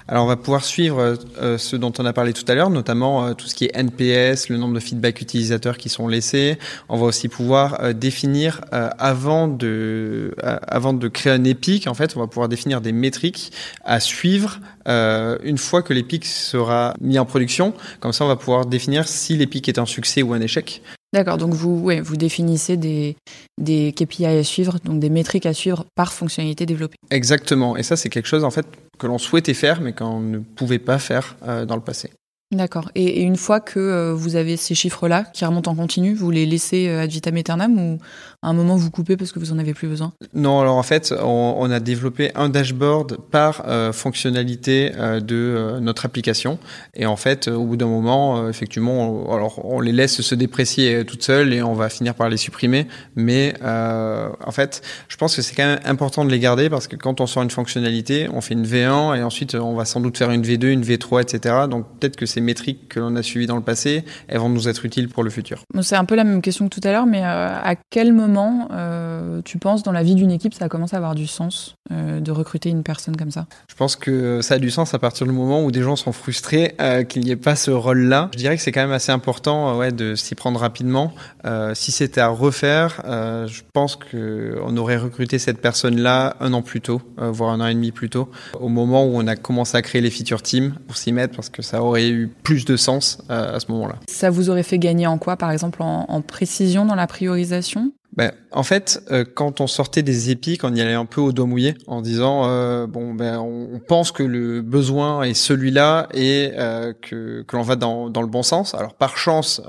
Alors, 0.07 0.23
on 0.23 0.27
va 0.27 0.37
pouvoir 0.37 0.63
suivre 0.63 1.17
euh, 1.41 1.57
ce 1.57 1.75
dont 1.75 1.91
on 1.97 2.05
a 2.05 2.13
parlé 2.13 2.31
tout 2.31 2.45
à 2.47 2.53
l'heure, 2.53 2.69
notamment 2.69 3.25
euh, 3.25 3.33
tout 3.33 3.47
ce 3.47 3.55
qui 3.55 3.65
est 3.65 3.71
NPS, 3.73 4.49
le 4.49 4.57
nombre 4.57 4.75
de 4.75 4.79
feedback 4.79 5.19
utilisateurs 5.19 5.79
qui 5.79 5.89
sont 5.89 6.07
laissés. 6.07 6.59
On 6.89 6.97
va 6.97 7.07
aussi 7.07 7.27
pouvoir 7.27 7.81
euh, 7.81 7.91
définir, 7.91 8.61
euh, 8.71 8.89
avant, 8.99 9.47
de, 9.47 10.35
euh, 10.43 10.57
avant 10.67 10.93
de 10.93 11.07
créer 11.07 11.33
un 11.33 11.43
épique, 11.43 11.87
en 11.87 11.95
fait, 11.95 12.15
on 12.15 12.19
va 12.19 12.27
pouvoir 12.27 12.49
définir 12.49 12.81
des 12.81 12.91
métriques 12.91 13.51
à 13.83 13.99
suivre 13.99 14.59
euh, 14.87 15.39
une 15.43 15.57
fois 15.57 15.81
que 15.81 15.91
l'épique 15.91 16.25
sera 16.25 16.93
mis 17.01 17.17
en 17.17 17.25
production. 17.25 17.73
Comme 17.99 18.13
ça, 18.13 18.25
on 18.25 18.27
va 18.27 18.35
pouvoir 18.35 18.67
définir 18.67 19.07
si 19.07 19.35
l'épique 19.35 19.67
est 19.67 19.79
un 19.79 19.87
succès 19.87 20.21
ou 20.21 20.33
un 20.33 20.41
échec. 20.41 20.83
D'accord, 21.11 21.37
donc 21.37 21.53
vous, 21.53 21.89
vous 22.03 22.17
définissez 22.17 22.77
des, 22.77 23.15
des 23.59 23.93
KPI 23.93 24.25
à 24.25 24.43
suivre, 24.43 24.77
donc 24.83 24.99
des 24.99 25.09
métriques 25.09 25.47
à 25.47 25.53
suivre 25.53 25.85
par 25.95 26.13
fonctionnalité 26.13 26.67
développée. 26.67 26.97
Exactement. 27.09 27.77
Et 27.77 27.83
ça, 27.83 27.95
c'est 27.95 28.09
quelque 28.09 28.27
chose 28.27 28.43
en 28.43 28.51
fait 28.51 28.67
que 28.99 29.07
l'on 29.07 29.17
souhaitait 29.17 29.55
faire, 29.55 29.81
mais 29.81 29.93
qu'on 29.93 30.19
ne 30.19 30.39
pouvait 30.39 30.77
pas 30.79 30.99
faire 30.99 31.35
euh, 31.47 31.65
dans 31.65 31.75
le 31.75 31.81
passé. 31.81 32.11
D'accord. 32.51 32.89
Et, 32.95 33.21
une 33.21 33.35
fois 33.35 33.59
que 33.59 33.79
euh, 33.79 34.15
vous 34.15 34.35
avez 34.35 34.57
ces 34.57 34.73
chiffres-là 34.73 35.23
qui 35.33 35.45
remontent 35.45 35.69
en 35.69 35.75
continu, 35.75 36.15
vous 36.15 36.31
les 36.31 36.47
laissez 36.47 36.87
euh, 36.87 37.03
ad 37.03 37.11
vitam 37.11 37.37
aeternam 37.37 37.77
ou 37.77 37.99
à 38.41 38.49
un 38.49 38.53
moment 38.53 38.75
vous 38.75 38.89
coupez 38.89 39.17
parce 39.17 39.31
que 39.31 39.37
vous 39.37 39.51
en 39.51 39.59
avez 39.59 39.75
plus 39.75 39.87
besoin? 39.87 40.13
Non, 40.33 40.59
alors 40.59 40.75
en 40.75 40.81
fait, 40.81 41.13
on, 41.21 41.69
a 41.69 41.79
développé 41.79 42.31
un 42.33 42.49
dashboard 42.49 43.17
par 43.29 43.65
euh, 43.67 43.93
fonctionnalité 43.93 44.93
euh, 44.97 45.19
de 45.19 45.77
notre 45.79 46.07
application. 46.07 46.57
Et 46.95 47.05
en 47.05 47.17
fait, 47.17 47.49
au 47.49 47.65
bout 47.65 47.77
d'un 47.77 47.85
moment, 47.85 48.49
effectivement, 48.49 49.27
on, 49.27 49.35
alors 49.35 49.63
on 49.63 49.79
les 49.79 49.91
laisse 49.91 50.21
se 50.21 50.33
déprécier 50.33 51.05
toutes 51.05 51.21
seules 51.21 51.53
et 51.53 51.61
on 51.61 51.73
va 51.73 51.89
finir 51.89 52.15
par 52.15 52.29
les 52.29 52.37
supprimer. 52.37 52.87
Mais 53.15 53.53
en 53.61 54.51
fait, 54.51 54.81
je 55.07 55.17
pense 55.17 55.35
que 55.35 55.43
c'est 55.43 55.53
quand 55.53 55.67
même 55.67 55.79
important 55.85 56.25
de 56.25 56.31
les 56.31 56.39
garder 56.39 56.69
parce 56.69 56.87
que 56.87 56.95
quand 56.95 57.21
on 57.21 57.27
sort 57.27 57.43
une 57.43 57.51
fonctionnalité, 57.51 58.27
on 58.33 58.41
fait 58.41 58.55
une 58.55 58.65
V1 58.65 59.17
et 59.17 59.21
ensuite 59.21 59.53
on 59.53 59.75
va 59.75 59.85
sans 59.85 59.99
doute 59.99 60.17
faire 60.17 60.31
une 60.31 60.41
V2, 60.41 60.65
une 60.67 60.83
V3, 60.83 61.21
etc. 61.21 61.55
Donc 61.69 61.85
peut-être 61.99 62.15
que 62.15 62.25
c'est 62.25 62.38
ces 62.39 62.41
métriques 62.41 62.87
que 62.89 62.99
l'on 62.99 63.15
a 63.15 63.23
suivies 63.23 63.47
dans 63.47 63.57
le 63.57 63.61
passé, 63.61 64.05
elles 64.27 64.39
vont 64.39 64.49
nous 64.49 64.69
être 64.69 64.85
utiles 64.85 65.09
pour 65.09 65.23
le 65.23 65.29
futur. 65.29 65.63
C'est 65.81 65.95
un 65.95 66.05
peu 66.05 66.15
la 66.15 66.23
même 66.23 66.41
question 66.41 66.69
que 66.69 66.79
tout 66.79 66.87
à 66.87 66.91
l'heure, 66.91 67.05
mais 67.05 67.23
euh, 67.23 67.49
à 67.61 67.75
quel 67.89 68.13
moment 68.13 68.69
euh, 68.71 69.41
tu 69.43 69.57
penses 69.57 69.83
dans 69.83 69.91
la 69.91 70.03
vie 70.03 70.15
d'une 70.15 70.31
équipe 70.31 70.53
ça 70.53 70.69
commence 70.69 70.93
à 70.93 70.97
avoir 70.97 71.15
du 71.15 71.27
sens 71.27 71.75
euh, 71.91 72.19
de 72.19 72.31
recruter 72.31 72.69
une 72.69 72.83
personne 72.83 73.17
comme 73.17 73.31
ça? 73.31 73.45
Je 73.67 73.75
pense 73.75 73.95
que 73.95 74.41
ça 74.41 74.55
a 74.55 74.59
du 74.59 74.71
sens 74.71 74.93
à 74.93 74.99
partir 74.99 75.27
du 75.27 75.33
moment 75.33 75.63
où 75.63 75.71
des 75.71 75.81
gens 75.81 75.95
sont 75.95 76.11
frustrés 76.11 76.75
qu'il 77.09 77.23
n'y 77.23 77.31
ait 77.31 77.35
pas 77.35 77.55
ce 77.55 77.71
rôle-là. 77.71 78.29
Je 78.33 78.37
dirais 78.37 78.55
que 78.55 78.61
c'est 78.61 78.71
quand 78.71 78.81
même 78.81 78.91
assez 78.91 79.11
important 79.11 79.77
ouais, 79.77 79.91
de 79.91 80.15
s'y 80.15 80.35
prendre 80.35 80.59
rapidement. 80.59 81.13
Si 81.73 81.91
c'était 81.91 82.21
à 82.21 82.29
refaire, 82.29 83.01
je 83.47 83.61
pense 83.73 83.95
qu'on 83.95 84.77
aurait 84.77 84.97
recruté 84.97 85.39
cette 85.39 85.59
personne-là 85.61 86.35
un 86.39 86.53
an 86.53 86.61
plus 86.61 86.81
tôt, 86.81 87.01
voire 87.17 87.51
un 87.51 87.61
an 87.61 87.67
et 87.67 87.73
demi 87.73 87.91
plus 87.91 88.09
tôt, 88.09 88.29
au 88.59 88.69
moment 88.69 89.05
où 89.05 89.11
on 89.15 89.27
a 89.27 89.35
commencé 89.35 89.77
à 89.77 89.81
créer 89.81 90.01
les 90.01 90.11
feature 90.11 90.41
teams 90.41 90.73
pour 90.87 90.97
s'y 90.97 91.11
mettre, 91.11 91.35
parce 91.35 91.49
que 91.49 91.61
ça 91.61 91.81
aurait 91.81 92.09
eu 92.09 92.28
plus 92.43 92.65
de 92.65 92.75
sens 92.75 93.19
euh, 93.29 93.55
à 93.55 93.59
ce 93.59 93.71
moment-là. 93.71 93.95
Ça 94.07 94.29
vous 94.29 94.49
aurait 94.49 94.63
fait 94.63 94.79
gagner 94.79 95.07
en 95.07 95.17
quoi, 95.17 95.37
par 95.37 95.51
exemple, 95.51 95.81
en, 95.81 96.05
en 96.07 96.21
précision 96.21 96.85
dans 96.85 96.95
la 96.95 97.07
priorisation? 97.07 97.91
Ben, 98.19 98.31
en 98.51 98.63
fait, 98.63 99.01
euh, 99.11 99.23
quand 99.23 99.61
on 99.61 99.67
sortait 99.67 100.01
des 100.01 100.31
épis, 100.31 100.57
quand 100.57 100.71
on 100.71 100.75
y 100.75 100.81
allait 100.81 100.93
un 100.93 101.05
peu 101.05 101.21
au 101.21 101.31
doigt 101.31 101.45
mouillé, 101.45 101.75
en 101.87 102.01
disant 102.01 102.49
euh, 102.49 102.87
bon 102.87 103.13
ben 103.13 103.37
on 103.37 103.79
pense 103.79 104.11
que 104.11 104.23
le 104.23 104.61
besoin 104.61 105.21
est 105.23 105.35
celui-là 105.35 106.09
et 106.13 106.51
euh, 106.57 106.91
que 106.99 107.43
que 107.43 107.55
l'on 107.55 107.61
va 107.61 107.75
dans 107.75 108.09
dans 108.09 108.21
le 108.21 108.27
bon 108.27 108.41
sens. 108.43 108.73
Alors 108.73 108.95
par 108.95 109.17
chance, 109.17 109.61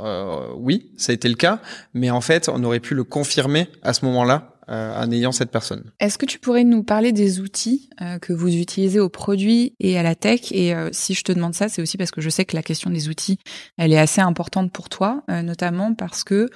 oui, 0.57 0.91
ça 0.97 1.13
a 1.13 1.15
été 1.15 1.29
le 1.29 1.35
cas, 1.35 1.61
mais 1.95 2.11
en 2.11 2.21
fait, 2.21 2.49
on 2.49 2.65
aurait 2.65 2.81
pu 2.81 2.95
le 2.95 3.05
confirmer 3.05 3.69
à 3.83 3.93
ce 3.93 4.05
moment-là 4.07 4.50
euh, 4.71 4.95
en 4.95 5.11
ayant 5.11 5.33
cette 5.33 5.51
personne. 5.51 5.91
Est-ce 5.99 6.17
que 6.17 6.27
tu 6.27 6.39
pourrais 6.39 6.63
nous 6.63 6.83
parler 6.83 7.13
des 7.13 7.41
outils 7.41 7.91
euh, 8.01 8.19
que 8.19 8.33
vous 8.33 8.55
utilisez 8.55 9.01
au 9.01 9.09
produit 9.09 9.75
et 9.81 9.99
à 9.99 10.03
la 10.03 10.15
tech? 10.15 10.53
Et 10.53 10.75
euh, 10.75 10.91
si 10.93 11.15
je 11.15 11.25
te 11.25 11.33
demande 11.33 11.55
ça, 11.55 11.69
c'est 11.69 11.83
aussi 11.83 11.97
parce 11.97 12.13
que 12.13 12.21
je 12.21 12.31
sais 12.31 12.45
que 12.45 12.55
la 12.55 12.63
question 12.63 12.89
des 12.91 13.09
outils, 13.09 13.39
elle 13.79 13.93
est 13.93 13.99
assez 13.99 14.21
importante 14.21 14.71
pour 14.71 14.89
toi, 14.89 15.23
notamment 15.29 15.95
parce 15.95 16.25
que 16.25 16.49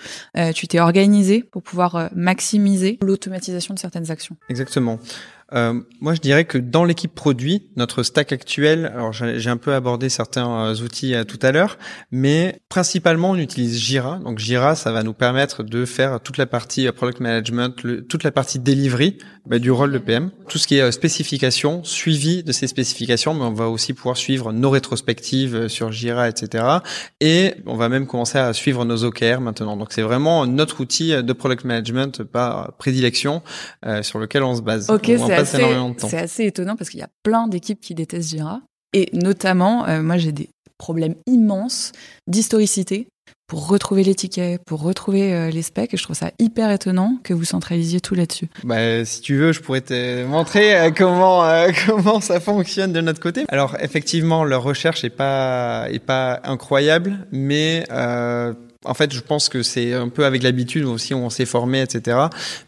tu 0.54 0.68
t'es 0.68 0.80
organisé 0.80 1.42
pour 1.42 1.62
pouvoir 1.62 2.10
maximiser 2.14 2.98
l'automatisation 3.02 3.74
de 3.74 3.78
certaines 3.78 4.10
actions. 4.10 4.36
Exactement. 4.48 4.98
Euh, 5.54 5.80
moi, 6.00 6.14
je 6.14 6.20
dirais 6.20 6.44
que 6.44 6.58
dans 6.58 6.84
l'équipe 6.84 7.14
produit, 7.14 7.68
notre 7.76 8.02
stack 8.02 8.32
actuel, 8.32 8.86
alors 8.94 9.12
j'ai 9.12 9.50
un 9.50 9.56
peu 9.56 9.72
abordé 9.72 10.08
certains 10.08 10.66
euh, 10.66 10.74
outils 10.74 11.14
euh, 11.14 11.24
tout 11.24 11.38
à 11.42 11.52
l'heure, 11.52 11.78
mais 12.10 12.60
principalement 12.68 13.30
on 13.30 13.36
utilise 13.36 13.78
Jira. 13.78 14.18
Donc 14.18 14.38
Jira, 14.38 14.74
ça 14.74 14.90
va 14.90 15.02
nous 15.02 15.12
permettre 15.12 15.62
de 15.62 15.84
faire 15.84 16.20
toute 16.20 16.38
la 16.38 16.46
partie 16.46 16.90
product 16.90 17.20
management, 17.20 17.74
toute 18.08 18.24
la 18.24 18.32
partie 18.32 18.58
delivery 18.58 19.18
bah, 19.46 19.58
du 19.58 19.70
rôle 19.70 19.92
de 19.92 19.98
PM, 19.98 20.30
tout 20.48 20.58
ce 20.58 20.66
qui 20.66 20.78
est 20.78 20.92
spécification, 20.92 21.84
suivi 21.84 22.42
de 22.42 22.52
ces 22.52 22.66
spécifications, 22.66 23.34
mais 23.34 23.44
on 23.44 23.52
va 23.52 23.68
aussi 23.68 23.92
pouvoir 23.92 24.16
suivre 24.16 24.52
nos 24.52 24.70
rétrospectives 24.70 25.68
sur 25.68 25.92
Jira, 25.92 26.28
etc. 26.28 26.64
Et 27.20 27.54
on 27.66 27.76
va 27.76 27.88
même 27.88 28.06
commencer 28.06 28.38
à 28.38 28.52
suivre 28.52 28.84
nos 28.84 29.04
OKR 29.04 29.40
maintenant. 29.40 29.76
Donc 29.76 29.92
c'est 29.92 30.02
vraiment 30.02 30.46
notre 30.46 30.80
outil 30.80 31.10
de 31.22 31.32
product 31.32 31.64
management 31.64 32.24
par 32.24 32.72
prédilection 32.76 33.42
sur 34.02 34.18
lequel 34.18 34.42
on 34.42 34.56
se 34.56 34.62
base. 34.62 34.86
C'est 35.44 36.18
assez 36.18 36.44
étonnant 36.44 36.76
parce 36.76 36.90
qu'il 36.90 37.00
y 37.00 37.04
a 37.04 37.08
plein 37.22 37.48
d'équipes 37.48 37.80
qui 37.80 37.94
détestent 37.94 38.30
Jira. 38.30 38.60
Et 38.92 39.08
notamment, 39.12 39.86
euh, 39.88 40.02
moi 40.02 40.18
j'ai 40.18 40.32
des 40.32 40.48
problèmes 40.78 41.14
immenses 41.26 41.92
d'historicité 42.26 43.08
pour 43.46 43.68
retrouver 43.68 44.04
les 44.04 44.14
tickets, 44.14 44.62
pour 44.64 44.82
retrouver 44.82 45.34
euh, 45.34 45.50
les 45.50 45.62
specs. 45.62 45.92
Et 45.92 45.96
je 45.96 46.02
trouve 46.02 46.16
ça 46.16 46.30
hyper 46.38 46.70
étonnant 46.70 47.18
que 47.22 47.34
vous 47.34 47.44
centralisiez 47.44 48.00
tout 48.00 48.14
là-dessus. 48.14 48.48
Bah, 48.62 49.04
si 49.04 49.20
tu 49.20 49.36
veux, 49.36 49.52
je 49.52 49.60
pourrais 49.60 49.80
te 49.80 50.24
montrer 50.24 50.76
euh, 50.76 50.90
comment 50.96 51.44
comment 51.86 52.20
ça 52.20 52.40
fonctionne 52.40 52.92
de 52.92 53.00
notre 53.00 53.20
côté. 53.20 53.44
Alors 53.48 53.76
effectivement, 53.80 54.44
leur 54.44 54.62
recherche 54.62 55.04
est 55.04 55.10
pas 55.10 55.86
est 55.90 56.04
pas 56.04 56.40
incroyable, 56.44 57.26
mais 57.32 57.84
en 58.84 58.94
fait, 58.94 59.12
je 59.12 59.20
pense 59.20 59.48
que 59.48 59.62
c'est 59.62 59.94
un 59.94 60.08
peu 60.08 60.24
avec 60.24 60.42
l'habitude 60.42 60.84
aussi, 60.84 61.14
on 61.14 61.30
s'est 61.30 61.46
formé, 61.46 61.80
etc. 61.80 62.18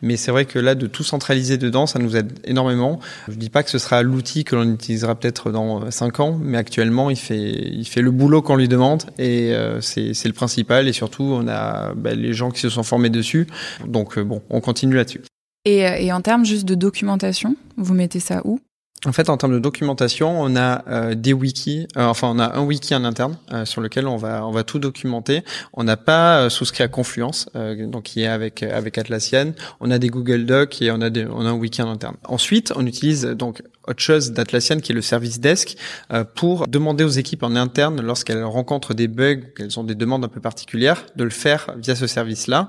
Mais 0.02 0.16
c'est 0.16 0.30
vrai 0.30 0.44
que 0.44 0.58
là, 0.58 0.74
de 0.74 0.86
tout 0.86 1.04
centraliser 1.04 1.58
dedans, 1.58 1.86
ça 1.86 1.98
nous 1.98 2.16
aide 2.16 2.32
énormément. 2.44 3.00
Je 3.28 3.34
dis 3.34 3.50
pas 3.50 3.62
que 3.62 3.70
ce 3.70 3.78
sera 3.78 4.02
l'outil 4.02 4.44
que 4.44 4.56
l'on 4.56 4.72
utilisera 4.72 5.14
peut-être 5.14 5.50
dans 5.50 5.90
cinq 5.90 6.20
ans, 6.20 6.38
mais 6.40 6.58
actuellement, 6.58 7.10
il 7.10 7.16
fait, 7.16 7.38
il 7.38 7.86
fait 7.86 8.02
le 8.02 8.10
boulot 8.10 8.42
qu'on 8.42 8.56
lui 8.56 8.68
demande 8.68 9.04
et 9.18 9.54
euh, 9.54 9.80
c'est, 9.80 10.12
le 10.24 10.32
principal. 10.32 10.88
Et 10.88 10.92
surtout, 10.92 11.24
on 11.24 11.48
a 11.48 11.94
bah, 11.94 12.14
les 12.14 12.32
gens 12.32 12.50
qui 12.50 12.60
se 12.60 12.68
sont 12.68 12.82
formés 12.82 13.10
dessus. 13.10 13.46
Donc, 13.86 14.18
euh, 14.18 14.24
bon, 14.24 14.42
on 14.50 14.60
continue 14.60 14.96
là-dessus. 14.96 15.22
Et, 15.64 15.86
euh, 15.86 15.96
et 15.98 16.12
en 16.12 16.20
termes 16.20 16.44
juste 16.44 16.64
de 16.64 16.74
documentation, 16.74 17.56
vous 17.76 17.94
mettez 17.94 18.20
ça 18.20 18.40
où? 18.44 18.60
En 19.04 19.12
fait, 19.12 19.28
en 19.28 19.36
termes 19.36 19.52
de 19.52 19.58
documentation, 19.58 20.40
on 20.40 20.56
a 20.56 20.82
euh, 20.88 21.14
des 21.14 21.34
wikis. 21.34 21.86
Euh, 21.96 22.06
enfin, 22.06 22.28
on 22.34 22.38
a 22.38 22.56
un 22.56 22.62
wiki 22.62 22.94
en 22.94 23.04
interne 23.04 23.36
euh, 23.52 23.64
sur 23.66 23.82
lequel 23.82 24.06
on 24.06 24.16
va 24.16 24.64
tout 24.64 24.78
documenter. 24.78 25.42
On 25.74 25.84
n'a 25.84 25.96
pas 25.96 26.48
souscrit 26.48 26.82
à 26.82 26.88
Confluence, 26.88 27.48
donc 27.54 28.04
qui 28.04 28.22
est 28.22 28.26
avec 28.26 28.62
avec 28.62 28.96
Atlassian. 28.98 29.52
On 29.80 29.90
a 29.90 29.98
des 29.98 30.08
Google 30.08 30.46
Docs 30.46 30.80
et 30.80 30.90
on 30.90 31.00
a 31.00 31.10
on 31.10 31.44
a 31.44 31.50
un 31.50 31.54
wiki 31.54 31.82
en 31.82 31.90
interne. 31.90 32.16
Ensuite, 32.24 32.72
on 32.74 32.86
utilise 32.86 33.24
donc 33.24 33.62
autre 33.86 34.02
chose 34.02 34.32
d'Atlassian 34.32 34.80
qui 34.80 34.92
est 34.92 34.94
le 34.94 35.02
service 35.02 35.38
desk 35.38 35.76
pour 36.34 36.66
demander 36.66 37.04
aux 37.04 37.08
équipes 37.08 37.42
en 37.42 37.54
interne 37.54 38.00
lorsqu'elles 38.00 38.42
rencontrent 38.44 38.94
des 38.94 39.08
bugs, 39.08 39.42
qu'elles 39.56 39.78
ont 39.78 39.84
des 39.84 39.94
demandes 39.94 40.24
un 40.24 40.28
peu 40.28 40.40
particulières, 40.40 41.06
de 41.14 41.24
le 41.24 41.30
faire 41.30 41.74
via 41.78 41.94
ce 41.94 42.06
service-là. 42.06 42.68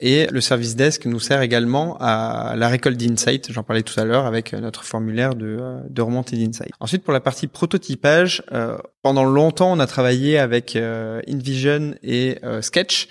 Et 0.00 0.28
le 0.30 0.40
service 0.40 0.76
desk 0.76 1.06
nous 1.06 1.18
sert 1.18 1.42
également 1.42 1.96
à 1.98 2.54
la 2.56 2.68
récolte 2.68 2.96
d'insights, 2.96 3.50
j'en 3.50 3.64
parlais 3.64 3.82
tout 3.82 3.98
à 3.98 4.04
l'heure 4.04 4.26
avec 4.26 4.52
notre 4.52 4.84
formulaire 4.84 5.34
de, 5.34 5.58
euh, 5.60 5.80
de 5.90 6.02
remontée 6.02 6.36
d'insights. 6.36 6.72
Ensuite, 6.78 7.02
pour 7.02 7.12
la 7.12 7.18
partie 7.18 7.48
prototypage, 7.48 8.44
euh, 8.52 8.78
pendant 9.02 9.24
longtemps, 9.24 9.72
on 9.72 9.80
a 9.80 9.88
travaillé 9.88 10.38
avec 10.38 10.76
euh, 10.76 11.20
InVision 11.28 11.94
et 12.04 12.38
Sketch. 12.60 13.08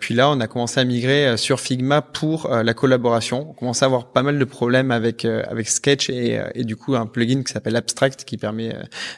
puis 0.00 0.14
là, 0.14 0.28
on 0.28 0.40
a 0.40 0.46
commencé 0.48 0.80
à 0.80 0.84
migrer 0.84 1.36
sur 1.36 1.60
Figma 1.60 2.02
pour 2.02 2.48
la 2.48 2.74
collaboration. 2.74 3.50
On 3.50 3.52
commence 3.54 3.82
à 3.82 3.86
avoir 3.86 4.12
pas 4.12 4.22
mal 4.22 4.38
de 4.38 4.44
problèmes 4.44 4.90
avec 4.90 5.24
avec 5.24 5.68
Sketch 5.68 6.10
et, 6.10 6.40
et 6.54 6.64
du 6.64 6.76
coup 6.76 6.96
un 6.96 7.06
plugin 7.06 7.42
qui 7.42 7.52
s'appelle 7.52 7.76
Abstract 7.76 8.24
qui 8.24 8.36
permet 8.36 8.74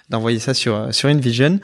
d'envoyer 0.09 0.39
ça 0.39 0.55
sur 0.55 0.93
sur 0.93 1.09
InVision. 1.09 1.61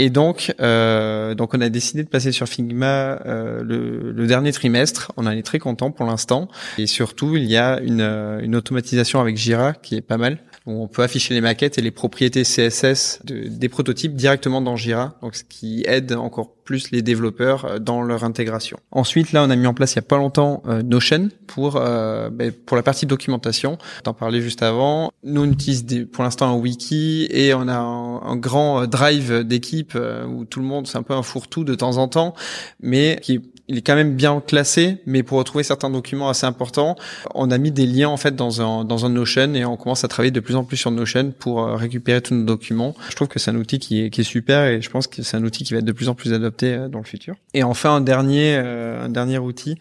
Et 0.00 0.10
donc, 0.10 0.54
euh, 0.60 1.34
donc 1.34 1.54
on 1.54 1.60
a 1.60 1.68
décidé 1.68 2.04
de 2.04 2.08
passer 2.08 2.30
sur 2.30 2.48
Figma 2.48 3.20
euh, 3.26 3.62
le, 3.64 4.12
le, 4.12 4.26
dernier 4.28 4.52
trimestre. 4.52 5.10
On 5.16 5.26
en 5.26 5.32
est 5.32 5.42
très 5.42 5.58
content 5.58 5.90
pour 5.90 6.06
l'instant. 6.06 6.48
Et 6.78 6.86
surtout, 6.86 7.36
il 7.36 7.44
y 7.44 7.56
a 7.56 7.80
une, 7.80 8.00
euh, 8.00 8.40
une 8.40 8.54
automatisation 8.54 9.20
avec 9.20 9.36
Jira 9.36 9.72
qui 9.72 9.96
est 9.96 10.00
pas 10.00 10.16
mal. 10.16 10.38
On 10.70 10.86
peut 10.86 11.02
afficher 11.02 11.32
les 11.32 11.40
maquettes 11.40 11.78
et 11.78 11.80
les 11.80 11.90
propriétés 11.90 12.42
CSS 12.42 13.20
de, 13.24 13.48
des 13.48 13.68
prototypes 13.70 14.14
directement 14.14 14.60
dans 14.60 14.76
Jira, 14.76 15.14
donc 15.22 15.34
ce 15.34 15.42
qui 15.42 15.82
aide 15.86 16.12
encore 16.12 16.52
plus 16.68 16.90
les 16.90 17.00
développeurs 17.00 17.64
euh, 17.64 17.78
dans 17.78 18.02
leur 18.02 18.22
intégration. 18.24 18.78
Ensuite, 18.90 19.32
là, 19.32 19.42
on 19.42 19.48
a 19.48 19.56
mis 19.56 19.66
en 19.66 19.72
place 19.72 19.94
il 19.94 19.96
y 19.96 19.98
a 20.00 20.02
pas 20.02 20.18
longtemps 20.18 20.62
euh, 20.66 20.82
Notion 20.82 21.30
pour 21.46 21.76
euh, 21.76 22.28
ben, 22.28 22.52
pour 22.52 22.76
la 22.76 22.82
partie 22.82 23.06
documentation. 23.06 23.78
T'en 24.04 24.12
parlais 24.12 24.42
juste 24.42 24.62
avant. 24.62 25.10
Nous, 25.24 25.40
on 25.40 25.50
utilise 25.50 26.06
pour 26.12 26.22
l'instant 26.22 26.52
un 26.52 26.58
wiki 26.58 27.26
et 27.30 27.54
on 27.54 27.66
a 27.68 27.78
un, 27.78 28.36
grand 28.36 28.86
drive 28.86 29.44
d'équipe 29.44 29.98
où 30.28 30.44
tout 30.44 30.60
le 30.60 30.66
monde, 30.66 30.86
c'est 30.86 30.98
un 30.98 31.02
peu 31.02 31.14
un 31.14 31.22
fourre-tout 31.22 31.64
de 31.64 31.74
temps 31.74 31.96
en 31.96 32.06
temps, 32.06 32.34
mais 32.80 33.18
qui 33.22 33.40
il 33.68 33.76
est 33.76 33.82
quand 33.82 33.94
même 33.94 34.14
bien 34.14 34.40
classé, 34.40 34.96
mais 35.04 35.22
pour 35.22 35.38
retrouver 35.38 35.62
certains 35.62 35.90
documents 35.90 36.30
assez 36.30 36.46
importants, 36.46 36.96
on 37.34 37.50
a 37.50 37.58
mis 37.58 37.70
des 37.70 37.86
liens 37.86 38.08
en 38.08 38.16
fait 38.16 38.34
dans 38.34 38.62
un 38.62 38.84
dans 38.84 39.04
un 39.04 39.10
Notion 39.10 39.52
et 39.54 39.64
on 39.66 39.76
commence 39.76 40.04
à 40.04 40.08
travailler 40.08 40.30
de 40.30 40.40
plus 40.40 40.56
en 40.56 40.64
plus 40.64 40.78
sur 40.78 40.90
Notion 40.90 41.32
pour 41.38 41.60
euh, 41.60 41.76
récupérer 41.76 42.22
tous 42.22 42.34
nos 42.34 42.44
documents. 42.44 42.94
Je 43.10 43.16
trouve 43.16 43.28
que 43.28 43.38
c'est 43.38 43.50
un 43.50 43.56
outil 43.56 43.78
qui 43.78 44.02
est 44.02 44.10
qui 44.10 44.22
est 44.22 44.24
super 44.24 44.64
et 44.64 44.80
je 44.80 44.88
pense 44.88 45.06
que 45.06 45.22
c'est 45.22 45.36
un 45.36 45.44
outil 45.44 45.64
qui 45.64 45.74
va 45.74 45.80
être 45.80 45.84
de 45.84 45.92
plus 45.92 46.08
en 46.08 46.14
plus 46.14 46.32
adopté 46.32 46.72
euh, 46.72 46.88
dans 46.88 46.98
le 46.98 47.04
futur. 47.04 47.34
Et 47.52 47.62
enfin 47.62 47.96
un 47.96 48.00
dernier 48.00 48.56
euh, 48.56 49.04
un 49.04 49.10
dernier 49.10 49.38
outil, 49.38 49.78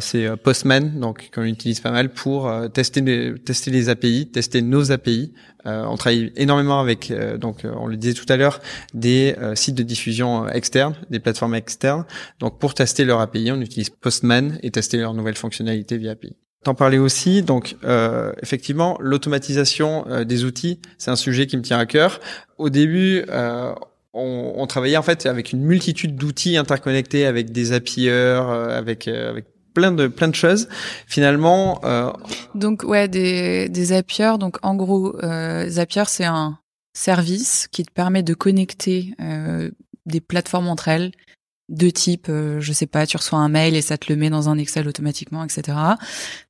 c'est 0.00 0.36
Postman, 0.36 0.98
donc 0.98 1.30
qu'on 1.34 1.44
utilise 1.44 1.80
pas 1.80 1.90
mal 1.90 2.08
pour 2.08 2.50
tester 2.72 3.00
les, 3.00 3.34
tester 3.38 3.70
les 3.70 3.88
API, 3.88 4.26
tester 4.26 4.62
nos 4.62 4.90
API. 4.90 5.32
on 5.64 5.96
travaille 5.96 6.32
énormément 6.36 6.80
avec 6.80 7.12
donc 7.38 7.64
on 7.64 7.86
le 7.86 7.96
disait 7.96 8.14
tout 8.14 8.26
à 8.28 8.36
l'heure 8.36 8.60
des 8.94 9.34
sites 9.54 9.74
de 9.74 9.82
diffusion 9.82 10.48
externes, 10.48 10.94
des 11.10 11.20
plateformes 11.20 11.54
externes. 11.54 12.04
Donc 12.40 12.58
pour 12.58 12.74
tester 12.74 13.04
leur 13.04 13.17
API, 13.20 13.52
on 13.52 13.60
utilise 13.60 13.90
Postman 13.90 14.58
et 14.62 14.70
tester 14.70 14.98
leurs 14.98 15.14
nouvelles 15.14 15.36
fonctionnalités 15.36 15.96
via 15.98 16.12
API. 16.12 16.36
T'en 16.64 16.74
parlais 16.74 16.98
aussi, 16.98 17.42
donc 17.42 17.76
euh, 17.84 18.32
effectivement, 18.42 18.98
l'automatisation 19.00 20.04
euh, 20.08 20.24
des 20.24 20.44
outils, 20.44 20.80
c'est 20.98 21.10
un 21.10 21.16
sujet 21.16 21.46
qui 21.46 21.56
me 21.56 21.62
tient 21.62 21.78
à 21.78 21.86
cœur. 21.86 22.18
Au 22.58 22.68
début, 22.68 23.24
euh, 23.28 23.72
on, 24.12 24.54
on, 24.56 24.66
travaillait 24.66 24.96
en 24.96 25.02
fait 25.02 25.26
avec 25.26 25.52
une 25.52 25.60
multitude 25.60 26.16
d'outils 26.16 26.56
interconnectés, 26.56 27.26
avec 27.26 27.52
des 27.52 27.72
API, 27.72 28.08
euh, 28.08 28.76
avec 28.76 29.06
avec 29.06 29.44
plein 29.72 29.92
de 29.92 30.08
plein 30.08 30.26
de 30.26 30.34
choses. 30.34 30.68
Finalement, 31.06 31.80
donc 32.56 32.82
ouais, 32.82 33.06
des 33.06 33.68
des 33.68 33.84
Zapier. 33.84 34.32
Donc 34.40 34.58
en 34.62 34.74
gros, 34.74 35.16
Zapier 35.68 36.04
c'est 36.08 36.24
un 36.24 36.58
service 36.92 37.68
qui 37.70 37.84
te 37.84 37.92
permet 37.92 38.24
de 38.24 38.34
connecter 38.34 39.14
des 40.06 40.20
plateformes 40.20 40.66
entre 40.66 40.88
elles 40.88 41.12
de 41.68 41.90
type, 41.90 42.28
euh, 42.30 42.60
je 42.60 42.72
sais 42.72 42.86
pas, 42.86 43.06
tu 43.06 43.16
reçois 43.16 43.38
un 43.38 43.48
mail 43.48 43.76
et 43.76 43.82
ça 43.82 43.98
te 43.98 44.10
le 44.10 44.18
met 44.18 44.30
dans 44.30 44.48
un 44.48 44.56
Excel 44.56 44.88
automatiquement, 44.88 45.44
etc. 45.44 45.76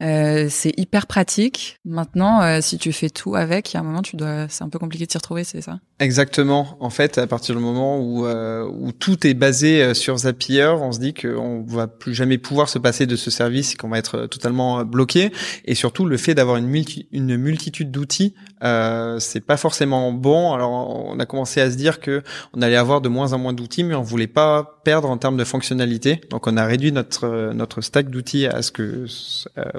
Euh, 0.00 0.46
c'est 0.48 0.72
hyper 0.78 1.07
pratique. 1.07 1.81
Maintenant, 1.85 2.40
euh, 2.42 2.61
si 2.61 2.78
tu 2.78 2.92
fais 2.92 3.11
tout 3.11 3.35
avec, 3.35 3.72
il 3.72 3.74
y 3.74 3.76
a 3.78 3.81
un 3.81 3.83
moment, 3.83 4.02
tu 4.02 4.16
dois, 4.16 4.46
c'est 4.48 4.62
un 4.62 4.68
peu 4.68 4.78
compliqué 4.78 5.07
de 5.07 5.11
t'y 5.11 5.18
retrouver, 5.18 5.42
c'est 5.42 5.61
ça? 5.61 5.81
Exactement. 5.98 6.76
En 6.78 6.90
fait, 6.90 7.18
à 7.18 7.26
partir 7.26 7.57
du 7.57 7.61
moment 7.61 7.98
où 8.00 8.28
où 8.28 8.92
tout 8.92 9.26
est 9.26 9.35
basé 9.35 9.94
sur 9.94 10.16
Zapier, 10.18 10.66
on 10.66 10.92
se 10.92 11.00
dit 11.00 11.14
qu'on 11.14 11.64
va 11.66 11.88
plus 11.88 12.14
jamais 12.14 12.38
pouvoir 12.38 12.68
se 12.68 12.78
passer 12.78 13.07
de 13.07 13.16
ce 13.16 13.31
service 13.31 13.72
et 13.72 13.76
qu'on 13.76 13.88
va 13.88 13.98
être 13.98 14.26
totalement 14.26 14.85
bloqué. 14.85 15.33
Et 15.64 15.74
surtout, 15.74 16.04
le 16.04 16.16
fait 16.16 16.35
d'avoir 16.35 16.57
une, 16.57 16.72
une 17.11 17.37
multitude 17.37 17.90
d'outils, 17.90 18.35
c'est 18.61 19.44
pas 19.44 19.57
forcément 19.57 20.12
bon. 20.12 20.52
Alors, 20.52 20.70
on 20.70 21.18
a 21.18 21.26
commencé 21.26 21.61
à 21.61 21.70
se 21.70 21.76
dire 21.76 21.98
que 21.98 22.22
on 22.54 22.62
allait 22.62 22.76
avoir 22.76 23.00
de 23.00 23.09
moins 23.09 23.33
en 23.33 23.38
moins 23.38 23.52
d'outils, 23.52 23.83
mais 23.83 23.94
on 23.94 24.02
voulait 24.02 24.28
pas 24.28 24.81
perdre 24.85 25.08
en 25.09 25.18
termes 25.18 25.37
de 25.37 25.44
fonctionnalité. 25.44 26.21
Donc 26.31 26.47
on 26.47 26.57
a 26.57 26.64
réduit 26.64 26.92
notre 26.92 27.53
notre 27.53 27.81
stack 27.81 28.11
d'outils 28.11 28.47
à 28.47 28.62
ce 28.62 28.71
que 28.71 29.07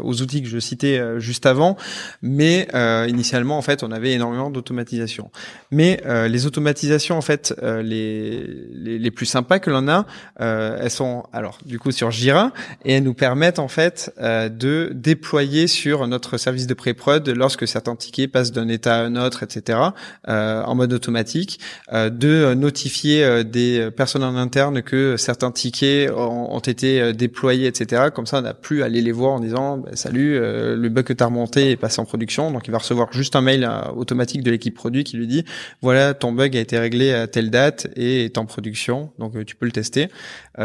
aux 0.01 0.21
outils 0.21 0.41
que 0.41 0.49
je 0.49 0.59
citais 0.59 1.01
juste 1.19 1.45
avant, 1.45 1.77
mais 2.21 2.67
initialement 3.07 3.57
en 3.57 3.61
fait 3.61 3.83
on 3.83 3.91
avait 3.91 4.11
énormément 4.11 4.49
d'automatisation. 4.49 5.31
Mais 5.71 6.01
les 6.27 6.45
automatisations 6.45 7.17
en 7.17 7.21
fait 7.21 7.53
les, 7.61 8.45
les, 8.73 8.99
les 8.99 9.11
plus 9.11 9.25
sympas 9.25 9.59
que 9.59 9.69
l'on 9.69 9.87
a, 9.87 10.05
elles 10.39 10.89
sont 10.89 11.23
alors 11.33 11.59
du 11.65 11.79
coup 11.79 11.91
sur 11.91 12.11
Jira 12.11 12.51
et 12.85 12.93
elles 12.93 13.03
nous 13.03 13.13
permettent 13.13 13.59
en 13.59 13.67
fait 13.67 14.13
de 14.19 14.91
déployer 14.93 15.67
sur 15.67 16.07
notre 16.07 16.37
service 16.37 16.67
de 16.67 16.73
pré-prod 16.73 17.27
lorsque 17.29 17.67
certains 17.67 17.95
tickets 17.95 18.31
passent 18.31 18.51
d'un 18.51 18.67
état 18.67 18.95
à 18.95 19.03
un 19.03 19.15
autre, 19.15 19.43
etc. 19.43 19.79
en 20.27 20.75
mode 20.75 20.93
automatique, 20.93 21.59
de 21.91 22.53
notifier 22.53 23.43
des 23.43 23.89
personnes 23.95 24.23
en 24.23 24.35
interne 24.35 24.81
que 24.81 25.17
certains 25.19 25.51
tickets 25.51 26.11
ont, 26.11 26.59
été 26.59 27.01
euh, 27.01 27.13
déployés, 27.13 27.67
etc. 27.67 28.07
Comme 28.13 28.25
ça, 28.25 28.39
on 28.39 28.41
n'a 28.41 28.53
plus 28.53 28.81
à 28.81 28.85
aller 28.85 29.01
les 29.01 29.11
voir 29.11 29.33
en 29.33 29.39
disant 29.39 29.77
bah, 29.77 29.91
salut, 29.93 30.37
euh, 30.37 30.75
le 30.75 30.89
bug 30.89 31.05
que 31.05 31.13
tu 31.13 31.23
as 31.23 31.27
remonté 31.27 31.71
est 31.71 31.77
passé 31.77 32.01
en 32.01 32.05
production. 32.05 32.51
Donc, 32.51 32.67
il 32.67 32.71
va 32.71 32.79
recevoir 32.79 33.11
juste 33.13 33.35
un 33.35 33.41
mail 33.41 33.63
euh, 33.63 33.91
automatique 33.91 34.43
de 34.43 34.51
l'équipe 34.51 34.75
produit 34.75 35.03
qui 35.03 35.17
lui 35.17 35.27
dit 35.27 35.45
voilà, 35.81 36.13
ton 36.13 36.31
bug 36.31 36.55
a 36.57 36.59
été 36.59 36.77
réglé 36.79 37.13
à 37.13 37.27
telle 37.27 37.49
date 37.49 37.87
et 37.95 38.25
est 38.25 38.37
en 38.37 38.45
production. 38.45 39.11
Donc, 39.19 39.45
tu 39.45 39.55
peux 39.55 39.65
le 39.65 39.71
tester. 39.71 40.07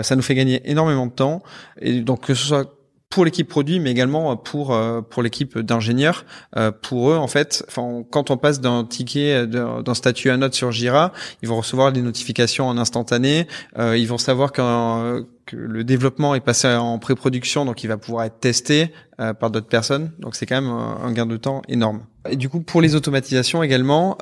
ça 0.03 0.17
nous 0.17 0.23
fait 0.23 0.35
gagner 0.35 0.63
énormément 0.65 1.07
de 1.07 1.13
temps. 1.13 1.43
Et 1.81 2.01
donc, 2.01 2.27
que 2.27 2.35
ce 2.35 2.47
soit 2.47 2.74
pour 3.15 3.25
l'équipe 3.25 3.47
produit, 3.47 3.79
mais 3.79 3.93
également 3.93 4.37
pour 4.37 4.75
euh, 4.75 5.01
pour 5.01 5.23
l'équipe 5.23 5.57
d'ingénieurs. 5.61 6.25
Euh, 6.57 6.73
pour 6.73 7.12
eux, 7.12 7.17
en 7.17 7.29
fait, 7.29 7.65
quand 8.11 8.33
on 8.33 8.37
passe 8.37 8.61
d'un 8.61 8.85
ticket 8.85 9.47
d'un 9.47 9.95
statut 9.95 10.31
à 10.31 10.37
note 10.37 10.53
sur 10.53 10.73
Jira, 10.73 11.12
ils 11.41 11.49
vont 11.49 11.59
recevoir 11.59 11.93
des 11.93 12.03
notifications 12.03 12.67
en 12.67 12.77
instantané. 12.77 13.47
Euh, 13.79 13.97
ils 13.97 14.09
vont 14.09 14.19
savoir 14.19 14.51
que 14.51 15.25
le 15.53 15.85
développement 15.85 16.35
est 16.35 16.41
passé 16.41 16.67
en 16.67 16.99
pré-production, 16.99 17.65
donc 17.65 17.85
il 17.85 17.87
va 17.87 17.99
pouvoir 17.99 18.25
être 18.25 18.41
testé 18.41 18.93
par 19.17 19.51
d'autres 19.53 19.69
personnes. 19.69 20.11
Donc 20.19 20.35
c'est 20.35 20.47
quand 20.47 20.61
même 20.61 20.71
un, 20.71 21.12
gain 21.12 21.27
de 21.27 21.37
temps 21.37 21.62
énorme. 21.69 22.01
Et 22.29 22.35
du 22.35 22.49
coup, 22.49 22.62
pour 22.62 22.83
les 22.83 22.97
automatisations 22.97 23.62
également, 23.62 24.19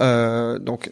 donc 0.61 0.90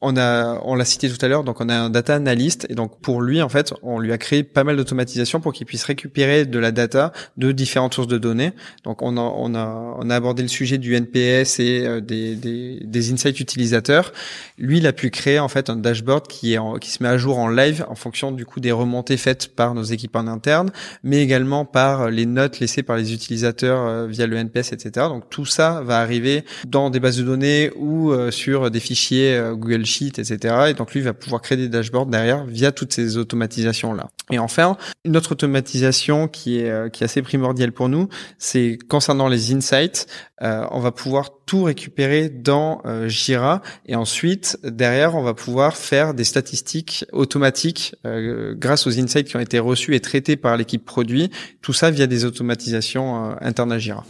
on 0.00 0.16
a, 0.16 0.60
on 0.62 0.76
l'a 0.76 0.84
cité 0.84 1.10
tout 1.10 1.24
à 1.24 1.28
l'heure, 1.28 1.42
donc 1.42 1.60
on 1.60 1.68
a 1.68 1.74
un 1.74 1.90
data 1.90 2.14
analyst 2.14 2.66
et 2.70 2.74
donc 2.74 3.00
pour 3.00 3.20
lui 3.20 3.42
en 3.42 3.48
fait, 3.48 3.74
on 3.82 3.98
lui 3.98 4.12
a 4.12 4.18
créé 4.18 4.44
pas 4.44 4.62
mal 4.62 4.76
d'automatisation 4.76 5.40
pour 5.40 5.52
qu'il 5.52 5.66
puisse 5.66 5.82
récupérer 5.82 6.44
de 6.44 6.58
la 6.60 6.70
data 6.70 7.12
de 7.36 7.50
différentes 7.50 7.94
sources 7.94 8.06
de 8.06 8.18
données. 8.18 8.52
Donc 8.84 9.02
on 9.02 9.16
a, 9.16 9.20
on 9.20 9.56
a, 9.56 9.96
on 9.98 10.08
a 10.08 10.14
abordé 10.14 10.42
le 10.42 10.48
sujet 10.48 10.78
du 10.78 10.94
NPS 10.94 11.58
et 11.58 11.84
euh, 11.84 12.00
des, 12.00 12.36
des, 12.36 12.78
des, 12.84 13.12
insights 13.12 13.40
utilisateurs. 13.40 14.12
Lui, 14.56 14.78
il 14.78 14.86
a 14.86 14.92
pu 14.92 15.10
créer 15.10 15.40
en 15.40 15.48
fait 15.48 15.68
un 15.68 15.76
dashboard 15.76 16.28
qui 16.28 16.54
est 16.54 16.58
qui 16.80 16.90
se 16.90 17.02
met 17.02 17.08
à 17.08 17.18
jour 17.18 17.38
en 17.38 17.48
live 17.48 17.84
en 17.88 17.96
fonction 17.96 18.30
du 18.30 18.46
coup 18.46 18.60
des 18.60 18.72
remontées 18.72 19.16
faites 19.16 19.48
par 19.48 19.74
nos 19.74 19.82
équipes 19.82 20.14
en 20.14 20.28
interne, 20.28 20.70
mais 21.02 21.22
également 21.22 21.64
par 21.64 22.08
les 22.08 22.26
notes 22.26 22.60
laissées 22.60 22.84
par 22.84 22.96
les 22.96 23.12
utilisateurs 23.12 23.84
euh, 23.84 24.06
via 24.06 24.28
le 24.28 24.36
NPS, 24.36 24.72
etc. 24.72 25.06
Donc 25.08 25.28
tout 25.28 25.46
ça 25.46 25.82
va 25.84 25.98
arriver 25.98 26.44
dans 26.68 26.90
des 26.90 27.00
bases 27.00 27.16
de 27.16 27.24
données 27.24 27.72
ou 27.76 28.12
euh, 28.12 28.30
sur 28.30 28.70
des 28.70 28.80
fichiers 28.80 29.40
Google 29.54 29.87
sheet, 29.88 30.18
etc. 30.18 30.54
Et 30.68 30.74
donc 30.74 30.94
lui 30.94 31.00
va 31.00 31.14
pouvoir 31.14 31.42
créer 31.42 31.58
des 31.58 31.68
dashboards 31.68 32.06
derrière 32.06 32.44
via 32.44 32.72
toutes 32.72 32.92
ces 32.92 33.16
automatisations 33.16 33.92
là. 33.92 34.08
Et 34.30 34.38
enfin, 34.38 34.76
une 35.04 35.16
autre 35.16 35.32
automatisation 35.32 36.28
qui 36.28 36.60
est 36.60 36.70
euh, 36.70 36.88
qui 36.88 37.02
est 37.02 37.06
assez 37.06 37.22
primordiale 37.22 37.72
pour 37.72 37.88
nous, 37.88 38.08
c'est 38.38 38.78
concernant 38.88 39.28
les 39.28 39.52
insights. 39.52 40.06
Euh, 40.42 40.66
on 40.70 40.80
va 40.80 40.92
pouvoir 40.92 41.30
tout 41.46 41.64
récupérer 41.64 42.28
dans 42.28 42.82
euh, 42.84 43.08
Jira 43.08 43.62
et 43.86 43.96
ensuite 43.96 44.58
derrière 44.62 45.14
on 45.14 45.22
va 45.22 45.34
pouvoir 45.34 45.76
faire 45.76 46.14
des 46.14 46.24
statistiques 46.24 47.04
automatiques 47.12 47.96
grâce 48.04 48.86
aux 48.86 48.98
insights 48.98 49.28
qui 49.28 49.36
ont 49.36 49.40
été 49.40 49.58
reçus 49.58 49.94
et 49.94 50.00
traités 50.00 50.36
par 50.36 50.56
l'équipe 50.56 50.84
produit. 50.84 51.30
Tout 51.62 51.72
ça 51.72 51.90
via 51.90 52.06
des 52.06 52.24
automatisations 52.24 53.36
internes 53.40 53.72
à 53.72 53.78
Jira. 53.78 54.04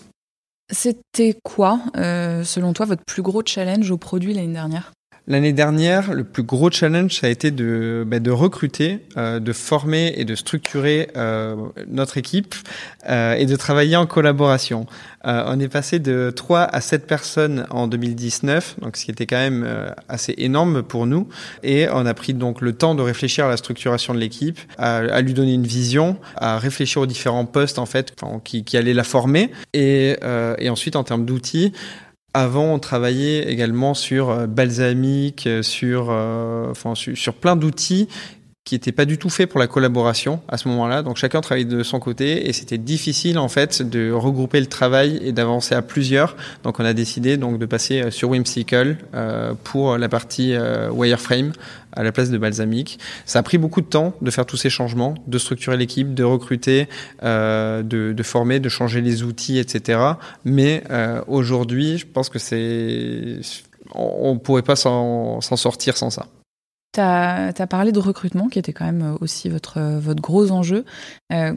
C'était 0.70 1.38
quoi, 1.42 1.80
selon 1.94 2.72
toi, 2.72 2.86
votre 2.86 3.04
plus 3.04 3.22
gros 3.22 3.42
challenge 3.44 3.90
au 3.90 3.96
produit 3.96 4.34
l'année 4.34 4.52
dernière? 4.52 4.92
L'année 5.28 5.52
dernière, 5.52 6.14
le 6.14 6.24
plus 6.24 6.42
gros 6.42 6.70
challenge, 6.70 7.20
ça 7.20 7.26
a 7.26 7.30
été 7.30 7.50
de, 7.50 8.02
bah, 8.06 8.18
de 8.18 8.30
recruter, 8.30 9.00
euh, 9.18 9.40
de 9.40 9.52
former 9.52 10.14
et 10.16 10.24
de 10.24 10.34
structurer 10.34 11.10
euh, 11.18 11.54
notre 11.86 12.16
équipe 12.16 12.54
euh, 13.10 13.34
et 13.34 13.44
de 13.44 13.54
travailler 13.54 13.96
en 13.96 14.06
collaboration. 14.06 14.86
on 15.24 15.60
est 15.60 15.68
passé 15.68 15.98
de 15.98 16.32
3 16.34 16.60
à 16.62 16.80
7 16.80 17.06
personnes 17.06 17.66
en 17.68 17.88
2019, 17.88 18.76
donc 18.80 18.96
ce 18.96 19.04
qui 19.04 19.10
était 19.10 19.26
quand 19.26 19.36
même 19.36 19.68
assez 20.08 20.34
énorme 20.38 20.82
pour 20.82 21.04
nous. 21.04 21.28
Et 21.62 21.86
on 21.92 22.06
a 22.06 22.14
pris 22.14 22.32
donc 22.32 22.62
le 22.62 22.72
temps 22.72 22.94
de 22.94 23.02
réfléchir 23.02 23.44
à 23.44 23.48
la 23.50 23.58
structuration 23.58 24.14
de 24.14 24.18
l'équipe, 24.18 24.58
à, 24.78 25.20
lui 25.20 25.34
donner 25.34 25.52
une 25.52 25.66
vision, 25.66 26.16
à 26.36 26.58
réfléchir 26.58 27.02
aux 27.02 27.06
différents 27.06 27.44
postes 27.44 27.78
en 27.78 27.84
fait 27.84 28.14
qui, 28.44 28.64
qui 28.64 28.78
allaient 28.78 28.94
la 28.94 29.04
former, 29.04 29.50
et, 29.74 30.16
et 30.58 30.70
ensuite 30.70 30.96
en 30.96 31.04
termes 31.04 31.26
d'outils. 31.26 31.74
Avant, 32.38 32.72
on 32.72 32.78
travaillait 32.78 33.50
également 33.50 33.94
sur 33.94 34.30
euh, 34.30 34.46
Balsamic, 34.46 35.48
euh, 35.48 35.64
sur, 35.64 36.06
euh, 36.10 36.70
enfin, 36.70 36.94
sur, 36.94 37.34
plein 37.34 37.56
d'outils 37.56 38.06
qui 38.68 38.74
n'étaient 38.74 38.92
pas 38.92 39.06
du 39.06 39.16
tout 39.16 39.30
faits 39.30 39.48
pour 39.48 39.60
la 39.60 39.66
collaboration 39.66 40.42
à 40.46 40.58
ce 40.58 40.68
moment-là. 40.68 41.02
Donc 41.02 41.16
chacun 41.16 41.40
travaillait 41.40 41.64
de 41.64 41.82
son 41.82 42.00
côté 42.00 42.50
et 42.50 42.52
c'était 42.52 42.76
difficile 42.76 43.38
en 43.38 43.48
fait 43.48 43.80
de 43.80 44.12
regrouper 44.12 44.60
le 44.60 44.66
travail 44.66 45.18
et 45.22 45.32
d'avancer 45.32 45.74
à 45.74 45.80
plusieurs. 45.80 46.36
Donc 46.64 46.78
on 46.78 46.84
a 46.84 46.92
décidé 46.92 47.38
donc 47.38 47.58
de 47.58 47.64
passer 47.64 48.10
sur 48.10 48.28
Whimsical 48.28 48.98
pour 49.64 49.96
la 49.96 50.08
partie 50.10 50.54
wireframe 50.92 51.52
à 51.92 52.02
la 52.02 52.12
place 52.12 52.30
de 52.30 52.38
Balsamic. 52.38 52.98
Ça 53.24 53.38
a 53.38 53.42
pris 53.42 53.58
beaucoup 53.58 53.80
de 53.80 53.86
temps 53.86 54.14
de 54.20 54.30
faire 54.30 54.46
tous 54.46 54.56
ces 54.56 54.70
changements, 54.70 55.14
de 55.26 55.38
structurer 55.38 55.76
l'équipe, 55.76 56.14
de 56.14 56.24
recruter, 56.24 56.88
euh, 57.22 57.82
de, 57.82 58.12
de, 58.12 58.22
former, 58.22 58.60
de 58.60 58.68
changer 58.68 59.00
les 59.00 59.22
outils, 59.22 59.58
etc. 59.58 60.00
Mais 60.44 60.84
euh, 60.90 61.22
aujourd'hui, 61.26 61.98
je 61.98 62.06
pense 62.06 62.28
que 62.28 62.38
c'est, 62.38 63.40
on 63.94 64.34
ne 64.34 64.38
pourrait 64.38 64.62
pas 64.62 64.76
s'en 64.76 65.40
sortir 65.40 65.96
sans 65.96 66.10
ça. 66.10 66.26
Tu 66.92 67.00
as, 67.00 67.66
parlé 67.68 67.92
de 67.92 67.98
recrutement, 67.98 68.48
qui 68.48 68.58
était 68.58 68.72
quand 68.72 68.86
même 68.86 69.16
aussi 69.20 69.48
votre, 69.48 69.80
votre 69.98 70.22
gros 70.22 70.50
enjeu. 70.50 70.84
Euh, 71.32 71.54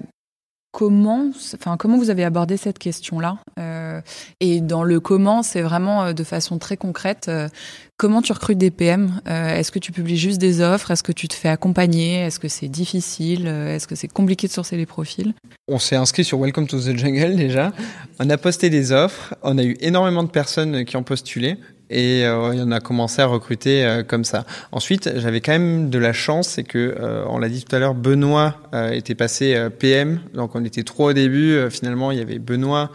Comment, 0.73 1.31
enfin, 1.53 1.75
comment 1.75 1.97
vous 1.97 2.09
avez 2.09 2.23
abordé 2.23 2.55
cette 2.55 2.79
question-là? 2.79 3.39
Euh, 3.59 3.99
Et 4.39 4.61
dans 4.61 4.83
le 4.83 5.01
comment, 5.01 5.43
c'est 5.43 5.61
vraiment 5.61 6.03
euh, 6.03 6.13
de 6.13 6.23
façon 6.23 6.59
très 6.59 6.77
concrète. 6.77 7.25
Euh, 7.27 7.49
comment 7.97 8.21
tu 8.21 8.31
recrutes 8.31 8.57
des 8.57 8.71
PM 8.71 9.19
Est-ce 9.25 9.69
que 9.69 9.79
tu 9.79 9.91
publies 9.91 10.15
juste 10.15 10.39
des 10.39 10.61
offres? 10.61 10.91
Est-ce 10.91 11.03
que 11.03 11.11
tu 11.11 11.27
te 11.27 11.33
fais 11.33 11.49
accompagner? 11.49 12.21
Est-ce 12.21 12.39
que 12.39 12.47
c'est 12.47 12.69
difficile? 12.69 13.47
Est-ce 13.47 13.85
que 13.85 13.95
c'est 13.95 14.07
compliqué 14.07 14.47
de 14.47 14.53
sourcer 14.53 14.77
les 14.77 14.85
profils? 14.85 15.33
On 15.67 15.77
s'est 15.77 15.97
inscrit 15.97 16.23
sur 16.23 16.39
Welcome 16.39 16.67
to 16.67 16.79
the 16.79 16.97
Jungle 16.97 17.35
déjà. 17.35 17.73
On 18.19 18.29
a 18.29 18.37
posté 18.37 18.69
des 18.69 18.93
offres. 18.93 19.35
On 19.43 19.57
a 19.57 19.63
eu 19.63 19.75
énormément 19.81 20.23
de 20.23 20.29
personnes 20.29 20.85
qui 20.85 20.95
ont 20.95 21.03
postulé 21.03 21.57
et 21.91 22.25
euh, 22.25 22.53
on 22.53 22.71
a 22.71 22.79
commencé 22.79 23.21
à 23.21 23.25
recruter 23.25 23.85
euh, 23.85 24.03
comme 24.03 24.23
ça. 24.23 24.45
Ensuite, 24.71 25.11
j'avais 25.17 25.41
quand 25.41 25.51
même 25.51 25.89
de 25.89 25.99
la 25.99 26.13
chance, 26.13 26.47
c'est 26.47 26.63
que 26.63 26.95
euh, 26.99 27.25
on 27.27 27.37
l'a 27.37 27.49
dit 27.49 27.63
tout 27.63 27.75
à 27.75 27.79
l'heure, 27.79 27.93
Benoît 27.93 28.55
était 28.93 29.15
passé 29.15 29.67
PM, 29.79 30.21
donc 30.33 30.55
on 30.55 30.63
était 30.63 30.83
trois 30.83 31.09
au 31.09 31.13
début. 31.13 31.69
finalement, 31.69 32.11
il 32.11 32.19
y 32.19 32.21
avait 32.21 32.39
Benoît, 32.39 32.89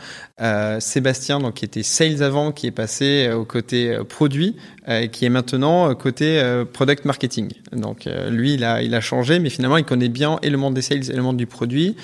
Sébastien, 0.79 1.39
donc 1.39 1.55
qui 1.55 1.67
était 1.67 1.83
sales 1.83 2.23
avant, 2.23 2.51
qui 2.51 2.67
est 2.67 2.73
passé 2.73 3.31
au 3.31 3.45
côté 3.45 3.99
produit, 4.09 4.57
qui 5.13 5.27
est 5.27 5.29
maintenant 5.29 5.95
côté 5.95 6.43
product 6.73 7.05
marketing. 7.05 7.51
Donc 7.73 8.09
lui, 8.31 8.55
il 8.55 8.65
a 8.65 8.81
il 8.81 8.95
a 8.95 9.03
changé, 9.03 9.39
mais 9.39 9.51
finalement, 9.51 9.77
il 9.77 9.85
connaît 9.85 10.09
bien 10.09 10.39
et 10.43 10.49
le 10.49 10.57
monde 10.57 10.73
des 10.73 10.83
sales 10.83 11.11
et 11.11 11.15
le 11.15 11.23
monde 11.23 11.37
du 11.37 11.47
produit. 11.47 11.95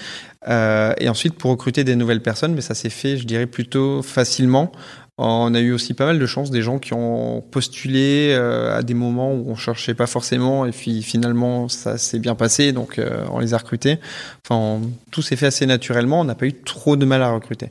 et 0.47 1.09
ensuite, 1.09 1.34
pour 1.34 1.51
recruter 1.51 1.82
des 1.82 1.97
nouvelles 1.97 2.22
personnes, 2.22 2.55
mais 2.55 2.61
ça 2.61 2.74
s'est 2.74 2.90
fait, 2.90 3.16
je 3.16 3.24
dirais, 3.26 3.47
plutôt 3.47 4.03
facilement. 4.03 4.70
On 5.18 5.54
a 5.54 5.60
eu 5.60 5.72
aussi 5.72 5.92
pas 5.92 6.06
mal 6.06 6.18
de 6.18 6.26
chance, 6.26 6.50
des 6.50 6.62
gens 6.62 6.78
qui 6.78 6.94
ont 6.94 7.42
postulé 7.42 8.34
euh, 8.34 8.76
à 8.76 8.82
des 8.82 8.94
moments 8.94 9.32
où 9.34 9.50
on 9.50 9.54
cherchait 9.54 9.94
pas 9.94 10.06
forcément, 10.06 10.64
et 10.64 10.70
puis 10.70 11.02
finalement 11.02 11.68
ça 11.68 11.98
s'est 11.98 12.18
bien 12.18 12.34
passé, 12.34 12.72
donc 12.72 12.98
euh, 12.98 13.24
on 13.30 13.38
les 13.38 13.52
a 13.52 13.58
recrutés. 13.58 13.98
Enfin, 14.44 14.80
tout 15.10 15.20
s'est 15.20 15.36
fait 15.36 15.46
assez 15.46 15.66
naturellement, 15.66 16.20
on 16.20 16.24
n'a 16.24 16.34
pas 16.34 16.46
eu 16.46 16.54
trop 16.54 16.96
de 16.96 17.04
mal 17.04 17.22
à 17.22 17.30
recruter. 17.30 17.68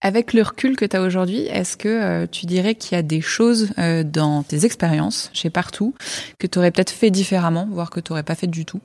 Avec 0.00 0.32
le 0.32 0.42
recul 0.42 0.76
que 0.76 0.84
tu 0.84 0.96
as 0.96 1.02
aujourd'hui, 1.02 1.40
est-ce 1.46 1.76
que 1.76 1.88
euh, 1.88 2.26
tu 2.30 2.46
dirais 2.46 2.76
qu'il 2.76 2.94
y 2.94 2.98
a 2.98 3.02
des 3.02 3.20
choses 3.20 3.70
dans 4.04 4.44
tes 4.44 4.64
expériences, 4.64 5.30
chez 5.32 5.50
Partout, 5.50 5.94
que 6.38 6.46
tu 6.46 6.60
aurais 6.60 6.70
peut-être 6.70 6.92
fait 6.92 7.10
différemment, 7.10 7.68
voire 7.72 7.90
que 7.90 7.98
tu 7.98 8.12
n'aurais 8.12 8.22
pas 8.22 8.36
fait 8.36 8.46
du 8.46 8.64
tout? 8.64 8.80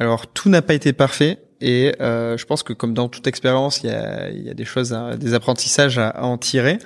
Alors, 0.00 0.26
tout 0.26 0.48
n'a 0.48 0.62
pas 0.62 0.74
été 0.74 0.92
parfait. 0.92 1.38
Et 1.60 1.92
je 2.00 2.44
pense 2.44 2.62
que 2.64 2.72
comme 2.72 2.94
dans 2.94 3.08
toute 3.08 3.26
expérience, 3.28 3.82
il 3.82 3.90
y 3.90 3.92
a, 4.50 4.54
des 4.54 4.64
choses, 4.64 4.96
des 5.18 5.34
apprentissages 5.34 5.98
à 5.98 6.24
en 6.24 6.38
tirer. 6.38 6.78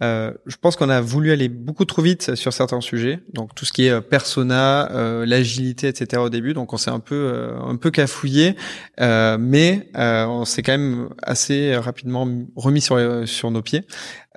Euh, 0.00 0.32
je 0.46 0.56
pense 0.56 0.76
qu'on 0.76 0.88
a 0.88 1.00
voulu 1.02 1.32
aller 1.32 1.48
beaucoup 1.48 1.84
trop 1.84 2.00
vite 2.00 2.34
sur 2.34 2.52
certains 2.52 2.80
sujets, 2.80 3.20
donc 3.34 3.54
tout 3.54 3.66
ce 3.66 3.72
qui 3.72 3.86
est 3.86 3.90
euh, 3.90 4.00
persona, 4.00 4.90
euh, 4.92 5.26
l'agilité, 5.26 5.88
etc. 5.88 6.22
au 6.22 6.30
début. 6.30 6.54
Donc 6.54 6.72
on 6.72 6.78
s'est 6.78 6.90
un 6.90 7.00
peu 7.00 7.14
euh, 7.14 7.60
un 7.60 7.76
peu 7.76 7.90
cafouillé, 7.90 8.56
euh, 9.00 9.36
mais 9.38 9.90
on 9.94 10.44
s'est 10.44 10.62
quand 10.62 10.72
même 10.72 11.10
assez 11.22 11.76
rapidement 11.76 12.26
remis 12.56 12.80
sur 12.80 13.28
sur 13.28 13.50
nos 13.50 13.62
pieds. 13.62 13.86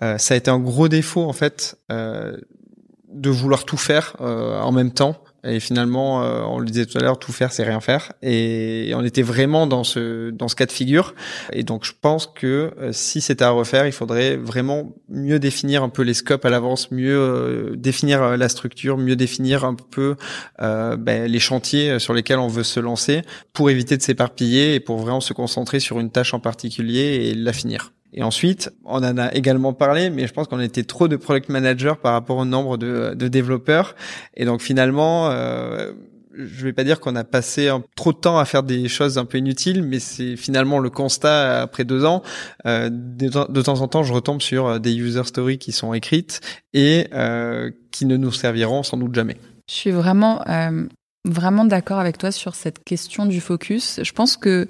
ça 0.01 0.33
a 0.33 0.37
été 0.37 0.51
un 0.51 0.59
gros 0.59 0.89
défaut 0.89 1.23
en 1.23 1.33
fait 1.33 1.77
de 1.89 3.29
vouloir 3.29 3.65
tout 3.65 3.77
faire 3.77 4.15
en 4.19 4.71
même 4.71 4.91
temps 4.91 5.24
Et 5.45 5.59
finalement, 5.59 6.19
on 6.51 6.59
le 6.59 6.65
disait 6.65 6.85
tout 6.85 6.97
à 6.97 7.01
l'heure, 7.01 7.19
tout 7.19 7.31
faire, 7.31 7.51
c'est 7.51 7.63
rien 7.63 7.79
faire. 7.79 8.13
Et 8.21 8.91
on 8.95 9.03
était 9.03 9.21
vraiment 9.21 9.67
dans 9.67 9.83
ce 9.83 10.29
dans 10.29 10.47
ce 10.47 10.55
cas 10.55 10.65
de 10.65 10.71
figure. 10.71 11.13
Et 11.53 11.63
donc, 11.63 11.85
je 11.85 11.93
pense 11.99 12.27
que 12.27 12.73
si 12.91 13.21
c'était 13.21 13.43
à 13.43 13.51
refaire, 13.51 13.85
il 13.85 13.91
faudrait 13.91 14.35
vraiment 14.37 14.93
mieux 15.09 15.39
définir 15.39 15.83
un 15.83 15.89
peu 15.89 16.01
les 16.01 16.13
scopes 16.13 16.45
à 16.45 16.49
l'avance, 16.49 16.91
mieux 16.91 17.73
définir 17.77 18.37
la 18.37 18.49
structure, 18.49 18.97
mieux 18.97 19.15
définir 19.15 19.65
un 19.65 19.75
peu 19.75 20.15
ben, 20.59 21.25
les 21.25 21.39
chantiers 21.39 21.99
sur 21.99 22.13
lesquels 22.13 22.39
on 22.39 22.47
veut 22.47 22.63
se 22.63 22.79
lancer 22.79 23.21
pour 23.53 23.69
éviter 23.69 23.97
de 23.97 24.01
s'éparpiller 24.01 24.75
et 24.75 24.79
pour 24.79 24.97
vraiment 24.97 25.21
se 25.21 25.33
concentrer 25.33 25.79
sur 25.79 25.99
une 25.99 26.11
tâche 26.11 26.33
en 26.33 26.39
particulier 26.39 27.29
et 27.29 27.33
la 27.35 27.53
finir. 27.53 27.94
Et 28.13 28.23
ensuite, 28.23 28.71
on 28.85 28.97
en 28.97 29.17
a 29.17 29.33
également 29.33 29.73
parlé, 29.73 30.09
mais 30.09 30.27
je 30.27 30.33
pense 30.33 30.47
qu'on 30.47 30.59
était 30.59 30.83
trop 30.83 31.07
de 31.07 31.15
product 31.15 31.49
managers 31.49 31.95
par 32.01 32.13
rapport 32.13 32.37
au 32.37 32.45
nombre 32.45 32.77
de, 32.77 33.13
développeurs. 33.27 33.95
Et 34.35 34.45
donc 34.45 34.61
finalement, 34.61 35.29
euh, 35.31 35.91
je 36.37 36.63
vais 36.63 36.73
pas 36.73 36.83
dire 36.83 36.99
qu'on 36.99 37.15
a 37.15 37.23
passé 37.23 37.69
trop 37.95 38.13
de 38.13 38.17
temps 38.17 38.37
à 38.37 38.45
faire 38.45 38.63
des 38.63 38.87
choses 38.87 39.17
un 39.17 39.25
peu 39.25 39.37
inutiles, 39.37 39.83
mais 39.83 39.99
c'est 39.99 40.35
finalement 40.35 40.79
le 40.79 40.89
constat 40.89 41.61
après 41.61 41.83
deux 41.83 42.05
ans. 42.05 42.21
Euh, 42.65 42.89
de, 42.91 43.61
temps 43.61 43.81
en 43.81 43.87
temps, 43.87 44.03
je 44.03 44.13
retombe 44.13 44.41
sur 44.41 44.79
des 44.79 44.95
user 44.95 45.23
stories 45.23 45.57
qui 45.57 45.71
sont 45.71 45.93
écrites 45.93 46.41
et 46.73 47.07
euh, 47.13 47.71
qui 47.91 48.05
ne 48.05 48.17
nous 48.17 48.31
serviront 48.31 48.83
sans 48.83 48.97
doute 48.97 49.15
jamais. 49.15 49.37
Je 49.69 49.73
suis 49.73 49.91
vraiment 49.91 50.41
euh, 50.47 50.85
vraiment 51.25 51.65
d'accord 51.65 51.99
avec 51.99 52.17
toi 52.17 52.31
sur 52.31 52.55
cette 52.55 52.83
question 52.83 53.25
du 53.25 53.41
focus. 53.41 53.99
Je 54.03 54.11
pense 54.11 54.37
que 54.37 54.67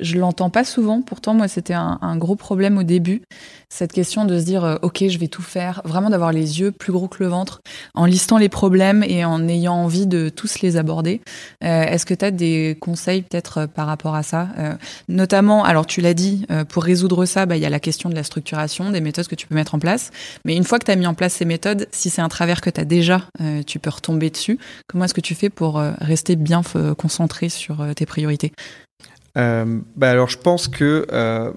je 0.00 0.18
l'entends 0.18 0.50
pas 0.50 0.64
souvent. 0.64 1.02
Pourtant, 1.02 1.34
moi, 1.34 1.48
c'était 1.48 1.74
un, 1.74 2.16
gros 2.16 2.36
problème 2.36 2.78
au 2.78 2.82
début. 2.82 3.22
Cette 3.68 3.92
question 3.92 4.24
de 4.24 4.38
se 4.38 4.44
dire, 4.44 4.64
euh, 4.64 4.76
OK, 4.82 5.04
je 5.06 5.18
vais 5.18 5.28
tout 5.28 5.42
faire. 5.42 5.80
Vraiment 5.84 6.10
d'avoir 6.10 6.32
les 6.32 6.60
yeux 6.60 6.72
plus 6.72 6.92
gros 6.92 7.08
que 7.08 7.22
le 7.22 7.28
ventre 7.28 7.60
en 7.94 8.04
listant 8.04 8.36
les 8.36 8.48
problèmes 8.48 9.04
et 9.04 9.24
en 9.24 9.46
ayant 9.48 9.74
envie 9.74 10.06
de 10.06 10.28
tous 10.28 10.60
les 10.60 10.76
aborder. 10.76 11.20
Euh, 11.62 11.82
Est-ce 11.82 12.04
que 12.04 12.14
tu 12.14 12.24
as 12.24 12.30
des 12.30 12.76
conseils 12.80 13.22
peut-être 13.22 13.58
euh, 13.58 13.66
par 13.66 13.86
rapport 13.86 14.14
à 14.14 14.22
ça? 14.22 14.48
Notamment, 15.08 15.64
alors 15.64 15.86
tu 15.86 16.00
l'as 16.00 16.14
dit, 16.14 16.46
pour 16.68 16.84
résoudre 16.84 17.24
ça, 17.24 17.46
bah, 17.46 17.56
il 17.56 17.62
y 17.62 17.66
a 17.66 17.70
la 17.70 17.80
question 17.80 18.08
de 18.08 18.14
la 18.14 18.22
structuration, 18.22 18.90
des 18.90 19.00
méthodes 19.00 19.26
que 19.26 19.34
tu 19.34 19.46
peux 19.46 19.54
mettre 19.54 19.74
en 19.74 19.78
place. 19.78 20.10
Mais 20.44 20.56
une 20.56 20.64
fois 20.64 20.78
que 20.78 20.84
tu 20.84 20.90
as 20.90 20.96
mis 20.96 21.06
en 21.06 21.14
place 21.14 21.34
ces 21.34 21.44
méthodes, 21.44 21.86
si 21.92 22.10
c'est 22.10 22.22
un 22.22 22.28
travers 22.28 22.60
que 22.60 22.70
tu 22.70 22.80
as 22.80 22.84
déjà, 22.84 23.22
tu 23.66 23.78
peux 23.78 23.90
retomber 23.90 24.30
dessus. 24.30 24.58
Comment 24.88 25.04
est-ce 25.04 25.14
que 25.14 25.20
tu 25.20 25.34
fais 25.34 25.50
pour 25.50 25.76
rester 25.76 26.36
bien 26.36 26.62
concentré 26.96 27.48
sur 27.48 27.84
tes 27.94 28.06
priorités? 28.06 28.52
Bah 29.34 30.10
alors 30.10 30.28
je 30.28 30.38
pense 30.38 30.68
que 30.68 31.06
euh, 31.12 31.52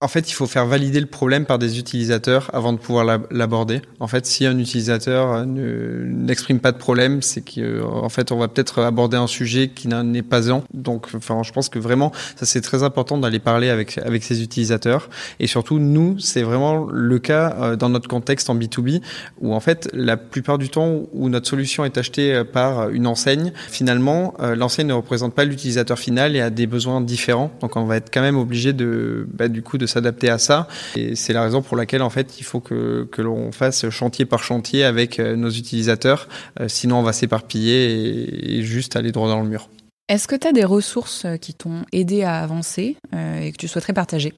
en 0.00 0.06
fait, 0.06 0.30
il 0.30 0.32
faut 0.32 0.46
faire 0.46 0.64
valider 0.64 1.00
le 1.00 1.06
problème 1.06 1.44
par 1.44 1.58
des 1.58 1.80
utilisateurs 1.80 2.50
avant 2.52 2.72
de 2.72 2.78
pouvoir 2.78 3.18
l'aborder. 3.32 3.82
En 3.98 4.06
fait, 4.06 4.26
si 4.26 4.46
un 4.46 4.56
utilisateur 4.56 5.44
euh, 5.44 6.04
n'exprime 6.06 6.60
pas 6.60 6.70
de 6.70 6.78
problème, 6.78 7.20
c'est 7.20 7.42
qu'en 7.42 8.08
fait, 8.08 8.30
on 8.30 8.38
va 8.38 8.46
peut-être 8.46 8.80
aborder 8.82 9.16
un 9.16 9.26
sujet 9.26 9.70
qui 9.70 9.88
n'en 9.88 10.14
est 10.14 10.22
pas 10.22 10.52
un. 10.52 10.62
Donc, 10.72 11.08
enfin, 11.16 11.42
je 11.42 11.50
pense 11.50 11.68
que 11.68 11.80
vraiment, 11.80 12.12
ça 12.36 12.46
c'est 12.46 12.60
très 12.60 12.84
important 12.84 13.18
d'aller 13.18 13.40
parler 13.40 13.70
avec 13.70 13.98
avec 13.98 14.22
ces 14.22 14.40
utilisateurs. 14.40 15.10
Et 15.40 15.48
surtout, 15.48 15.80
nous, 15.80 16.16
c'est 16.20 16.42
vraiment 16.42 16.86
le 16.88 17.18
cas 17.18 17.56
euh, 17.58 17.74
dans 17.74 17.88
notre 17.88 18.08
contexte 18.08 18.50
en 18.50 18.54
B2B, 18.54 19.00
où 19.40 19.52
en 19.52 19.60
fait, 19.60 19.88
la 19.92 20.16
plupart 20.16 20.58
du 20.58 20.68
temps 20.68 21.06
où 21.12 21.28
notre 21.28 21.48
solution 21.48 21.84
est 21.84 21.98
achetée 21.98 22.34
euh, 22.34 22.44
par 22.44 22.90
une 22.90 23.08
enseigne, 23.08 23.52
finalement, 23.68 24.34
l'enseigne 24.38 24.86
ne 24.86 24.92
représente 24.92 25.34
pas 25.34 25.44
l'utilisateur 25.44 25.98
final 25.98 26.36
et 26.36 26.40
a 26.40 26.50
des 26.50 26.68
besoins 26.68 27.00
différents. 27.00 27.50
Donc, 27.60 27.74
on 27.74 27.84
va 27.84 27.96
être 27.96 28.10
quand 28.14 28.20
même 28.20 28.38
obligé 28.38 28.72
de, 28.72 29.26
bah, 29.32 29.48
du 29.48 29.62
coup, 29.62 29.76
de 29.76 29.87
s'adapter 29.88 30.30
à 30.30 30.38
ça. 30.38 30.68
Et 30.96 31.16
c'est 31.16 31.32
la 31.32 31.42
raison 31.42 31.62
pour 31.62 31.76
laquelle, 31.76 32.02
en 32.02 32.10
fait, 32.10 32.38
il 32.38 32.44
faut 32.44 32.60
que, 32.60 33.08
que 33.10 33.22
l'on 33.22 33.52
fasse 33.52 33.88
chantier 33.90 34.24
par 34.24 34.42
chantier 34.42 34.84
avec 34.84 35.18
euh, 35.18 35.36
nos 35.36 35.50
utilisateurs. 35.50 36.28
Euh, 36.60 36.68
sinon, 36.68 36.98
on 36.98 37.02
va 37.02 37.12
s'éparpiller 37.12 38.58
et, 38.58 38.62
juste 38.62 38.96
aller 38.96 39.12
droit 39.12 39.28
dans 39.28 39.40
le 39.40 39.48
mur. 39.48 39.68
Est-ce 40.08 40.28
que 40.28 40.36
tu 40.36 40.46
as 40.46 40.52
des 40.52 40.64
ressources 40.64 41.24
euh, 41.24 41.36
qui 41.36 41.54
t'ont 41.54 41.82
aidé 41.92 42.22
à 42.22 42.40
avancer 42.40 42.96
et 43.40 43.52
que 43.52 43.56
tu 43.56 43.68
souhaiterais 43.68 43.92
partager? 43.92 44.34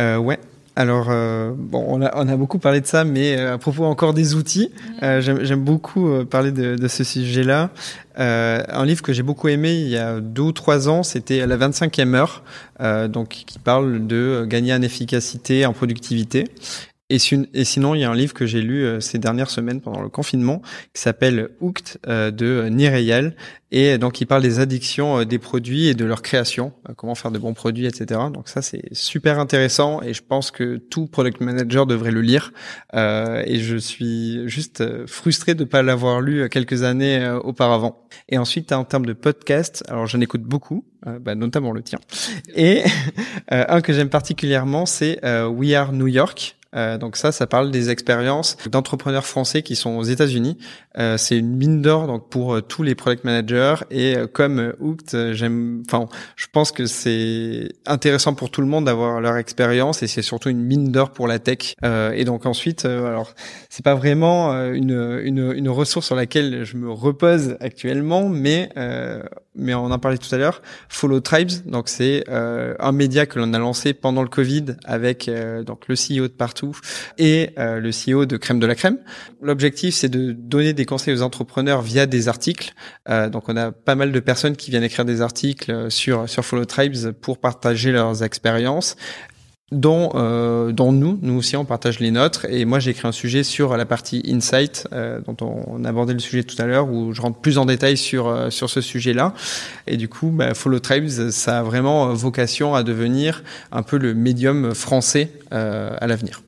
Euh, 0.00 0.16
Ouais. 0.16 0.38
Alors, 0.76 1.08
euh, 1.10 1.52
bon, 1.54 1.84
on 1.88 2.00
a, 2.00 2.10
on 2.16 2.28
a, 2.28 2.36
beaucoup 2.36 2.58
parlé 2.58 2.80
de 2.80 2.86
ça, 2.86 3.04
mais 3.04 3.36
à 3.36 3.58
propos 3.58 3.84
encore 3.84 4.14
des 4.14 4.34
outils, 4.34 4.70
euh, 5.02 5.20
j'aime 5.20 5.64
beaucoup 5.64 6.24
parler 6.24 6.52
de, 6.52 6.76
de 6.76 6.88
ce 6.88 7.04
sujet-là. 7.04 7.70
Euh, 8.18 8.62
un 8.68 8.84
livre 8.84 9.02
que 9.02 9.12
j'ai 9.12 9.22
beaucoup 9.22 9.48
aimé 9.48 9.72
il 9.72 9.88
y 9.88 9.96
a 9.96 10.20
deux 10.20 10.42
ou 10.42 10.52
trois 10.52 10.88
ans, 10.88 11.02
c'était 11.02 11.46
La 11.46 11.56
25e 11.56 12.14
heure, 12.14 12.42
euh, 12.80 13.08
donc 13.08 13.28
qui 13.46 13.58
parle 13.58 14.06
de 14.06 14.44
gagner 14.48 14.74
en 14.74 14.82
efficacité, 14.82 15.64
en 15.64 15.72
productivité. 15.72 16.44
Et, 17.10 17.18
sinon, 17.18 17.96
il 17.96 18.00
y 18.00 18.04
a 18.04 18.10
un 18.10 18.14
livre 18.14 18.32
que 18.32 18.46
j'ai 18.46 18.62
lu 18.62 18.84
euh, 18.84 19.00
ces 19.00 19.18
dernières 19.18 19.50
semaines 19.50 19.80
pendant 19.80 20.00
le 20.00 20.08
confinement 20.08 20.62
qui 20.94 21.02
s'appelle 21.02 21.48
Hooked 21.60 21.98
euh, 22.06 22.30
de 22.30 22.68
Nireyal. 22.70 23.34
Et 23.72 23.98
donc, 23.98 24.20
il 24.20 24.26
parle 24.26 24.42
des 24.42 24.60
addictions 24.60 25.18
euh, 25.18 25.24
des 25.24 25.40
produits 25.40 25.88
et 25.88 25.94
de 25.94 26.04
leur 26.04 26.22
création, 26.22 26.72
comment 26.96 27.16
faire 27.16 27.32
de 27.32 27.38
bons 27.40 27.52
produits, 27.52 27.86
etc. 27.86 28.20
Donc 28.32 28.48
ça, 28.48 28.62
c'est 28.62 28.82
super 28.92 29.40
intéressant 29.40 30.00
et 30.02 30.14
je 30.14 30.22
pense 30.22 30.52
que 30.52 30.76
tout 30.76 31.08
product 31.08 31.40
manager 31.40 31.84
devrait 31.84 32.12
le 32.12 32.20
lire. 32.20 32.52
et 32.94 33.58
je 33.58 33.76
suis 33.76 34.48
juste 34.48 35.06
frustré 35.06 35.54
de 35.54 35.64
ne 35.64 35.68
pas 35.68 35.82
l'avoir 35.82 36.20
lu 36.20 36.48
quelques 36.48 36.84
années 36.84 37.28
auparavant. 37.42 38.06
Et 38.28 38.38
ensuite, 38.38 38.72
en 38.72 38.84
termes 38.84 39.06
de 39.06 39.12
podcast, 39.12 39.82
alors 39.88 40.06
j'en 40.06 40.20
écoute 40.20 40.42
beaucoup, 40.42 40.84
bah, 41.20 41.34
notamment 41.34 41.72
le 41.72 41.82
tien. 41.82 41.98
Et 42.54 42.82
un 43.48 43.80
que 43.80 43.92
j'aime 43.92 44.10
particulièrement, 44.10 44.86
c'est 44.86 45.20
We 45.24 45.74
Are 45.74 45.92
New 45.92 46.08
York. 46.08 46.56
Euh, 46.76 46.98
donc 46.98 47.16
ça, 47.16 47.32
ça 47.32 47.46
parle 47.46 47.70
des 47.70 47.90
expériences 47.90 48.56
d'entrepreneurs 48.70 49.26
français 49.26 49.62
qui 49.62 49.76
sont 49.76 49.96
aux 49.96 50.04
États-Unis. 50.04 50.56
Euh, 50.98 51.16
c'est 51.16 51.36
une 51.36 51.56
mine 51.56 51.82
d'or 51.82 52.06
donc 52.06 52.28
pour 52.28 52.54
euh, 52.54 52.60
tous 52.60 52.82
les 52.82 52.94
product 52.94 53.24
managers 53.24 53.76
et 53.90 54.16
euh, 54.16 54.26
comme 54.26 54.72
Hooked, 54.80 55.32
j'aime, 55.32 55.82
enfin, 55.86 56.08
je 56.36 56.46
pense 56.52 56.72
que 56.72 56.86
c'est 56.86 57.68
intéressant 57.86 58.34
pour 58.34 58.50
tout 58.50 58.60
le 58.60 58.66
monde 58.66 58.86
d'avoir 58.86 59.20
leur 59.20 59.36
expérience 59.36 60.02
et 60.02 60.06
c'est 60.06 60.22
surtout 60.22 60.48
une 60.48 60.62
mine 60.62 60.90
d'or 60.90 61.10
pour 61.10 61.26
la 61.26 61.38
tech. 61.38 61.74
et 61.82 62.24
donc 62.24 62.46
ensuite, 62.46 62.84
alors 62.84 63.34
c'est 63.68 63.84
pas 63.84 63.94
vraiment 63.94 64.52
une, 64.72 65.20
une, 65.22 65.52
une 65.52 65.68
ressource 65.68 66.06
sur 66.06 66.16
laquelle 66.16 66.64
je 66.64 66.76
me 66.76 66.90
repose 66.90 67.56
actuellement, 67.60 68.28
mais 68.28 68.70
mais 69.54 69.74
on 69.74 69.90
en 69.90 69.98
parlait 69.98 70.18
tout 70.18 70.34
à 70.34 70.38
l'heure. 70.38 70.62
Follow 70.88 71.20
Tribes, 71.20 71.50
donc 71.66 71.88
c'est 71.88 72.24
un 72.28 72.92
média 72.92 73.26
que 73.26 73.38
l'on 73.38 73.52
a 73.52 73.58
lancé 73.58 73.94
pendant 73.94 74.22
le 74.22 74.28
Covid 74.28 74.76
avec 74.84 75.30
donc 75.64 75.88
le 75.88 75.94
CEO 75.94 76.28
de 76.28 76.32
partout 76.32 76.76
et 77.18 77.50
euh, 77.58 77.80
le 77.80 77.90
CEO 77.90 78.26
de 78.26 78.36
Crème 78.36 78.60
de 78.60 78.66
la 78.66 78.74
Crème. 78.74 78.98
L'objectif, 79.42 79.94
c'est 79.94 80.08
de 80.08 80.32
donner 80.32 80.72
des 80.72 80.84
conseils 80.84 81.14
aux 81.14 81.22
entrepreneurs 81.22 81.82
via 81.82 82.06
des 82.06 82.28
articles. 82.28 82.72
Euh, 83.08 83.28
donc, 83.28 83.48
on 83.48 83.56
a 83.56 83.72
pas 83.72 83.94
mal 83.94 84.12
de 84.12 84.20
personnes 84.20 84.56
qui 84.56 84.70
viennent 84.70 84.82
écrire 84.82 85.04
des 85.04 85.22
articles 85.22 85.90
sur 85.90 86.28
sur 86.28 86.44
Follow 86.44 86.64
Tribes 86.64 87.12
pour 87.20 87.38
partager 87.38 87.92
leurs 87.92 88.22
expériences 88.22 88.96
dont, 89.72 90.10
euh, 90.14 90.72
dont 90.72 90.92
nous, 90.92 91.18
nous 91.22 91.34
aussi, 91.34 91.56
on 91.56 91.64
partage 91.64 92.00
les 92.00 92.10
nôtres. 92.10 92.46
Et 92.46 92.64
moi, 92.64 92.78
j'ai 92.80 92.90
écrit 92.90 93.06
un 93.06 93.12
sujet 93.12 93.44
sur 93.44 93.76
la 93.76 93.86
partie 93.86 94.22
insight, 94.26 94.88
euh, 94.92 95.20
dont 95.20 95.36
on, 95.40 95.84
abordait 95.84 96.12
le 96.12 96.18
sujet 96.18 96.42
tout 96.42 96.60
à 96.60 96.66
l'heure, 96.66 96.90
où 96.90 97.12
je 97.12 97.20
rentre 97.22 97.38
plus 97.38 97.58
en 97.58 97.66
détail 97.66 97.96
sur 97.96 98.28
euh, 98.28 98.50
sur 98.50 98.68
ce 98.68 98.80
sujet-là. 98.80 99.34
Et 99.86 99.96
du 99.96 100.08
coup, 100.08 100.30
bah, 100.30 100.54
Follow 100.54 100.80
Tribes, 100.80 101.08
ça 101.30 101.60
a 101.60 101.62
vraiment 101.62 102.12
vocation 102.12 102.74
à 102.74 102.82
devenir 102.82 103.42
un 103.72 103.82
peu 103.82 103.96
le 103.96 104.14
médium 104.14 104.74
français 104.74 105.30
euh, 105.52 105.96
à 106.00 106.06
l'avenir. 106.06 106.42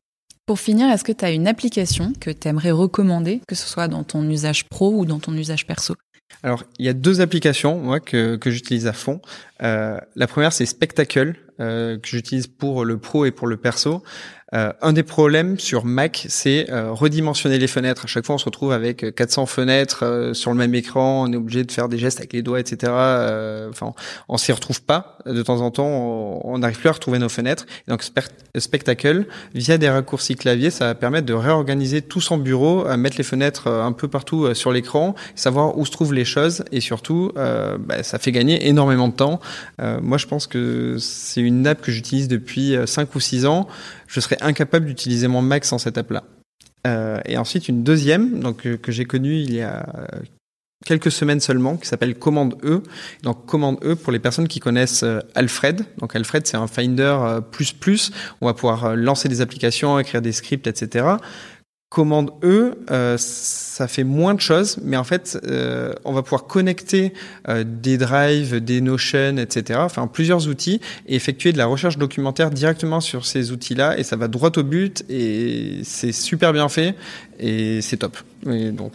Pour 0.47 0.59
finir, 0.59 0.91
est-ce 0.91 1.05
que 1.05 1.13
tu 1.13 1.25
as 1.25 1.31
une 1.31 1.47
application 1.47 2.13
que 2.21 2.31
tu 2.31 2.49
aimerais 2.49 2.73
recommander, 2.73 3.41
que 3.47 3.55
ce 3.55 3.69
soit 3.69 3.89
dans 3.89 4.03
ton 4.03 4.29
usage 4.29 4.65
pro 4.69 4.93
ou 4.93 5.07
dans 5.07 5.21
ton 5.21 5.33
usage 5.35 5.67
perso? 5.67 5.95
Alors, 6.43 6.65
il 6.79 6.87
y 6.87 6.89
a 6.89 6.93
deux 6.93 7.21
applications 7.21 7.79
moi 7.79 8.01
que, 8.01 8.37
que 8.37 8.51
j'utilise 8.51 8.87
à 8.87 8.93
fond. 8.93 9.21
Euh, 9.63 9.99
la 10.17 10.27
première, 10.27 10.53
c'est 10.53 10.67
Spectacle, 10.67 11.35
euh, 11.52 11.52
que 11.63 12.09
j'utilise 12.09 12.47
pour 12.47 12.85
le 12.85 12.99
pro 12.99 13.25
et 13.25 13.31
pour 13.31 13.47
le 13.47 13.57
perso. 13.57 14.03
Euh, 14.55 14.73
un 14.83 14.93
des 14.93 15.03
problèmes 15.03 15.59
sur 15.59 15.85
Mac, 15.85 16.27
c'est 16.29 16.71
euh, 16.71 16.93
redimensionner 16.93 17.59
les 17.59 17.67
fenêtres. 17.67 18.05
À 18.05 18.07
chaque 18.07 18.27
fois, 18.27 18.35
on 18.35 18.39
se 18.39 18.45
retrouve 18.45 18.73
avec 18.73 19.15
400 19.15 19.47
fenêtres 19.47 20.05
euh, 20.05 20.35
sur 20.35 20.51
le 20.51 20.59
même 20.59 20.75
écran. 20.75 21.25
On 21.27 21.33
est 21.33 21.37
obligé 21.37 21.65
de 21.65 21.73
faire 21.73 21.89
des 21.89 21.99
gestes 21.99 22.19
avec 22.19 22.33
les 22.35 22.43
doigts, 22.43 22.61
etc. 22.61 22.93
Enfin, 23.71 23.95
on 24.29 24.37
s'y 24.37 24.53
retrouve 24.53 24.83
pas. 24.83 25.19
De 25.25 25.43
temps 25.43 25.61
en 25.61 25.71
temps, 25.71 26.41
on 26.45 26.59
n'arrive 26.59 26.79
plus 26.79 26.89
à 26.89 26.93
retrouver 26.93 27.19
nos 27.19 27.29
fenêtres. 27.29 27.67
donc, 27.89 28.03
Spectacle, 28.59 29.27
via 29.55 29.79
des 29.79 29.89
raccourcis 29.89 30.37
clavier, 30.37 30.71
ça 30.71 30.87
va 30.87 30.95
permettre 30.95 31.27
de 31.27 31.33
réorganiser 31.33 32.03
tout 32.03 32.21
son 32.21 32.37
bureau, 32.37 32.85
mettre 32.97 33.17
les 33.17 33.25
fenêtres 33.25 33.69
un 33.69 33.93
peu 33.93 34.09
partout 34.09 34.53
sur 34.55 34.73
l'écran, 34.73 35.15
savoir 35.35 35.79
où 35.79 35.87
se 35.87 35.91
trouvent 35.91 36.13
les 36.13 36.25
choses, 36.25 36.65
et 36.73 36.81
surtout, 36.81 37.33
bah, 37.35 38.03
ça 38.03 38.19
fait 38.19 38.33
gagner 38.33 38.69
énormément 38.69 39.09
de 39.09 39.15
temps. 39.15 39.41
moi, 40.03 40.19
je 40.19 40.27
pense 40.27 40.47
que 40.47 40.97
c'est 40.99 41.41
une 41.41 41.67
app 41.67 41.81
que 41.81 41.93
j'utilise 41.93 42.29
depuis 42.29 42.77
5 42.85 43.15
ou 43.15 43.21
6 43.21 43.47
ans 43.47 43.69
je 44.13 44.21
serais 44.21 44.37
incapable 44.43 44.87
d'utiliser 44.87 45.27
mon 45.27 45.41
Mac 45.41 45.65
sans 45.65 45.79
cette 45.79 45.97
app-là. 45.97 46.25
Euh, 46.87 47.21
et 47.25 47.39
ensuite, 47.39 47.69
une 47.69 47.83
deuxième, 47.83 48.41
donc 48.41 48.67
euh, 48.67 48.77
que 48.77 48.93
j'ai 48.93 49.07
connue 49.07 49.37
il 49.37 49.55
y 49.55 49.63
a 49.63 49.87
quelques 50.85 51.11
semaines 51.11 51.41
seulement, 51.41 51.77
qui 51.77 51.87
s'appelle 51.87 52.19
Commande 52.19 52.57
E. 52.63 52.83
Donc 53.23 53.47
Commande 53.47 53.79
E 53.85 53.95
pour 53.95 54.13
les 54.13 54.19
personnes 54.19 54.49
qui 54.49 54.61
connaissent 54.61 55.03
euh, 55.03 55.21
Alfred. 55.35 55.87
Donc 55.99 56.15
Alfred, 56.15 56.47
c'est 56.47 56.59
un 56.59 56.67
Finder 56.67 57.17
plus 57.51 57.73
plus. 57.73 58.11
On 58.43 58.47
va 58.47 58.55
pouvoir 58.55 58.97
lancer 58.97 59.29
des 59.29 59.41
applications, 59.41 59.99
écrire 59.99 60.21
des 60.21 60.33
scripts, 60.33 60.67
etc. 60.67 61.07
commande 61.93 62.31
eux, 62.43 62.75
euh, 62.91 63.17
ça 63.19 63.87
fait 63.87 64.03
moins 64.03 64.33
de 64.33 64.41
choses, 64.41 64.79
mais 64.83 64.97
en 64.97 65.05
fait, 65.05 65.39
euh, 65.45 65.93
on 66.07 66.15
va 66.15 66.23
pouvoir 66.23 66.47
connecter 66.47 67.13
euh, 67.51 67.65
des 67.67 67.99
drives, 67.99 68.65
des 68.65 68.81
Notion, 68.81 69.37
etc., 69.37 69.81
enfin 69.83 70.07
plusieurs 70.07 70.49
outils, 70.49 70.81
et 71.07 71.17
effectuer 71.17 71.53
de 71.53 71.59
la 71.59 71.67
recherche 71.67 71.99
documentaire 71.99 72.51
directement 72.51 73.03
sur 73.03 73.27
ces 73.27 73.53
outils-là, 73.53 73.99
et 73.99 74.05
ça 74.05 74.17
va 74.17 74.29
droit 74.29 74.51
au 74.57 74.63
but, 74.63 75.05
et 75.11 75.83
c'est 75.85 76.13
super 76.13 76.55
bien 76.55 76.71
fait, 76.71 76.95
et 77.39 77.83
c'est 77.83 77.99
top. 77.99 78.17
Donc, 78.47 78.95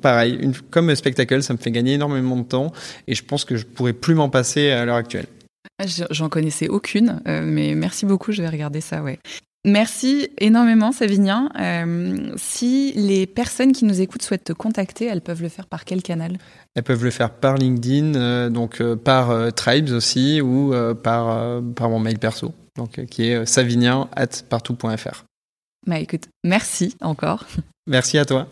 pareil, 0.00 0.52
comme 0.70 0.94
spectacle, 0.94 1.42
ça 1.42 1.52
me 1.52 1.58
fait 1.58 1.72
gagner 1.72 1.94
énormément 1.94 2.36
de 2.36 2.44
temps, 2.44 2.72
et 3.08 3.16
je 3.16 3.24
pense 3.24 3.44
que 3.44 3.56
je 3.56 3.66
pourrais 3.66 3.92
plus 3.92 4.14
m'en 4.14 4.28
passer 4.28 4.70
à 4.70 4.84
l'heure 4.84 4.96
actuelle. 4.96 5.26
J'en 6.10 6.28
connaissais 6.28 6.68
aucune, 6.68 7.20
mais 7.26 7.74
merci 7.74 8.06
beaucoup, 8.06 8.30
je 8.30 8.40
vais 8.40 8.48
regarder 8.48 8.80
ça, 8.80 9.02
ouais. 9.02 9.18
Merci 9.66 10.30
énormément, 10.38 10.90
Savinien. 10.90 11.50
Euh, 11.60 12.32
si 12.36 12.92
les 12.94 13.26
personnes 13.26 13.72
qui 13.72 13.84
nous 13.84 14.00
écoutent 14.00 14.22
souhaitent 14.22 14.44
te 14.44 14.54
contacter, 14.54 15.04
elles 15.04 15.20
peuvent 15.20 15.42
le 15.42 15.50
faire 15.50 15.66
par 15.66 15.84
quel 15.84 16.02
canal? 16.02 16.38
Elles 16.74 16.82
peuvent 16.82 17.04
le 17.04 17.10
faire 17.10 17.30
par 17.30 17.56
LinkedIn, 17.56 18.14
euh, 18.14 18.48
donc 18.48 18.80
euh, 18.80 18.96
par 18.96 19.52
Tribes 19.52 19.90
aussi, 19.90 20.40
ou 20.40 20.72
par, 21.02 21.60
par 21.74 21.90
mon 21.90 21.98
mail 21.98 22.18
perso, 22.18 22.54
donc, 22.76 23.04
qui 23.06 23.26
est 23.26 23.44
savinien.partout.fr. 23.44 25.24
Bah 25.86 25.98
écoute, 25.98 26.24
merci 26.44 26.96
encore. 27.02 27.46
Merci 27.86 28.16
à 28.16 28.24
toi. 28.24 28.46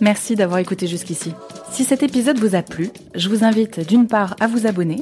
Merci 0.00 0.34
d'avoir 0.34 0.58
écouté 0.58 0.86
jusqu'ici. 0.86 1.32
Si 1.70 1.84
cet 1.84 2.02
épisode 2.02 2.38
vous 2.38 2.56
a 2.56 2.62
plu, 2.62 2.90
je 3.14 3.28
vous 3.28 3.44
invite 3.44 3.86
d'une 3.86 4.08
part 4.08 4.34
à 4.40 4.48
vous 4.48 4.66
abonner. 4.66 5.00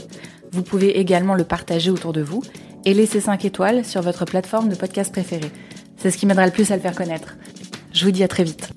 Vous 0.50 0.62
pouvez 0.62 0.98
également 0.98 1.34
le 1.34 1.44
partager 1.44 1.90
autour 1.90 2.12
de 2.12 2.22
vous 2.22 2.42
et 2.84 2.94
laissez 2.94 3.20
5 3.20 3.44
étoiles 3.44 3.84
sur 3.84 4.02
votre 4.02 4.24
plateforme 4.24 4.68
de 4.68 4.74
podcast 4.74 5.12
préférée. 5.12 5.50
C'est 5.96 6.10
ce 6.10 6.18
qui 6.18 6.26
m'aidera 6.26 6.46
le 6.46 6.52
plus 6.52 6.70
à 6.70 6.76
le 6.76 6.82
faire 6.82 6.94
connaître. 6.94 7.36
Je 7.92 8.04
vous 8.04 8.10
dis 8.10 8.22
à 8.22 8.28
très 8.28 8.44
vite. 8.44 8.70